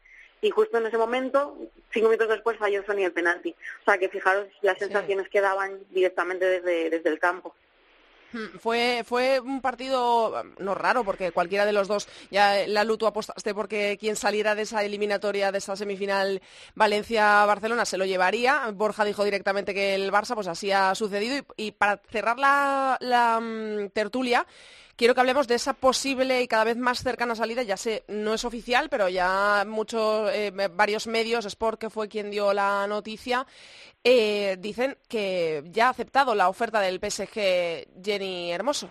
y 0.43 0.51
justo 0.51 0.77
en 0.77 0.87
ese 0.87 0.99
momento, 0.99 1.57
cinco 1.93 2.09
minutos 2.09 2.29
después, 2.29 2.59
falló 2.59 2.85
Sony 2.85 3.05
el 3.05 3.13
penalti. 3.13 3.55
O 3.81 3.85
sea 3.85 3.97
que 3.97 4.09
fijaros 4.09 4.49
las 4.61 4.77
sensaciones 4.77 5.29
que 5.29 5.41
daban 5.41 5.79
directamente 5.91 6.45
desde, 6.45 6.91
desde 6.91 7.11
el 7.11 7.21
campo. 7.21 7.55
Hmm, 8.33 8.59
fue, 8.59 9.03
fue 9.07 9.41
un 9.41 9.61
partido 9.61 10.43
no 10.59 10.75
raro 10.75 11.05
porque 11.05 11.33
cualquiera 11.33 11.67
de 11.67 11.73
los 11.73 11.89
dos, 11.89 12.09
ya 12.31 12.67
la 12.67 12.85
Luto 12.85 13.07
apostaste 13.07 13.55
porque 13.55 13.99
quien 13.99 14.17
saliera 14.17 14.55
de 14.55 14.63
esa 14.63 14.85
eliminatoria, 14.85 15.53
de 15.53 15.59
esa 15.59 15.77
semifinal 15.77 16.41
Valencia-Barcelona 16.75 17.85
se 17.85 17.99
lo 17.99 18.05
llevaría. 18.05 18.71
Borja 18.73 19.05
dijo 19.05 19.25
directamente 19.25 19.75
que 19.75 19.95
el 19.95 20.11
Barça, 20.11 20.35
pues 20.35 20.47
así 20.47 20.71
ha 20.73 20.95
sucedido. 20.95 21.45
Y, 21.57 21.73
para 21.73 22.01
cerrar 22.11 22.39
la, 22.39 22.97
la 23.01 23.41
mm, 23.41 23.91
tertulia, 23.91 24.47
quiero 24.97 25.15
que 25.15 25.21
hablemos 25.21 25.49
de 25.49 25.55
esa 25.55 25.73
posible 25.75 26.43
y 26.43 26.49
cada 26.49 26.65
vez 26.65 26.77
más 26.77 27.03
cercana 27.03 27.35
salida. 27.35 27.63
Ya 27.63 27.77
sé, 27.77 28.05
no 28.09 28.35
es 28.35 28.45
oficial, 28.45 28.89
pero 28.89 29.09
ya 29.09 29.65
muchos, 29.67 30.31
eh, 30.33 30.53
varios 30.75 31.07
medios, 31.07 31.45
Sport, 31.45 31.81
que 31.81 31.91
fue 31.91 32.09
quien 32.09 32.31
dio 32.31 32.53
la 32.53 32.87
noticia, 32.87 33.47
eh, 34.05 34.57
dicen 34.59 34.97
que 35.09 35.63
ya 35.67 35.87
ha 35.87 35.91
aceptado 35.91 36.35
la 36.35 36.49
oferta 36.49 36.81
del 36.81 36.99
PSG 36.99 37.89
Jenny 38.03 38.53
Hermoso. 38.53 38.89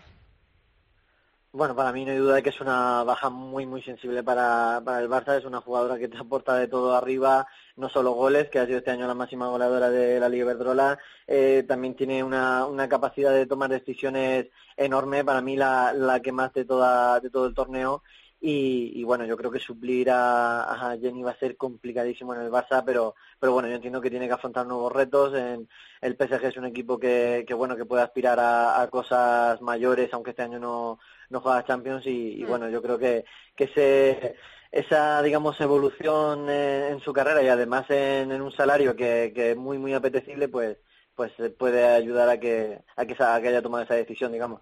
Bueno, 1.53 1.75
para 1.75 1.91
mí 1.91 2.05
no 2.05 2.11
hay 2.11 2.17
duda 2.17 2.35
de 2.35 2.43
que 2.43 2.49
es 2.49 2.61
una 2.61 3.03
baja 3.03 3.29
muy, 3.29 3.65
muy 3.65 3.81
sensible 3.81 4.23
para, 4.23 4.81
para 4.85 5.01
el 5.01 5.09
Barça. 5.09 5.37
Es 5.37 5.43
una 5.43 5.59
jugadora 5.59 5.97
que 5.97 6.07
te 6.07 6.17
aporta 6.17 6.55
de 6.55 6.69
todo 6.69 6.95
arriba, 6.95 7.45
no 7.75 7.89
solo 7.89 8.13
goles, 8.13 8.49
que 8.49 8.59
ha 8.59 8.65
sido 8.65 8.77
este 8.77 8.91
año 8.91 9.05
la 9.05 9.15
máxima 9.15 9.49
goleadora 9.49 9.89
de 9.89 10.17
la 10.19 10.29
Liga 10.29 10.45
Iberdrola, 10.45 10.97
eh, 11.27 11.65
también 11.67 11.95
tiene 11.95 12.23
una, 12.23 12.65
una 12.65 12.87
capacidad 12.87 13.33
de 13.33 13.47
tomar 13.47 13.69
decisiones 13.69 14.47
enorme, 14.77 15.25
para 15.25 15.41
mí 15.41 15.57
la, 15.57 15.91
la 15.93 16.21
que 16.21 16.31
más 16.31 16.53
de, 16.53 16.63
toda, 16.63 17.19
de 17.19 17.29
todo 17.29 17.47
el 17.47 17.53
torneo. 17.53 18.01
Y, 18.43 19.03
bueno, 19.03 19.23
yo 19.25 19.37
creo 19.37 19.51
que 19.51 19.59
suplir 19.59 20.09
a, 20.09 20.97
Jenny 20.99 21.21
va 21.21 21.29
a 21.29 21.37
ser 21.37 21.57
complicadísimo 21.57 22.33
en 22.33 22.41
el 22.41 22.49
Barça, 22.49 22.81
pero, 22.83 23.13
pero 23.39 23.53
bueno, 23.53 23.69
yo 23.69 23.75
entiendo 23.75 24.01
que 24.01 24.09
tiene 24.09 24.27
que 24.27 24.33
afrontar 24.33 24.65
nuevos 24.65 24.91
retos. 24.91 25.35
En, 25.35 25.69
el 26.01 26.15
PSG 26.15 26.45
es 26.45 26.57
un 26.57 26.65
equipo 26.65 26.97
que, 26.97 27.45
que 27.47 27.53
bueno, 27.53 27.75
que 27.75 27.85
puede 27.85 28.01
aspirar 28.01 28.39
a, 28.39 28.81
a 28.81 28.89
cosas 28.89 29.61
mayores, 29.61 30.11
aunque 30.11 30.31
este 30.31 30.41
año 30.41 30.57
no, 30.57 30.97
no 31.29 31.39
juega 31.39 31.63
Champions 31.65 32.07
y, 32.07 32.43
mm. 32.43 32.47
bueno, 32.47 32.67
yo 32.67 32.81
creo 32.81 32.97
que, 32.97 33.25
que 33.55 33.65
ese, 33.65 34.35
esa, 34.71 35.21
digamos, 35.21 35.61
evolución 35.61 36.49
en, 36.49 36.99
su 37.01 37.13
carrera 37.13 37.43
y 37.43 37.47
además 37.47 37.85
en, 37.89 38.41
un 38.41 38.51
salario 38.51 38.95
que, 38.95 39.33
que, 39.35 39.51
es 39.51 39.57
muy, 39.57 39.77
muy 39.77 39.93
apetecible, 39.93 40.47
pues 40.47 40.77
pues 41.13 41.31
puede 41.59 41.85
ayudar 41.85 42.27
a 42.29 42.39
que, 42.39 42.79
a 42.95 43.05
que, 43.05 43.15
a 43.21 43.39
que 43.39 43.47
haya 43.49 43.61
tomado 43.61 43.83
esa 43.83 43.93
decisión, 43.93 44.31
digamos. 44.31 44.61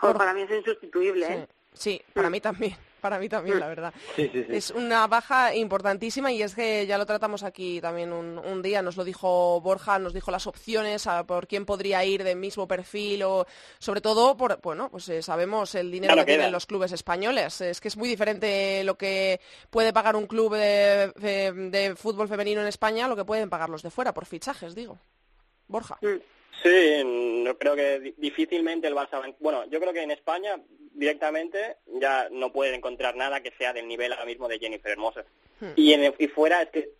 para 0.00 0.34
mí 0.34 0.40
es 0.40 0.50
insustituible, 0.50 1.26
¿eh? 1.32 1.46
Sí, 1.72 2.02
para 2.12 2.30
mí 2.30 2.40
también 2.40 2.74
para 3.00 3.18
mí 3.18 3.28
también, 3.28 3.60
la 3.60 3.68
verdad. 3.68 3.92
Es 4.16 4.70
una 4.70 5.06
baja 5.06 5.54
importantísima 5.54 6.32
y 6.32 6.42
es 6.42 6.54
que 6.54 6.86
ya 6.86 6.98
lo 6.98 7.06
tratamos 7.06 7.42
aquí 7.42 7.80
también 7.80 8.12
un, 8.12 8.62
día, 8.62 8.82
nos 8.82 8.96
lo 8.96 9.04
dijo 9.04 9.60
Borja, 9.60 9.98
nos 9.98 10.12
dijo 10.12 10.30
las 10.30 10.46
opciones 10.46 11.06
por 11.26 11.46
quién 11.46 11.64
podría 11.66 12.04
ir 12.04 12.24
del 12.24 12.36
mismo 12.36 12.66
perfil 12.66 13.22
o 13.22 13.46
sobre 13.78 14.00
todo, 14.00 14.36
por, 14.36 14.60
bueno, 14.60 14.90
pues 14.90 15.08
eh, 15.08 15.22
sabemos 15.22 15.74
el 15.74 15.90
dinero 15.90 16.16
que 16.16 16.24
tienen 16.24 16.52
los 16.52 16.66
clubes 16.66 16.92
españoles. 16.92 17.60
Es 17.60 17.80
que 17.80 17.88
es 17.88 17.96
muy 17.96 18.08
diferente 18.08 18.82
lo 18.84 18.96
que 18.96 19.40
puede 19.70 19.92
pagar 19.92 20.16
un 20.16 20.26
club 20.26 20.54
de, 20.54 21.94
fútbol 21.96 22.28
femenino 22.28 22.60
en 22.60 22.66
España 22.66 23.04
a 23.04 23.08
lo 23.08 23.16
que 23.16 23.24
pueden 23.24 23.50
pagar 23.50 23.68
los 23.68 23.82
de 23.82 23.90
fuera 23.90 24.12
por 24.14 24.26
fichajes, 24.26 24.74
digo. 24.74 24.98
Borja. 25.68 25.98
Mm. 26.00 26.20
Sí, 26.62 27.44
yo 27.44 27.58
creo 27.58 27.76
que 27.76 28.14
difícilmente 28.16 28.88
el 28.88 28.94
Barça. 28.94 29.34
Bueno, 29.40 29.66
yo 29.66 29.78
creo 29.78 29.92
que 29.92 30.02
en 30.02 30.10
España 30.10 30.56
directamente 30.96 31.76
ya 32.00 32.28
no 32.30 32.52
pueden 32.52 32.74
encontrar 32.74 33.16
nada 33.16 33.42
que 33.42 33.52
sea 33.52 33.72
del 33.72 33.86
nivel 33.86 34.12
ahora 34.12 34.24
mismo 34.24 34.48
de 34.48 34.58
Jennifer 34.58 34.92
Hermoso. 34.92 35.22
Hmm. 35.60 35.72
Y, 35.76 35.92
en, 35.92 36.14
y 36.18 36.26
fuera 36.28 36.62
es 36.62 36.70
que 36.70 36.90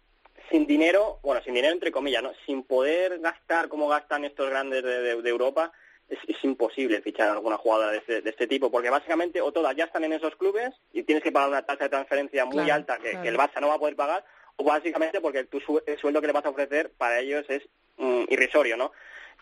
sin 0.51 0.67
dinero, 0.67 1.19
bueno, 1.23 1.43
sin 1.43 1.55
dinero 1.55 1.73
entre 1.73 1.91
comillas, 1.91 2.23
¿no? 2.23 2.33
Sin 2.45 2.63
poder 2.63 3.19
gastar 3.19 3.69
como 3.69 3.89
gastan 3.89 4.25
estos 4.25 4.49
grandes 4.49 4.83
de, 4.83 5.29
Europa, 5.29 5.73
es, 6.09 6.19
imposible 6.45 7.01
fichar 7.01 7.31
alguna 7.31 7.57
jugadora 7.57 7.91
de 7.91 7.99
este, 7.99 8.21
de 8.23 8.31
este, 8.31 8.47
tipo, 8.47 8.71
porque 8.71 8.91
básicamente 8.91 9.41
o 9.41 9.51
todas 9.51 9.75
ya 9.75 9.85
están 9.85 10.05
en 10.05 10.13
esos 10.13 10.37
clubes 10.37 10.71
y 10.93 11.03
tienes 11.03 11.25
que 11.25 11.33
pagar 11.33 11.49
una 11.49 11.63
tasa 11.63 11.85
de 11.85 11.91
transferencia 11.91 12.45
muy 12.45 12.71
alta 12.71 12.99
que, 12.99 13.11
el 13.11 13.37
Barça 13.37 13.61
no 13.61 13.69
va 13.69 13.75
a 13.75 13.79
poder 13.79 13.97
pagar, 13.97 14.25
o 14.57 14.65
básicamente 14.65 15.21
porque 15.21 15.45
tu 15.45 15.61
el 15.87 15.99
sueldo 15.99 16.21
que 16.21 16.29
le 16.29 16.33
vas 16.33 16.45
a 16.45 16.51
ofrecer 16.51 16.93
para 16.97 17.19
ellos 17.19 17.45
es 17.49 17.63
mm, 17.97 18.25
irrisorio, 18.29 18.77
¿no? 18.77 18.93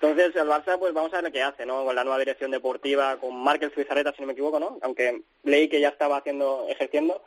Entonces, 0.00 0.36
el 0.36 0.48
Barça, 0.48 0.78
pues 0.78 0.92
vamos 0.92 1.14
a 1.14 1.20
ver 1.20 1.32
qué 1.32 1.42
hace, 1.42 1.64
¿no? 1.64 1.84
Con 1.84 1.94
la 1.94 2.04
nueva 2.04 2.18
dirección 2.18 2.50
deportiva, 2.50 3.16
con 3.16 3.36
Markel 3.36 3.72
Suizarreta, 3.72 4.12
si 4.12 4.20
no 4.20 4.26
me 4.26 4.32
equivoco, 4.32 4.60
¿no? 4.60 4.78
Aunque 4.82 5.22
leí 5.44 5.68
que 5.68 5.80
ya 5.80 5.88
estaba 5.88 6.18
haciendo, 6.18 6.66
ejerciendo. 6.68 7.22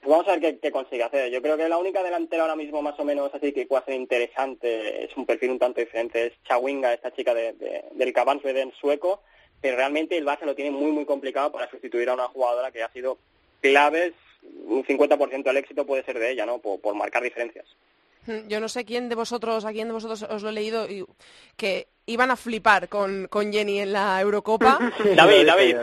Pues 0.00 0.10
vamos 0.10 0.28
a 0.28 0.36
ver 0.36 0.60
qué, 0.60 0.70
consigue 0.70 1.02
hacer. 1.02 1.30
Yo 1.30 1.42
creo 1.42 1.56
que 1.56 1.68
la 1.68 1.78
única 1.78 2.02
delantera 2.02 2.42
ahora 2.42 2.56
mismo, 2.56 2.82
más 2.82 2.98
o 3.00 3.04
menos, 3.04 3.34
así 3.34 3.52
que 3.52 3.66
puede 3.66 3.84
ser 3.84 3.94
interesante, 3.94 5.04
es 5.04 5.16
un 5.16 5.26
perfil 5.26 5.50
un 5.50 5.58
tanto 5.58 5.80
diferente, 5.80 6.26
es 6.26 6.32
Chawinga, 6.44 6.92
esta 6.92 7.12
chica 7.12 7.34
de, 7.34 7.52
de, 7.54 7.84
del 7.92 8.12
Caban 8.12 8.40
sueco, 8.80 9.22
pero 9.60 9.76
realmente 9.76 10.16
el 10.16 10.26
Barça 10.26 10.44
lo 10.44 10.54
tiene 10.54 10.70
muy, 10.70 10.92
muy 10.92 11.04
complicado 11.04 11.50
para 11.50 11.68
sustituir 11.70 12.08
a 12.10 12.14
una 12.14 12.28
jugadora 12.28 12.70
que 12.70 12.82
ha 12.82 12.92
sido 12.92 13.18
claves, 13.60 14.12
un 14.66 14.84
50% 14.84 15.42
del 15.42 15.56
éxito 15.56 15.84
puede 15.84 16.04
ser 16.04 16.18
de 16.18 16.30
ella, 16.30 16.46
¿no? 16.46 16.58
por 16.58 16.94
marcar 16.94 17.22
diferencias. 17.22 17.66
Yo 18.46 18.60
no 18.60 18.68
sé 18.68 18.84
quién 18.84 19.08
de 19.08 19.14
vosotros, 19.14 19.64
a 19.64 19.72
quién 19.72 19.88
de 19.88 19.94
vosotros 19.94 20.22
os 20.22 20.42
lo 20.42 20.50
he 20.50 20.52
leído, 20.52 20.86
que 21.56 21.88
iban 22.08 22.30
a 22.30 22.36
flipar 22.36 22.88
con, 22.88 23.28
con 23.28 23.52
Jenny 23.52 23.80
en 23.80 23.92
la 23.92 24.20
Eurocopa. 24.20 24.78
David, 25.16 25.46
David. 25.46 25.76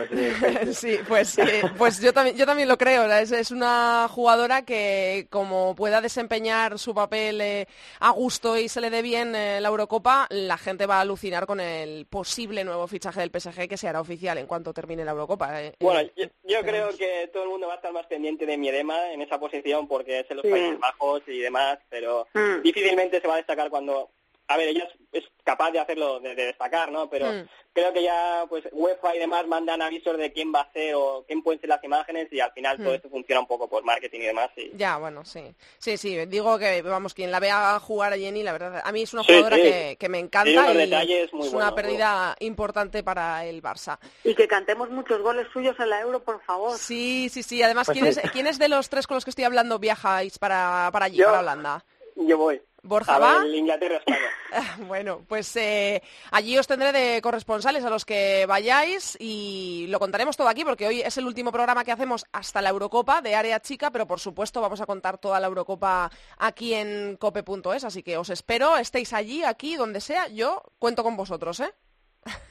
sí, 0.72 0.98
pues, 1.08 1.38
eh, 1.38 1.62
pues 1.78 2.00
yo, 2.00 2.12
también, 2.12 2.36
yo 2.36 2.44
también 2.44 2.68
lo 2.68 2.76
creo. 2.76 3.10
Es, 3.12 3.32
es, 3.32 3.50
una 3.50 4.08
jugadora 4.10 4.64
que 4.64 5.28
como 5.30 5.74
pueda 5.74 6.00
desempeñar 6.00 6.78
su 6.78 6.94
papel 6.94 7.40
eh, 7.40 7.66
a 8.00 8.10
gusto 8.10 8.58
y 8.58 8.68
se 8.68 8.80
le 8.80 8.90
dé 8.90 9.02
bien 9.02 9.34
eh, 9.34 9.60
la 9.60 9.68
Eurocopa, 9.68 10.26
la 10.30 10.58
gente 10.58 10.86
va 10.86 10.98
a 10.98 11.00
alucinar 11.02 11.46
con 11.46 11.60
el 11.60 12.06
posible 12.06 12.64
nuevo 12.64 12.86
fichaje 12.88 13.20
del 13.20 13.30
PSG 13.30 13.68
que 13.68 13.76
se 13.76 13.88
hará 13.88 14.00
oficial 14.00 14.36
en 14.38 14.46
cuanto 14.46 14.74
termine 14.74 15.04
la 15.04 15.12
Eurocopa. 15.12 15.52
bueno, 15.80 16.10
yo, 16.16 16.60
creo 16.62 16.90
que 16.96 17.30
todo 17.32 17.44
el 17.44 17.50
mundo 17.50 17.68
va 17.68 17.74
a 17.74 17.76
estar 17.76 17.92
más 17.92 18.06
pendiente 18.06 18.46
de 18.46 18.56
Miedema 18.56 19.12
en 19.12 19.22
esa 19.22 19.38
posición 19.38 19.86
porque 19.86 20.20
es 20.20 20.30
en 20.30 20.38
los 20.38 20.46
Países 20.46 20.78
Bajos 20.78 21.22
y 21.28 21.38
demás, 21.38 21.78
pero 21.88 22.26
mm. 22.34 22.62
difícilmente 22.62 23.20
se 23.20 23.28
va 23.28 23.34
a 23.34 23.38
destacar 23.38 23.70
cuando 23.70 24.10
a 24.48 24.56
ver, 24.56 24.68
ella 24.68 24.88
es, 25.12 25.24
capaz 25.44 25.70
de 25.70 25.80
hacerlo, 25.80 26.20
de, 26.20 26.34
destacar, 26.34 26.92
¿no? 26.92 27.08
Pero 27.08 27.26
mm. 27.32 27.48
creo 27.72 27.92
que 27.92 28.02
ya, 28.02 28.44
pues, 28.48 28.64
UEFA 28.72 29.16
y 29.16 29.18
demás 29.18 29.46
mandan 29.46 29.82
avisos 29.82 30.16
de 30.18 30.32
quién 30.32 30.52
va 30.54 30.60
a 30.60 30.72
ser 30.72 30.94
o 30.94 31.24
quién 31.26 31.42
pueden 31.42 31.60
ser 31.60 31.68
las 31.68 31.82
imágenes 31.82 32.28
y 32.32 32.40
al 32.40 32.52
final 32.52 32.76
todo 32.76 32.90
mm. 32.90 32.94
esto 32.94 33.10
funciona 33.10 33.40
un 33.40 33.46
poco 33.46 33.68
por 33.68 33.84
marketing 33.84 34.20
y 34.20 34.26
demás. 34.26 34.50
Ya, 34.74 34.98
bueno, 34.98 35.24
sí. 35.24 35.54
Sí, 35.78 35.96
sí, 35.96 36.26
digo 36.26 36.58
que, 36.58 36.82
vamos, 36.82 37.14
quien 37.14 37.30
la 37.30 37.40
vea 37.40 37.78
jugar 37.80 38.12
a 38.12 38.18
Jenny, 38.18 38.42
la 38.42 38.52
verdad, 38.52 38.82
a 38.84 38.92
mí 38.92 39.02
es 39.02 39.12
una 39.12 39.24
jugadora 39.24 39.56
Que, 39.56 40.08
me 40.08 40.18
encanta 40.18 40.72
y 41.04 41.12
es, 41.12 41.32
una 41.32 41.74
pérdida 41.74 42.36
importante 42.40 43.02
para 43.02 43.44
el 43.44 43.62
Barça. 43.62 43.98
Y 44.22 44.34
que 44.34 44.46
cantemos 44.46 44.90
muchos 44.90 45.20
goles 45.20 45.46
suyos 45.52 45.74
en 45.80 45.90
la 45.90 46.00
Euro, 46.00 46.22
por 46.22 46.40
favor. 46.42 46.76
Sí, 46.76 47.28
sí, 47.28 47.42
sí. 47.42 47.62
Además, 47.62 47.88
¿quién, 47.92 48.06
es, 48.06 48.20
¿quién 48.32 48.46
es 48.46 48.58
de 48.58 48.68
los 48.68 48.88
tres 48.88 49.06
con 49.06 49.16
los 49.16 49.24
que 49.24 49.30
estoy 49.30 49.44
hablando 49.44 49.78
viajáis 49.78 50.38
para, 50.38 50.88
para 50.92 51.06
allí, 51.06 51.22
para 51.22 51.40
Holanda? 51.40 51.84
Yo 52.16 52.38
voy. 52.38 52.60
Borja 52.86 53.18
va. 53.18 53.46
Inglaterra, 53.46 53.96
España. 53.96 54.18
bueno, 54.86 55.22
pues 55.28 55.54
eh, 55.56 56.02
allí 56.30 56.56
os 56.58 56.66
tendré 56.66 56.92
de 56.92 57.20
corresponsales 57.22 57.84
a 57.84 57.90
los 57.90 58.04
que 58.04 58.46
vayáis 58.46 59.16
y 59.20 59.86
lo 59.88 59.98
contaremos 59.98 60.36
todo 60.36 60.48
aquí 60.48 60.64
porque 60.64 60.86
hoy 60.86 61.00
es 61.00 61.16
el 61.18 61.26
último 61.26 61.52
programa 61.52 61.84
que 61.84 61.92
hacemos 61.92 62.24
hasta 62.32 62.62
la 62.62 62.70
Eurocopa 62.70 63.20
de 63.20 63.34
área 63.34 63.60
chica, 63.60 63.90
pero 63.90 64.06
por 64.06 64.20
supuesto 64.20 64.60
vamos 64.60 64.80
a 64.80 64.86
contar 64.86 65.18
toda 65.18 65.40
la 65.40 65.46
Eurocopa 65.46 66.10
aquí 66.38 66.74
en 66.74 67.16
cope.es, 67.16 67.84
así 67.84 68.02
que 68.02 68.16
os 68.16 68.30
espero, 68.30 68.76
estéis 68.76 69.12
allí, 69.12 69.44
aquí, 69.44 69.76
donde 69.76 70.00
sea, 70.00 70.28
yo 70.28 70.62
cuento 70.78 71.02
con 71.02 71.16
vosotros, 71.16 71.60
¿eh? 71.60 71.72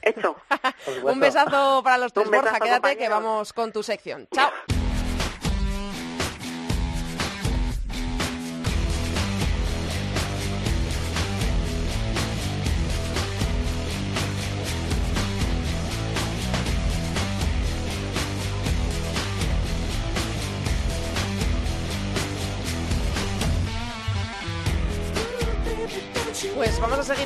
Hecho. 0.02 0.36
Un 1.04 1.20
besazo 1.20 1.82
para 1.82 1.98
los 1.98 2.12
tres, 2.12 2.30
Borja, 2.30 2.58
quédate 2.58 2.96
que 2.96 3.08
vamos 3.08 3.52
con 3.52 3.72
tu 3.72 3.82
sección. 3.82 4.28
Chao. 4.32 4.50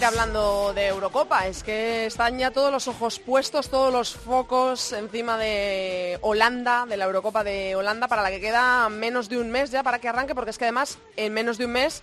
hablando 0.05 0.73
de 0.73 0.89
Eurocopa. 0.89 1.47
Es 1.47 1.63
que 1.63 2.07
están 2.07 2.39
ya 2.39 2.51
todos 2.51 2.73
los 2.73 2.89
ojos 2.89 3.19
puestos, 3.19 3.69
todos 3.69 3.93
los 3.93 4.15
focos 4.15 4.93
encima 4.93 5.37
de 5.37 6.19
Holanda, 6.23 6.87
de 6.87 6.97
la 6.97 7.05
Eurocopa 7.05 7.45
de 7.45 7.77
Holanda, 7.77 8.09
para 8.09 8.23
la 8.23 8.31
que 8.31 8.41
queda 8.41 8.89
menos 8.89 9.29
de 9.29 9.39
un 9.39 9.51
mes 9.51 9.71
ya 9.71 9.83
para 9.83 9.99
que 9.99 10.09
arranque, 10.09 10.35
porque 10.35 10.51
es 10.51 10.59
que 10.59 10.65
además 10.65 10.99
en 11.17 11.33
menos 11.33 11.59
de 11.59 11.67
un 11.67 11.73
mes 11.73 12.03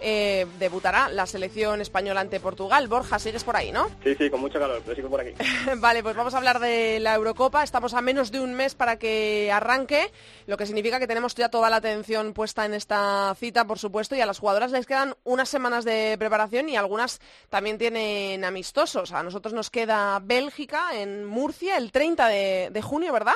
eh, 0.00 0.46
debutará 0.58 1.08
la 1.08 1.26
selección 1.26 1.80
española 1.80 2.20
ante 2.20 2.40
Portugal. 2.40 2.88
Borja, 2.88 3.18
sigues 3.18 3.44
por 3.44 3.56
ahí, 3.56 3.72
¿no? 3.72 3.88
Sí, 4.02 4.14
sí, 4.14 4.30
con 4.30 4.40
mucho 4.40 4.58
calor, 4.58 4.80
pero 4.84 4.96
sigo 4.96 5.08
por 5.08 5.20
aquí. 5.20 5.32
vale, 5.78 6.02
pues 6.02 6.16
vamos 6.16 6.34
a 6.34 6.38
hablar 6.38 6.60
de 6.60 7.00
la 7.00 7.14
Eurocopa. 7.14 7.62
Estamos 7.62 7.94
a 7.94 8.00
menos 8.00 8.30
de 8.30 8.40
un 8.40 8.54
mes 8.54 8.74
para 8.74 8.98
que 8.98 9.50
arranque, 9.52 10.10
lo 10.46 10.56
que 10.56 10.66
significa 10.66 10.98
que 10.98 11.06
tenemos 11.06 11.34
ya 11.34 11.48
toda 11.48 11.70
la 11.70 11.76
atención 11.76 12.32
puesta 12.32 12.64
en 12.64 12.74
esta 12.74 13.34
cita, 13.38 13.66
por 13.66 13.78
supuesto, 13.78 14.14
y 14.14 14.20
a 14.20 14.26
las 14.26 14.38
jugadoras 14.38 14.70
les 14.70 14.86
quedan 14.86 15.14
unas 15.24 15.48
semanas 15.48 15.84
de 15.84 16.16
preparación 16.18 16.68
y 16.68 16.76
algunas 16.76 17.20
también 17.48 17.78
tienen 17.78 18.44
amistosos. 18.44 19.12
A 19.12 19.22
nosotros 19.22 19.54
nos 19.54 19.70
queda 19.70 20.20
Bélgica 20.22 20.90
en 20.94 21.24
Murcia 21.24 21.76
el 21.76 21.92
30 21.92 22.28
de 22.28 22.82
junio, 22.82 23.12
¿verdad? 23.12 23.34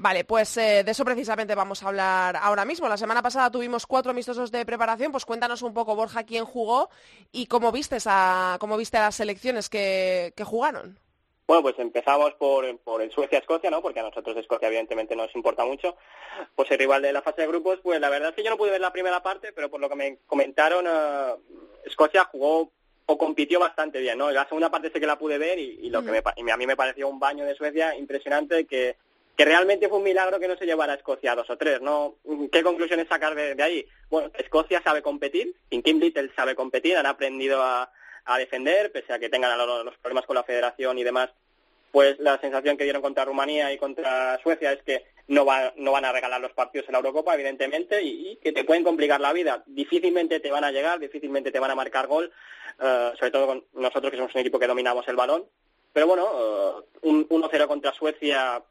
Vale, 0.00 0.22
pues 0.22 0.56
eh, 0.58 0.84
de 0.84 0.92
eso 0.92 1.04
precisamente 1.04 1.56
vamos 1.56 1.82
a 1.82 1.88
hablar 1.88 2.36
ahora 2.36 2.64
mismo. 2.64 2.88
La 2.88 2.96
semana 2.96 3.20
pasada 3.20 3.50
tuvimos 3.50 3.84
cuatro 3.84 4.12
amistosos 4.12 4.52
de 4.52 4.64
preparación, 4.64 5.10
pues 5.10 5.24
cuéntanos 5.24 5.60
un 5.62 5.74
poco, 5.74 5.96
Borja, 5.96 6.22
quién 6.22 6.44
jugó 6.44 6.88
y 7.32 7.46
cómo 7.46 7.72
viste, 7.72 7.98
a, 8.06 8.58
cómo 8.60 8.76
viste 8.76 8.96
las 8.96 9.16
selecciones 9.16 9.68
que, 9.68 10.32
jugaron. 10.44 11.00
Bueno, 11.48 11.62
pues 11.62 11.76
empezamos 11.80 12.32
por, 12.34 12.78
por 12.78 13.02
el 13.02 13.10
Suecia-Escocia, 13.10 13.72
¿no? 13.72 13.82
Porque 13.82 13.98
a 13.98 14.04
nosotros 14.04 14.36
Escocia 14.36 14.68
evidentemente 14.68 15.16
nos 15.16 15.34
importa 15.34 15.64
mucho. 15.64 15.96
Pues 16.54 16.70
el 16.70 16.78
rival 16.78 17.02
de 17.02 17.12
la 17.12 17.22
fase 17.22 17.40
de 17.40 17.48
grupos, 17.48 17.80
pues 17.82 18.00
la 18.00 18.08
verdad 18.08 18.28
es 18.28 18.36
que 18.36 18.44
yo 18.44 18.50
no 18.50 18.56
pude 18.56 18.70
ver 18.70 18.80
la 18.80 18.92
primera 18.92 19.20
parte, 19.20 19.52
pero 19.52 19.68
por 19.68 19.80
lo 19.80 19.88
que 19.88 19.96
me 19.96 20.18
comentaron, 20.28 20.86
eh, 20.86 21.34
Escocia 21.84 22.24
jugó 22.26 22.70
o 23.06 23.18
compitió 23.18 23.58
bastante 23.58 23.98
bien, 23.98 24.16
¿no? 24.16 24.30
La 24.30 24.46
segunda 24.46 24.70
parte 24.70 24.92
sé 24.92 25.00
que 25.00 25.06
la 25.08 25.18
pude 25.18 25.38
ver 25.38 25.58
y, 25.58 25.90
lo 25.90 26.04
que 26.04 26.12
me, 26.12 26.22
y 26.36 26.50
a 26.50 26.56
mí 26.56 26.66
me 26.68 26.76
pareció 26.76 27.08
un 27.08 27.18
baño 27.18 27.44
de 27.44 27.56
Suecia 27.56 27.96
impresionante 27.96 28.64
que 28.64 28.96
que 29.38 29.44
realmente 29.44 29.88
fue 29.88 29.98
un 29.98 30.04
milagro 30.04 30.40
que 30.40 30.48
no 30.48 30.56
se 30.56 30.66
llevara 30.66 30.94
a 30.94 30.96
Escocia 30.96 31.30
a 31.30 31.36
dos 31.36 31.48
o 31.48 31.56
tres, 31.56 31.80
¿no? 31.80 32.16
¿Qué 32.50 32.64
conclusiones 32.64 33.06
sacar 33.06 33.36
de, 33.36 33.62
ahí? 33.62 33.86
Bueno, 34.10 34.32
Escocia 34.36 34.82
sabe 34.82 35.00
competir, 35.00 35.54
Kim 35.70 36.00
Little 36.00 36.32
sabe 36.34 36.56
competir, 36.56 36.96
han 36.96 37.06
aprendido 37.06 37.62
a, 37.62 37.88
defender, 38.36 38.90
pese 38.90 39.12
a 39.12 39.20
que 39.20 39.28
tengan 39.28 39.56
los, 39.56 39.96
problemas 39.98 40.26
con 40.26 40.34
la 40.34 40.42
federación 40.42 40.98
y 40.98 41.04
demás, 41.04 41.30
pues 41.92 42.18
la 42.18 42.40
sensación 42.40 42.76
que 42.76 42.82
dieron 42.82 43.00
contra 43.00 43.24
Rumanía 43.24 43.72
y 43.72 43.78
contra 43.78 44.40
Suecia 44.42 44.72
es 44.72 44.82
que 44.82 45.04
no, 45.28 45.46
no 45.76 45.92
van 45.92 46.04
a 46.04 46.12
regalar 46.12 46.40
los 46.40 46.52
partidos 46.52 46.88
en 46.88 46.94
la 46.94 46.98
Eurocopa, 46.98 47.34
evidentemente, 47.34 48.02
y, 48.02 48.40
que 48.42 48.50
te 48.50 48.64
pueden 48.64 48.82
complicar 48.82 49.20
la 49.20 49.32
vida. 49.32 49.62
Difícilmente 49.66 50.40
te 50.40 50.50
van 50.50 50.64
a 50.64 50.72
llegar, 50.72 50.98
difícilmente 50.98 51.52
te 51.52 51.60
van 51.60 51.70
a 51.70 51.76
marcar 51.76 52.08
gol, 52.08 52.32
eh, 52.80 53.12
sobre 53.16 53.30
todo 53.30 53.46
con 53.46 53.64
nosotros 53.74 54.10
que 54.10 54.16
somos 54.16 54.34
un 54.34 54.40
equipo 54.40 54.58
que 54.58 54.66
dominamos 54.66 55.06
el 55.06 55.14
balón. 55.14 55.44
Pero 55.92 56.08
bueno, 56.08 56.24
uh, 56.24 57.08
un 57.08 57.28
1-0 57.28 57.66
contra 57.68 57.94
Suecia 57.94 58.62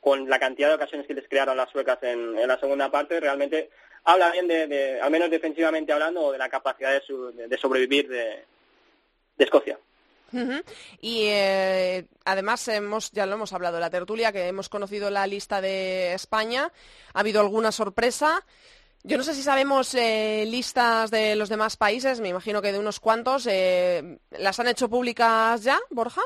con 0.00 0.28
la 0.28 0.38
cantidad 0.38 0.68
de 0.68 0.74
ocasiones 0.74 1.06
que 1.06 1.14
les 1.14 1.28
crearon 1.28 1.56
las 1.56 1.70
suecas 1.70 1.98
en, 2.02 2.34
la 2.46 2.58
segunda 2.58 2.90
parte, 2.90 3.18
realmente 3.20 3.70
habla 4.04 4.30
bien 4.30 4.46
de, 4.46 5.00
al 5.00 5.10
menos 5.10 5.30
defensivamente 5.30 5.92
hablando, 5.92 6.32
de 6.32 6.38
la 6.38 6.48
capacidad 6.48 6.92
de, 6.92 7.58
sobrevivir 7.58 8.08
de, 8.08 8.44
Escocia. 9.38 9.78
Y 11.00 11.26
eh, 11.26 12.04
además 12.24 12.68
hemos, 12.68 13.10
ya 13.12 13.26
lo 13.26 13.34
hemos 13.34 13.52
hablado 13.52 13.76
en 13.76 13.80
la 13.80 13.90
tertulia, 13.90 14.32
que 14.32 14.48
hemos 14.48 14.68
conocido 14.68 15.10
la 15.10 15.26
lista 15.26 15.60
de 15.60 16.14
España. 16.14 16.72
Ha 17.12 17.20
habido 17.20 17.40
alguna 17.40 17.72
sorpresa. 17.72 18.44
Yo 19.02 19.16
no 19.16 19.24
sé 19.24 19.34
si 19.34 19.42
sabemos 19.42 19.94
eh, 19.94 20.44
listas 20.46 21.10
de 21.10 21.36
los 21.36 21.48
demás 21.48 21.76
países, 21.76 22.20
me 22.20 22.28
imagino 22.28 22.62
que 22.62 22.72
de 22.72 22.78
unos 22.78 23.00
cuantos. 23.00 23.46
Eh, 23.46 24.18
¿Las 24.30 24.58
han 24.58 24.68
hecho 24.68 24.88
públicas 24.88 25.62
ya, 25.62 25.78
Borja? 25.90 26.22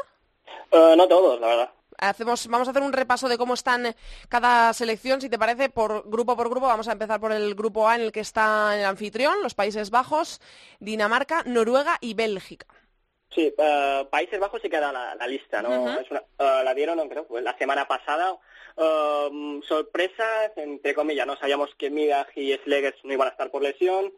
no 0.73 1.09
todos, 1.09 1.41
la 1.41 1.47
verdad 1.49 1.71
vamos 2.01 2.69
a 2.69 2.71
hacer 2.71 2.83
un 2.83 2.93
repaso 2.93 3.29
de 3.29 3.39
cómo 3.39 3.55
están 3.55 3.95
cada 4.29 4.73
selección, 4.73 5.21
si 5.21 5.29
te 5.29 5.39
parece, 5.39 5.69
por 5.69 6.09
grupo 6.09 6.37
por 6.37 6.49
grupo. 6.49 6.67
Vamos 6.67 6.89
a 6.89 6.93
empezar 6.93 7.21
por 7.21 7.33
el 7.33 7.55
grupo 7.55 7.89
A 7.89 7.97
en 7.97 8.03
el 8.03 8.13
que 8.13 8.21
está 8.21 8.79
el 8.79 8.85
anfitrión, 8.85 9.43
los 9.43 9.55
Países 9.55 9.91
Bajos, 9.91 10.41
Dinamarca, 10.79 11.43
Noruega 11.47 11.99
y 12.01 12.15
Bélgica. 12.15 12.67
Sí, 13.35 13.55
eh, 13.57 14.09
Países 14.11 14.41
Bajos 14.41 14.61
sí 14.61 14.69
queda 14.69 14.91
la, 14.91 15.15
la 15.15 15.27
lista, 15.27 15.63
¿no? 15.63 15.99
Eh, 15.99 16.05
la 16.39 16.75
dieron, 16.75 17.09
creo, 17.09 17.27
la 17.41 17.57
semana 17.57 17.87
pasada. 17.87 18.37
Uh, 18.77 19.61
sorpresas, 19.63 20.53
entre 20.57 20.95
comillas, 20.95 21.27
no 21.27 21.37
sabíamos 21.37 21.71
que 21.77 21.91
Midag 21.91 22.29
y 22.37 22.55
Slegers 22.65 22.97
no 23.05 23.13
iban 23.13 23.29
a 23.29 23.33
estar 23.33 23.51
por 23.51 23.63
lesión. 23.63 24.13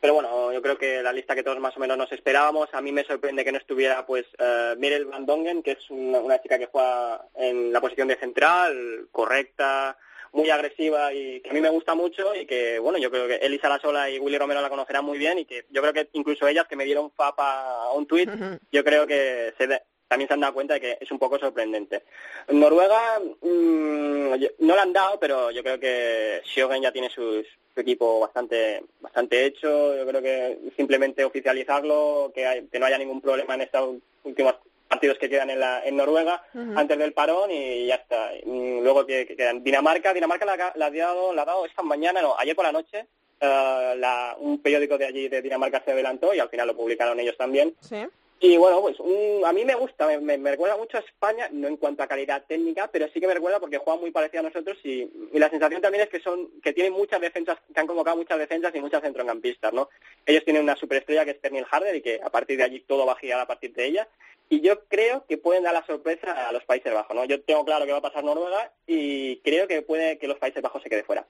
Pero 0.00 0.14
bueno, 0.14 0.52
yo 0.52 0.62
creo 0.62 0.78
que 0.78 1.02
la 1.02 1.12
lista 1.12 1.34
que 1.34 1.42
todos 1.42 1.58
más 1.58 1.76
o 1.76 1.80
menos 1.80 1.96
nos 1.96 2.12
esperábamos. 2.12 2.68
A 2.72 2.80
mí 2.80 2.92
me 2.92 3.04
sorprende 3.04 3.44
que 3.44 3.52
no 3.52 3.58
estuviera 3.58 4.04
pues 4.06 4.26
uh, 4.38 4.78
Mirel 4.78 5.06
Van 5.06 5.26
Dongen, 5.26 5.62
que 5.62 5.72
es 5.72 5.90
una, 5.90 6.40
chica 6.40 6.58
que 6.58 6.66
juega 6.66 7.26
en 7.34 7.72
la 7.72 7.80
posición 7.80 8.08
de 8.08 8.16
central, 8.16 9.08
correcta, 9.10 9.96
muy 10.32 10.50
agresiva 10.50 11.12
y 11.12 11.40
que 11.40 11.50
a 11.50 11.52
mí 11.52 11.60
me 11.60 11.70
gusta 11.70 11.94
mucho 11.94 12.34
y 12.34 12.46
que, 12.46 12.78
bueno, 12.78 12.98
yo 12.98 13.10
creo 13.10 13.26
que 13.26 13.36
Elisa 13.36 13.68
Lasola 13.68 14.10
y 14.10 14.18
Willy 14.18 14.38
Romero 14.38 14.60
la 14.60 14.68
conocerán 14.68 15.04
muy 15.04 15.18
bien 15.18 15.38
y 15.38 15.44
que 15.46 15.64
yo 15.70 15.80
creo 15.80 15.94
que 15.94 16.10
incluso 16.12 16.46
ellas 16.46 16.66
que 16.68 16.76
me 16.76 16.84
dieron 16.84 17.10
fapa 17.10 17.84
a 17.84 17.92
un 17.92 18.06
tuit, 18.06 18.28
yo 18.70 18.84
creo 18.84 19.06
que 19.06 19.54
se, 19.56 19.82
también 20.08 20.28
se 20.28 20.34
han 20.34 20.40
dado 20.40 20.54
cuenta 20.54 20.74
de 20.74 20.80
que 20.80 20.98
es 21.00 21.10
un 21.10 21.18
poco 21.18 21.38
sorprendente. 21.38 22.02
Noruega 22.48 23.20
mm, 23.40 24.34
no 24.60 24.76
la 24.76 24.82
han 24.82 24.92
dado, 24.92 25.18
pero 25.18 25.50
yo 25.50 25.62
creo 25.62 25.80
que 25.80 26.42
Shogun 26.44 26.82
ya 26.82 26.92
tiene 26.92 27.10
su 27.10 27.44
equipo 27.74 28.20
bastante 28.20 28.82
bastante 29.00 29.44
hecho. 29.44 29.96
Yo 29.96 30.06
creo 30.06 30.22
que 30.22 30.58
simplemente 30.76 31.24
oficializarlo, 31.24 32.32
que, 32.34 32.66
no 32.78 32.86
haya 32.86 32.98
ningún 32.98 33.20
problema 33.20 33.54
en 33.54 33.62
estos 33.62 33.96
últimos 34.24 34.54
partidos 34.88 35.18
que 35.18 35.28
quedan 35.28 35.50
en, 35.50 35.60
la, 35.60 35.84
en 35.84 35.96
Noruega 35.96 36.44
antes 36.76 36.96
del 36.96 37.12
parón 37.12 37.50
y 37.50 37.86
ya 37.86 37.96
está. 37.96 38.30
luego 38.44 39.04
que, 39.04 39.26
quedan 39.26 39.64
Dinamarca, 39.64 40.14
Dinamarca 40.14 40.44
la, 40.44 40.72
la, 40.74 40.86
ha 40.86 40.90
dado, 40.90 41.34
la 41.34 41.42
ha 41.42 41.46
dado 41.46 41.66
esta 41.66 41.82
mañana, 41.82 42.22
no, 42.22 42.36
ayer 42.38 42.54
por 42.54 42.64
la 42.64 42.72
noche. 42.72 43.06
Eh, 43.38 44.02
un 44.38 44.62
periódico 44.62 44.96
de 44.96 45.06
allí 45.06 45.28
de 45.28 45.42
Dinamarca 45.42 45.82
se 45.84 45.92
adelantó 45.92 46.32
y 46.32 46.38
al 46.38 46.48
final 46.48 46.68
lo 46.68 46.76
publicaron 46.76 47.20
ellos 47.20 47.36
también. 47.36 47.74
¿Sí? 47.80 48.06
Y 48.38 48.58
bueno, 48.58 48.82
pues 48.82 48.96
a 49.00 49.52
mí 49.52 49.64
me 49.64 49.74
gusta, 49.74 50.06
me, 50.20 50.36
recuerda 50.36 50.76
mucho 50.76 50.98
a 50.98 51.00
España, 51.00 51.48
no 51.52 51.68
en 51.68 51.78
cuanto 51.78 52.02
a 52.02 52.06
calidad 52.06 52.44
técnica, 52.46 52.88
pero 52.92 53.08
sí 53.08 53.18
que 53.18 53.26
me 53.26 53.32
recuerda 53.32 53.60
porque 53.60 53.78
juega 53.78 53.98
muy 53.98 54.10
parecido 54.10 54.40
a 54.40 54.48
nosotros 54.50 54.76
y, 54.84 55.10
la 55.32 55.48
sensación 55.48 55.80
también 55.80 56.04
es 56.04 56.10
que 56.10 56.20
son 56.20 56.60
que 56.60 56.74
tienen 56.74 56.92
muchas 56.92 57.20
defensas, 57.20 57.58
que 57.72 57.80
han 57.80 57.86
convocado 57.86 58.16
muchas 58.16 58.38
defensas 58.38 58.74
y 58.74 58.80
muchas 58.80 59.02
centrocampistas, 59.02 59.72
¿no? 59.72 59.88
Ellos 60.26 60.44
tienen 60.44 60.62
una 60.62 60.76
superestrella 60.76 61.24
que 61.24 61.30
es 61.30 61.38
Pernil 61.38 61.66
Harder 61.70 61.96
y 61.96 62.02
que 62.02 62.20
a 62.22 62.28
partir 62.28 62.58
de 62.58 62.64
allí 62.64 62.80
todo 62.80 63.06
va 63.06 63.12
a 63.12 63.18
girar 63.18 63.40
a 63.40 63.46
partir 63.46 63.72
de 63.72 63.86
ella 63.86 64.08
y 64.48 64.60
yo 64.60 64.84
creo 64.84 65.24
que 65.26 65.38
pueden 65.38 65.64
dar 65.64 65.72
la 65.72 65.84
sorpresa 65.86 66.48
a 66.48 66.52
los 66.52 66.64
Países 66.64 66.92
Bajos, 66.92 67.16
¿no? 67.16 67.24
Yo 67.24 67.40
tengo 67.40 67.64
claro 67.64 67.84
que 67.86 67.92
va 67.92 67.98
a 67.98 68.02
pasar 68.02 68.22
Noruega 68.22 68.70
y 68.86 69.38
creo 69.38 69.66
que 69.66 69.82
puede 69.82 70.18
que 70.18 70.28
los 70.28 70.38
Países 70.38 70.62
Bajos 70.62 70.82
se 70.82 70.90
quede 70.90 71.04
fuera. 71.04 71.26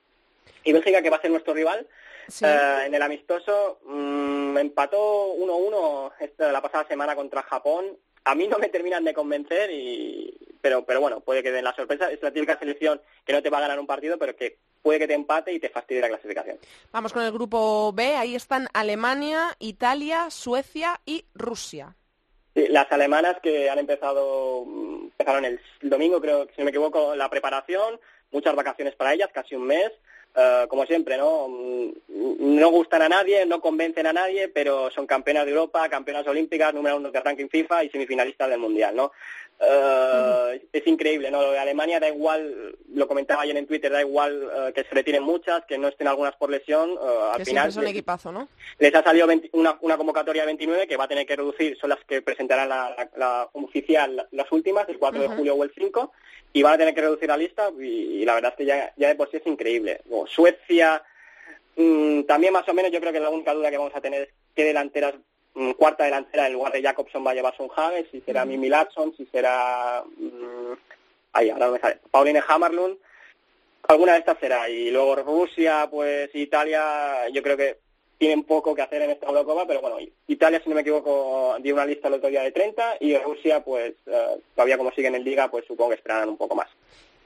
Y 0.65 0.73
Bélgica, 0.73 1.01
que 1.01 1.11
va 1.11 1.17
a 1.17 1.23
ser 1.23 1.31
nuestro 1.31 1.55
rival, 1.55 1.87
eh, 2.43 2.83
en 2.87 2.95
el 2.95 3.03
amistoso 3.03 3.79
mm, 3.85 4.57
empató 4.59 5.35
1-1 5.35 6.13
la 6.53 6.63
pasada 6.63 6.87
semana 6.87 7.15
contra 7.15 7.43
Japón. 7.43 7.97
A 8.25 8.35
mí 8.35 8.49
no 8.49 8.59
me 8.59 8.69
terminan 8.69 9.05
de 9.05 9.15
convencer, 9.15 9.71
y, 9.71 10.37
pero, 10.61 10.85
pero 10.85 11.01
bueno, 11.01 11.21
puede 11.21 11.43
que 11.43 11.53
den 11.53 11.65
la 11.65 11.75
sorpresa. 11.75 12.11
Es 12.11 12.21
la 12.23 12.33
típica 12.33 12.59
selección 12.59 13.01
que 13.25 13.33
no 13.33 13.43
te 13.43 13.51
va 13.51 13.59
a 13.59 13.63
ganar 13.63 13.79
un 13.79 13.87
partido, 13.87 14.19
pero 14.19 14.35
que 14.35 14.59
puede 14.83 14.99
que 14.99 15.07
te 15.07 15.15
empate 15.15 15.53
y 15.53 15.61
te 15.61 15.69
fastidie 15.69 16.01
la 16.01 16.09
clasificación. 16.09 16.59
Vamos 16.93 17.13
con 17.13 17.23
el 17.23 17.33
grupo 17.33 17.93
B. 17.93 18.17
Ahí 18.17 18.35
están 18.35 18.69
Alemania, 18.73 19.57
Italia, 19.59 20.31
Suecia 20.31 21.01
y 21.05 21.25
Rusia. 21.35 21.95
las 22.55 22.91
alemanas 22.91 23.37
que 23.43 23.69
han 23.69 23.79
empezado, 23.79 24.65
mm, 24.65 25.05
empezaron 25.19 25.45
el 25.45 25.61
domingo, 25.83 26.21
creo, 26.21 26.47
si 26.47 26.55
no 26.59 26.65
me 26.65 26.71
equivoco, 26.71 27.15
la 27.15 27.29
preparación, 27.29 28.01
muchas 28.33 28.57
vacaciones 28.57 28.95
para 28.95 29.13
ellas, 29.13 29.31
casi 29.33 29.55
un 29.55 29.67
mes. 29.67 29.93
Eh, 30.39 30.67
como 30.69 30.85
siempre, 30.85 31.17
¿no? 31.17 31.49
Mm, 31.49 31.93
no 32.59 32.69
gustan 32.69 33.01
a 33.01 33.09
nadie, 33.09 33.47
no 33.47 33.59
convencen 33.59 34.07
a 34.07 34.13
nadie, 34.13 34.49
pero 34.49 34.91
son 34.91 35.07
campeonas 35.07 35.47
de 35.47 35.53
Europa, 35.53 35.89
campeonas 35.89 36.27
olímpicas, 36.27 36.75
número 36.75 36.99
uno 36.99 37.11
de 37.11 37.21
ranking 37.21 37.49
FIFA 37.49 37.85
y 37.85 37.89
semifinalistas 37.89 38.51
del 38.51 38.59
Mundial, 38.59 38.95
¿no? 38.95 39.13
Eh, 39.59 40.69
es 40.73 40.87
increíble, 40.87 41.31
¿no? 41.31 41.41
Lo 41.41 41.53
de 41.53 41.59
Alemania 41.59 41.99
da 41.99 42.09
igual, 42.09 42.77
lo 42.93 43.09
comentaba 43.09 43.43
ayer 43.43 43.57
en 43.57 43.67
Twitter, 43.67 43.91
da 43.91 44.03
igual 44.03 44.51
eh, 44.55 44.73
que 44.75 44.85
se 44.85 44.95
retiren 44.95 45.23
muchas, 45.23 45.65
que 45.65 45.79
no 45.79 45.89
estén 45.89 46.09
algunas 46.09 46.37
por 46.37 46.51
lesión. 46.51 46.91
al 47.33 47.45
final 47.45 47.69
es 47.69 47.77
un 47.77 47.87
equipazo, 47.87 48.33
¿no? 48.33 48.49
Les 48.79 48.95
ha 48.95 49.03
salido 49.03 49.27
una, 49.53 49.79
convocatoria 49.97 50.43
de 50.43 50.47
29 50.47 50.87
que 50.87 50.97
va 50.97 51.05
a 51.05 51.09
tener 51.09 51.27
que 51.27 51.37
reducir, 51.37 51.77
son 51.79 51.91
las 51.91 52.05
que 52.05 52.21
presentarán 52.21 52.69
la, 52.69 53.49
oficial 53.53 54.29
las 54.31 54.53
últimas, 54.53 54.89
el 54.89 54.99
4 54.99 55.23
de 55.23 55.29
julio 55.29 55.55
o 55.55 55.65
el 55.65 55.73
5, 55.75 56.13
y 56.53 56.63
van 56.63 56.75
a 56.75 56.79
tener 56.79 56.95
que 56.95 57.01
reducir 57.01 57.29
la 57.29 57.37
lista 57.37 57.71
y, 57.81 58.25
la 58.25 58.35
verdad 58.35 58.53
es 58.53 58.57
que 58.59 58.67
ya, 58.67 58.93
ya 58.97 59.09
de 59.09 59.15
por 59.15 59.31
sí 59.31 59.39
es 59.39 59.47
increíble. 59.47 60.03
Suecia, 60.27 61.03
mm, 61.77 62.23
también 62.23 62.53
más 62.53 62.69
o 62.69 62.75
menos 62.75 62.93
yo 62.93 63.01
creo 63.01 63.13
que 63.13 63.21
la 63.21 63.31
única 63.31 63.55
duda 63.55 63.71
que 63.71 63.79
vamos 63.79 63.95
a 63.95 64.01
tener 64.03 64.23
es 64.23 64.29
qué 64.55 64.65
delanteras, 64.65 65.15
cuarta 65.77 66.05
delantera 66.05 66.47
en 66.47 66.53
lugar 66.53 66.73
de 66.73 66.83
Jacobson 66.83 67.27
va 67.27 67.31
a 67.31 67.35
llevar 67.35 67.57
Son 67.57 67.69
Hagen, 67.75 68.07
si 68.11 68.21
será 68.21 68.45
Mimi 68.45 68.69
Latson, 68.69 69.15
si 69.17 69.27
será... 69.27 70.05
Mm, 70.17 70.75
ahí, 71.33 71.51
ahora 71.51 71.71
me 71.71 71.79
sale. 71.79 72.01
Pauline 72.11 72.43
Hammerlund. 72.47 72.99
Alguna 73.89 74.13
de 74.13 74.19
estas 74.19 74.39
será. 74.39 74.69
Y 74.69 74.91
luego 74.91 75.17
Rusia, 75.17 75.89
pues 75.91 76.31
Italia, 76.35 77.29
yo 77.33 77.43
creo 77.43 77.57
que 77.57 77.79
tienen 78.19 78.45
poco 78.45 78.75
que 78.75 78.83
hacer 78.83 79.03
en 79.03 79.11
esta 79.11 79.27
Eurocopa, 79.27 79.67
pero 79.67 79.81
bueno, 79.81 79.99
Italia, 80.27 80.61
si 80.63 80.69
no 80.69 80.75
me 80.75 80.81
equivoco, 80.81 81.57
dio 81.61 81.75
una 81.75 81.87
lista 81.87 82.09
el 82.09 82.15
otro 82.15 82.31
día 82.31 82.43
de 82.43 82.53
30 82.53 82.97
y 83.01 83.17
Rusia, 83.19 83.63
pues 83.63 83.95
eh, 84.07 84.41
todavía 84.55 84.79
como 84.79 84.91
siguen 84.93 85.15
en 85.15 85.25
Liga, 85.25 85.51
pues 85.51 85.65
supongo 85.67 85.91
que 85.91 85.97
esperarán 85.97 86.31
un 86.31 86.37
poco 86.37 86.55
más. 86.55 86.69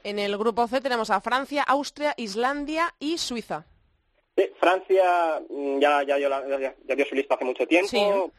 En 0.03 0.19
el 0.19 0.37
grupo 0.37 0.67
C 0.67 0.81
tenemos 0.81 1.09
a 1.09 1.21
Francia, 1.21 1.63
Austria, 1.63 2.13
Islandia 2.17 2.93
y 2.99 3.17
Suiza. 3.17 3.65
Sí, 4.35 4.49
Francia 4.59 5.41
mm, 5.49 5.79
ya, 5.79 6.03
ya, 6.03 6.17
ya, 6.17 6.95
dio 6.95 7.05
su 7.05 7.15
lista 7.15 7.35
hace 7.35 7.45
mucho 7.45 7.67
tiempo. 7.67 8.31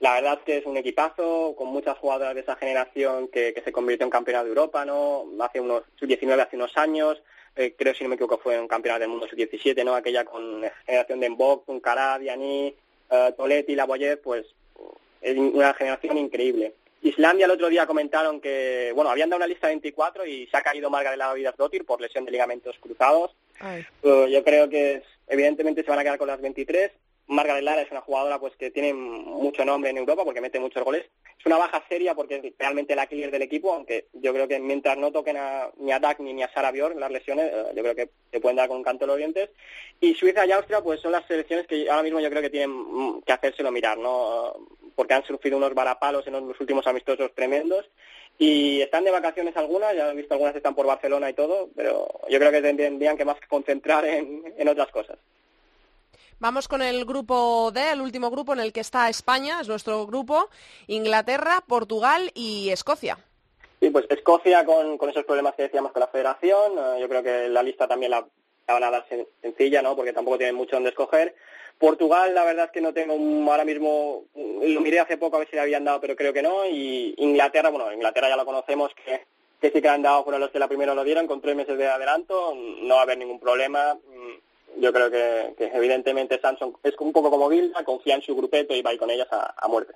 La 0.00 0.14
verdad 0.14 0.34
es 0.34 0.44
que 0.44 0.56
es 0.58 0.66
un 0.66 0.76
equipazo 0.76 1.54
con 1.56 1.68
muchas 1.68 1.96
jugadoras 1.98 2.34
de 2.34 2.42
esa 2.42 2.56
generación 2.56 3.28
que, 3.28 3.54
se 3.64 3.72
convirtió 3.72 4.04
en 4.04 4.10
campeona 4.10 4.42
de 4.42 4.50
Europa, 4.50 4.84
¿no? 4.84 5.24
Hace 5.40 5.60
unos, 5.60 5.84
sub 5.96 6.08
19 6.08 6.42
hace 6.42 6.56
unos 6.56 6.76
años. 6.76 7.22
Eh, 7.56 7.74
creo, 7.78 7.94
si 7.94 8.02
no 8.02 8.10
me 8.10 8.16
equivoco, 8.16 8.38
fue 8.38 8.58
un 8.60 8.68
campeonato 8.68 9.00
del 9.00 9.10
mundo 9.10 9.28
sub-17, 9.28 9.84
¿no? 9.84 9.94
Aquella 9.94 10.24
con 10.24 10.62
generación 10.84 11.20
de 11.20 11.30
Mbok, 11.30 11.66
Tuncará, 11.66 12.18
Diani, 12.18 12.74
uh, 13.10 13.32
Toletti, 13.32 13.74
Lavoyer, 13.74 14.20
pues 14.20 14.44
es 15.22 15.38
una 15.38 15.72
generación 15.72 16.18
increíble. 16.18 16.74
Islandia 17.00 17.46
el 17.46 17.52
otro 17.52 17.68
día 17.68 17.86
comentaron 17.86 18.40
que, 18.40 18.92
bueno, 18.94 19.10
habían 19.10 19.30
dado 19.30 19.38
una 19.38 19.46
lista 19.46 19.68
de 19.68 19.74
24 19.74 20.26
y 20.26 20.46
se 20.48 20.56
ha 20.56 20.62
caído 20.62 20.90
Margarela 20.90 21.34
Dotir 21.56 21.84
por 21.84 22.00
lesión 22.00 22.24
de 22.24 22.32
ligamentos 22.32 22.76
cruzados. 22.80 23.34
Yo 24.02 24.44
creo 24.44 24.68
que 24.68 25.02
evidentemente 25.28 25.82
se 25.82 25.90
van 25.90 25.98
a 25.98 26.02
quedar 26.02 26.18
con 26.18 26.28
las 26.28 26.40
23 26.40 26.90
Margaret 27.26 27.64
Lara 27.64 27.82
es 27.82 27.90
una 27.90 28.02
jugadora 28.02 28.38
pues 28.38 28.54
que 28.56 28.70
tiene 28.70 28.92
mucho 28.92 29.64
nombre 29.64 29.90
en 29.90 29.96
Europa 29.96 30.24
porque 30.24 30.40
mete 30.40 30.60
muchos 30.60 30.84
goles. 30.84 31.06
Es 31.38 31.46
una 31.46 31.56
baja 31.56 31.82
seria 31.88 32.14
porque 32.14 32.36
es 32.36 32.52
realmente 32.58 32.94
la 32.94 33.06
killer 33.06 33.30
del 33.30 33.42
equipo, 33.42 33.72
aunque 33.72 34.08
yo 34.12 34.32
creo 34.32 34.46
que 34.46 34.58
mientras 34.60 34.98
no 34.98 35.10
toquen 35.10 35.36
a, 35.38 35.70
ni 35.78 35.90
a 35.92 35.98
Dak 35.98 36.20
ni 36.20 36.42
a 36.42 36.52
Sara 36.52 36.70
Bjorn 36.70 37.00
las 37.00 37.10
lesiones, 37.10 37.50
eh, 37.50 37.64
yo 37.74 37.82
creo 37.82 37.94
que 37.94 38.10
se 38.30 38.40
pueden 38.40 38.56
dar 38.56 38.68
con 38.68 38.78
un 38.78 38.82
canto 38.82 39.06
los 39.06 39.16
dientes. 39.16 39.50
Y 40.00 40.14
Suiza 40.14 40.46
y 40.46 40.52
Austria 40.52 40.82
pues 40.82 41.00
son 41.00 41.12
las 41.12 41.26
selecciones 41.26 41.66
que 41.66 41.88
ahora 41.88 42.02
mismo 42.02 42.20
yo 42.20 42.28
creo 42.28 42.42
que 42.42 42.50
tienen 42.50 43.22
que 43.24 43.32
hacérselo 43.32 43.70
mirar, 43.70 43.96
¿no? 43.96 44.54
Porque 44.94 45.14
han 45.14 45.24
sufrido 45.24 45.56
unos 45.56 45.74
varapalos 45.74 46.26
en 46.26 46.34
los 46.34 46.60
últimos 46.60 46.86
amistosos 46.86 47.34
tremendos 47.34 47.86
y 48.38 48.82
están 48.82 49.04
de 49.04 49.10
vacaciones 49.10 49.56
algunas, 49.56 49.94
ya 49.94 50.10
he 50.10 50.14
visto 50.14 50.34
algunas 50.34 50.56
están 50.56 50.74
por 50.74 50.86
Barcelona 50.86 51.30
y 51.30 51.34
todo, 51.34 51.68
pero 51.76 52.08
yo 52.28 52.38
creo 52.38 52.50
que 52.50 52.62
tendrían 52.62 53.16
que 53.16 53.24
más 53.24 53.36
concentrar 53.48 54.04
en, 54.04 54.68
otras 54.68 54.90
cosas. 54.90 55.18
Vamos 56.40 56.66
con 56.66 56.82
el 56.82 57.04
grupo 57.04 57.70
D, 57.72 57.92
el 57.92 58.00
último 58.00 58.30
grupo 58.30 58.52
en 58.52 58.60
el 58.60 58.72
que 58.72 58.80
está 58.80 59.08
España, 59.08 59.60
es 59.60 59.68
nuestro 59.68 60.04
grupo, 60.06 60.48
Inglaterra, 60.88 61.62
Portugal 61.66 62.32
y 62.34 62.70
Escocia. 62.70 63.18
Sí, 63.80 63.90
pues 63.90 64.06
Escocia 64.10 64.64
con, 64.64 64.98
esos 65.08 65.24
problemas 65.24 65.54
que 65.54 65.64
decíamos 65.64 65.92
con 65.92 66.00
la 66.00 66.08
federación, 66.08 66.72
eh, 66.76 67.00
yo 67.00 67.08
creo 67.08 67.22
que 67.22 67.48
la 67.48 67.62
lista 67.62 67.86
también 67.86 68.10
la, 68.10 68.26
la 68.66 68.74
van 68.74 68.84
a 68.84 68.90
dar 68.90 69.06
sencilla, 69.40 69.80
¿no? 69.80 69.94
Porque 69.94 70.12
tampoco 70.12 70.38
tienen 70.38 70.56
mucho 70.56 70.76
donde 70.76 70.90
escoger. 70.90 71.34
Portugal, 71.78 72.34
la 72.34 72.44
verdad 72.44 72.66
es 72.66 72.70
que 72.70 72.80
no 72.80 72.94
tengo 72.94 73.14
ahora 73.50 73.64
mismo, 73.64 74.24
lo 74.34 74.80
miré 74.80 75.00
hace 75.00 75.16
poco 75.16 75.36
a 75.36 75.38
ver 75.40 75.48
si 75.48 75.56
le 75.56 75.62
habían 75.62 75.84
dado, 75.84 76.00
pero 76.00 76.16
creo 76.16 76.32
que 76.32 76.42
no. 76.42 76.66
Y 76.66 77.14
Inglaterra, 77.18 77.70
bueno, 77.70 77.92
Inglaterra 77.92 78.28
ya 78.28 78.36
lo 78.36 78.46
conocemos, 78.46 78.92
que, 78.94 79.70
sí 79.70 79.82
que 79.82 79.88
han 79.88 80.02
dado, 80.02 80.24
fueron 80.24 80.40
los 80.40 80.50
que 80.50 80.58
la 80.58 80.68
primero 80.68 80.94
lo 80.94 81.04
dieron, 81.04 81.26
con 81.26 81.40
tres 81.40 81.56
meses 81.56 81.76
de 81.76 81.86
adelanto, 81.86 82.54
no 82.54 82.94
va 82.94 83.00
a 83.00 83.04
haber 83.04 83.18
ningún 83.18 83.40
problema. 83.40 83.94
Mm, 83.94 84.80
yo 84.80 84.92
creo 84.92 85.10
que, 85.10 85.54
evidentemente 85.58 86.40
Samson 86.40 86.76
es 86.82 86.94
un 86.98 87.12
poco 87.12 87.30
como 87.30 87.48
Vilda, 87.48 87.84
confía 87.84 88.14
en 88.14 88.22
su 88.22 88.34
grupeto 88.34 88.74
y 88.74 88.82
va 88.82 88.96
con 88.96 89.10
ellas 89.10 89.28
a 89.30 89.68
muerte. 89.68 89.94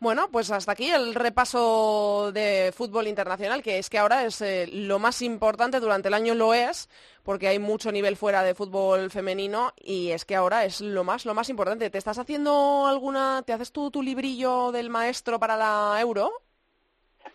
Bueno, 0.00 0.30
pues 0.32 0.50
hasta 0.50 0.72
aquí 0.72 0.90
el 0.90 1.14
repaso 1.14 2.32
de 2.32 2.72
fútbol 2.74 3.06
internacional, 3.06 3.62
que 3.62 3.76
es 3.76 3.90
que 3.90 3.98
ahora 3.98 4.24
es 4.24 4.40
eh, 4.40 4.66
lo 4.72 4.98
más 4.98 5.20
importante, 5.20 5.78
durante 5.78 6.08
el 6.08 6.14
año 6.14 6.34
lo 6.34 6.54
es, 6.54 6.88
porque 7.22 7.48
hay 7.48 7.58
mucho 7.58 7.92
nivel 7.92 8.16
fuera 8.16 8.42
de 8.42 8.54
fútbol 8.54 9.10
femenino 9.10 9.74
y 9.76 10.12
es 10.12 10.24
que 10.24 10.36
ahora 10.36 10.64
es 10.64 10.80
lo 10.80 11.04
más, 11.04 11.26
lo 11.26 11.34
más 11.34 11.50
importante. 11.50 11.90
¿Te 11.90 11.98
estás 11.98 12.16
haciendo 12.16 12.86
alguna, 12.86 13.42
te 13.44 13.52
haces 13.52 13.72
tú 13.72 13.90
tu 13.90 14.02
librillo 14.02 14.72
del 14.72 14.88
maestro 14.88 15.38
para 15.38 15.58
la 15.58 15.98
Euro? 16.00 16.32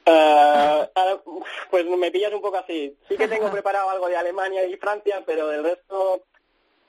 Eh, 0.04 0.90
eh, 0.96 1.20
pues 1.70 1.86
me 1.86 2.10
pillas 2.10 2.34
un 2.34 2.42
poco 2.42 2.58
así. 2.58 2.98
Sí 3.08 3.16
que 3.16 3.28
tengo 3.28 3.52
preparado 3.52 3.92
algo 3.92 4.10
de 4.10 4.18
Alemania 4.18 4.66
y 4.66 4.76
Francia, 4.78 5.22
pero 5.24 5.50
del 5.50 5.64
resto 5.64 6.24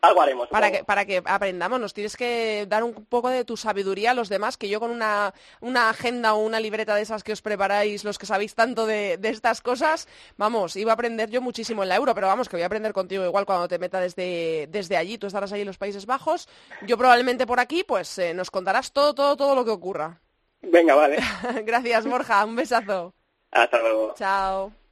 algo 0.06 0.22
haremos. 0.22 0.48
Para 0.48 0.70
que, 0.70 0.84
para 0.84 1.04
que 1.04 1.22
aprendamos, 1.24 1.80
nos 1.80 1.94
tienes 1.94 2.16
que 2.16 2.66
dar 2.68 2.84
un 2.84 3.04
poco 3.06 3.28
de 3.28 3.44
tu 3.44 3.56
sabiduría 3.56 4.12
a 4.12 4.14
los 4.14 4.28
demás, 4.28 4.56
que 4.56 4.68
yo 4.68 4.80
con 4.80 4.90
una, 4.90 5.34
una 5.60 5.90
agenda 5.90 6.34
o 6.34 6.38
una 6.38 6.60
libreta 6.60 6.94
de 6.94 7.02
esas 7.02 7.22
que 7.22 7.32
os 7.32 7.42
preparáis, 7.42 8.04
los 8.04 8.18
que 8.18 8.26
sabéis 8.26 8.54
tanto 8.54 8.86
de, 8.86 9.18
estas 9.22 9.60
cosas, 9.60 10.08
vamos, 10.36 10.76
iba 10.76 10.92
a 10.92 10.94
aprender 10.94 11.30
yo 11.30 11.40
muchísimo 11.42 11.82
en 11.82 11.88
la 11.88 11.96
euro, 11.96 12.14
pero 12.14 12.26
vamos, 12.26 12.48
que 12.48 12.56
voy 12.56 12.62
a 12.62 12.66
aprender 12.66 12.92
contigo 12.92 13.24
igual 13.24 13.46
cuando 13.46 13.68
te 13.68 13.78
meta 13.78 14.00
desde, 14.00 14.68
desde 14.70 14.96
allí, 14.96 15.18
tú 15.18 15.26
estarás 15.26 15.52
ahí 15.52 15.60
en 15.60 15.66
los 15.66 15.78
Países 15.78 16.06
Bajos, 16.06 16.48
yo 16.86 16.96
probablemente 16.96 17.46
por 17.46 17.60
aquí, 17.60 17.84
pues 17.84 18.18
eh, 18.18 18.34
nos 18.34 18.50
contarás 18.50 18.92
todo, 18.92 19.14
todo, 19.14 19.36
todo 19.36 19.54
lo 19.54 19.64
que 19.64 19.70
ocurra. 19.70 20.20
Venga, 20.62 20.94
vale. 20.94 21.18
Gracias, 21.64 22.06
Borja, 22.06 22.44
un 22.44 22.56
besazo. 22.56 23.14
Hasta 23.50 23.78
luego. 23.78 24.14
Chao. 24.16 24.85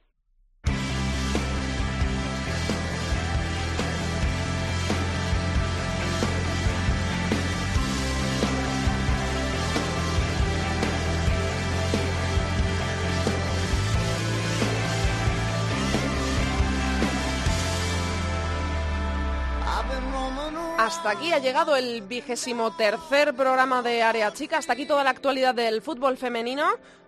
Hasta 20.85 21.09
aquí 21.09 21.33
ha 21.33 21.39
llegado 21.39 21.75
el 21.75 22.03
vigésimo 22.03 22.75
tercer 22.77 23.33
programa 23.33 23.81
de 23.81 24.03
Área 24.03 24.31
Chica. 24.31 24.59
Hasta 24.59 24.73
aquí 24.73 24.85
toda 24.85 25.03
la 25.03 25.09
actualidad 25.09 25.55
del 25.55 25.81
fútbol 25.81 26.15
femenino. 26.15 26.63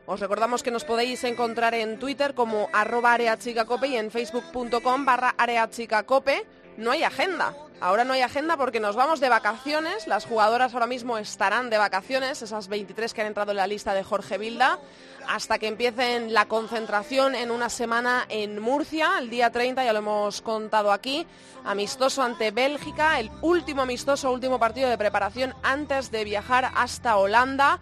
Os 0.07 0.19
recordamos 0.19 0.63
que 0.63 0.71
nos 0.71 0.84
podéis 0.84 1.23
encontrar 1.23 1.75
en 1.75 1.99
Twitter 1.99 2.34
como 2.34 2.69
arroba 2.73 3.13
areachicacope 3.13 3.88
y 3.88 3.97
en 3.97 4.09
facebook.com 4.09 5.05
barra 5.05 5.36
areachicacope. 5.38 6.43
No 6.78 6.89
hay 6.89 7.03
agenda. 7.03 7.53
Ahora 7.80 8.03
no 8.03 8.13
hay 8.13 8.21
agenda 8.21 8.57
porque 8.57 8.80
nos 8.80 8.95
vamos 8.95 9.19
de 9.19 9.30
vacaciones. 9.30 10.07
Las 10.07 10.25
jugadoras 10.25 10.73
ahora 10.73 10.88
mismo 10.88 11.19
estarán 11.19 11.69
de 11.69 11.78
vacaciones, 11.78 12.41
esas 12.41 12.69
23 12.69 13.13
que 13.13 13.21
han 13.21 13.28
entrado 13.28 13.51
en 13.51 13.57
la 13.57 13.67
lista 13.67 13.93
de 13.93 14.03
Jorge 14.03 14.39
Vilda 14.39 14.80
hasta 15.28 15.59
que 15.59 15.67
empiecen 15.67 16.34
la 16.34 16.45
concentración 16.45 17.36
en 17.36 17.51
una 17.51 17.69
semana 17.69 18.25
en 18.30 18.59
Murcia, 18.59 19.19
el 19.19 19.30
día 19.30 19.51
30, 19.51 19.84
ya 19.84 19.93
lo 19.93 19.99
hemos 19.99 20.41
contado 20.41 20.91
aquí, 20.91 21.28
amistoso 21.65 22.23
ante 22.23 22.51
Bélgica, 22.51 23.19
el 23.19 23.30
último 23.41 23.82
amistoso, 23.82 24.32
último 24.32 24.59
partido 24.59 24.89
de 24.89 24.97
preparación 24.97 25.53
antes 25.63 26.11
de 26.11 26.23
viajar 26.23 26.71
hasta 26.75 27.17
Holanda 27.17 27.80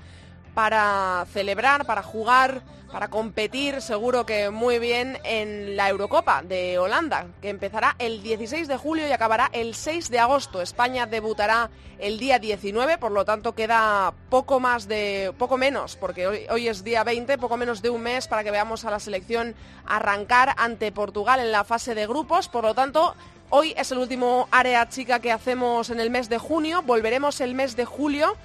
para 0.55 1.27
celebrar, 1.31 1.85
para 1.85 2.01
jugar, 2.01 2.61
para 2.91 3.09
competir 3.09 3.81
seguro 3.81 4.25
que 4.25 4.49
muy 4.49 4.79
bien 4.79 5.19
en 5.25 5.75
la 5.75 5.89
Eurocopa 5.89 6.41
de 6.43 6.79
Holanda, 6.79 7.27
que 7.41 7.49
empezará 7.49 7.95
el 7.99 8.23
16 8.23 8.69
de 8.69 8.77
julio 8.77 9.05
y 9.05 9.11
acabará 9.11 9.49
el 9.51 9.75
6 9.75 10.09
de 10.09 10.19
agosto. 10.19 10.61
España 10.61 11.05
debutará 11.05 11.69
el 11.99 12.17
día 12.17 12.39
19, 12.39 12.97
por 12.97 13.11
lo 13.11 13.25
tanto 13.25 13.53
queda 13.53 14.13
poco 14.29 14.61
más 14.61 14.87
de 14.87 15.33
poco 15.37 15.57
menos, 15.57 15.97
porque 15.97 16.25
hoy, 16.25 16.45
hoy 16.49 16.69
es 16.69 16.85
día 16.85 17.03
20, 17.03 17.37
poco 17.37 17.57
menos 17.57 17.81
de 17.81 17.89
un 17.89 18.01
mes 18.01 18.27
para 18.27 18.43
que 18.45 18.51
veamos 18.51 18.85
a 18.85 18.91
la 18.91 18.99
selección 18.99 19.55
arrancar 19.85 20.55
ante 20.57 20.93
Portugal 20.93 21.41
en 21.41 21.51
la 21.51 21.65
fase 21.65 21.95
de 21.95 22.07
grupos, 22.07 22.47
por 22.47 22.63
lo 22.63 22.73
tanto 22.73 23.13
Hoy 23.51 23.75
es 23.77 23.91
el 23.91 23.99
último 23.99 24.47
área 24.49 24.89
chica 24.89 25.19
que 25.19 25.31
hacemos 25.31 25.91
en 25.91 25.99
el 25.99 26.09
mes 26.09 26.29
de 26.29 26.39
junio. 26.39 26.81
Volveremos 26.81 27.39
el 27.41 27.53
mes 27.53 27.75
de 27.75 27.85
julio 27.85 28.35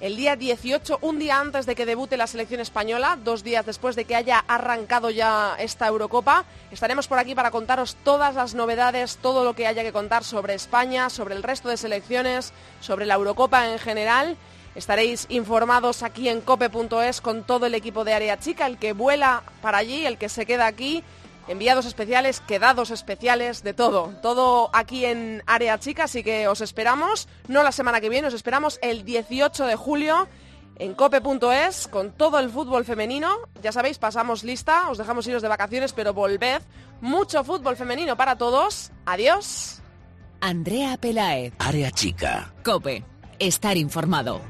el 0.00 0.16
día 0.16 0.34
18, 0.34 0.98
un 1.02 1.18
día 1.18 1.38
antes 1.38 1.66
de 1.66 1.74
que 1.74 1.84
debute 1.84 2.16
la 2.16 2.26
selección 2.26 2.60
española, 2.60 3.18
dos 3.22 3.44
días 3.44 3.66
después 3.66 3.96
de 3.96 4.06
que 4.06 4.16
haya 4.16 4.42
arrancado 4.48 5.10
ya 5.10 5.56
esta 5.58 5.86
Eurocopa. 5.86 6.46
Estaremos 6.70 7.06
por 7.06 7.18
aquí 7.18 7.34
para 7.34 7.50
contaros 7.50 7.96
todas 8.02 8.34
las 8.34 8.54
novedades, 8.54 9.18
todo 9.18 9.44
lo 9.44 9.54
que 9.54 9.66
haya 9.66 9.82
que 9.82 9.92
contar 9.92 10.24
sobre 10.24 10.54
España, 10.54 11.10
sobre 11.10 11.34
el 11.34 11.42
resto 11.42 11.68
de 11.68 11.76
selecciones, 11.76 12.52
sobre 12.80 13.04
la 13.04 13.14
Eurocopa 13.14 13.68
en 13.68 13.78
general. 13.78 14.36
Estaréis 14.74 15.26
informados 15.28 16.02
aquí 16.02 16.28
en 16.28 16.40
cope.es 16.40 17.20
con 17.20 17.42
todo 17.44 17.66
el 17.66 17.74
equipo 17.74 18.04
de 18.04 18.14
Área 18.14 18.38
Chica, 18.38 18.66
el 18.66 18.78
que 18.78 18.94
vuela 18.94 19.42
para 19.60 19.78
allí, 19.78 20.06
el 20.06 20.16
que 20.16 20.28
se 20.28 20.46
queda 20.46 20.66
aquí 20.66 21.04
enviados 21.50 21.84
especiales, 21.84 22.40
quedados 22.40 22.90
especiales, 22.90 23.62
de 23.62 23.74
todo. 23.74 24.14
Todo 24.22 24.70
aquí 24.72 25.04
en 25.04 25.42
Área 25.46 25.78
Chica, 25.78 26.04
así 26.04 26.22
que 26.22 26.46
os 26.46 26.60
esperamos, 26.60 27.28
no 27.48 27.62
la 27.64 27.72
semana 27.72 28.00
que 28.00 28.08
viene, 28.08 28.28
os 28.28 28.34
esperamos 28.34 28.78
el 28.82 29.04
18 29.04 29.66
de 29.66 29.74
julio 29.76 30.28
en 30.76 30.94
cope.es 30.94 31.88
con 31.88 32.12
todo 32.12 32.38
el 32.38 32.50
fútbol 32.50 32.84
femenino. 32.84 33.30
Ya 33.62 33.72
sabéis, 33.72 33.98
pasamos 33.98 34.44
lista, 34.44 34.88
os 34.90 34.98
dejamos 34.98 35.26
iros 35.26 35.42
de 35.42 35.48
vacaciones, 35.48 35.92
pero 35.92 36.14
volved. 36.14 36.62
Mucho 37.00 37.42
fútbol 37.44 37.76
femenino 37.76 38.16
para 38.16 38.36
todos. 38.36 38.92
Adiós. 39.04 39.82
Andrea 40.40 40.96
Pelaez. 40.98 41.52
Área 41.58 41.90
Chica. 41.90 42.54
Cope. 42.64 43.04
Estar 43.38 43.76
informado. 43.76 44.40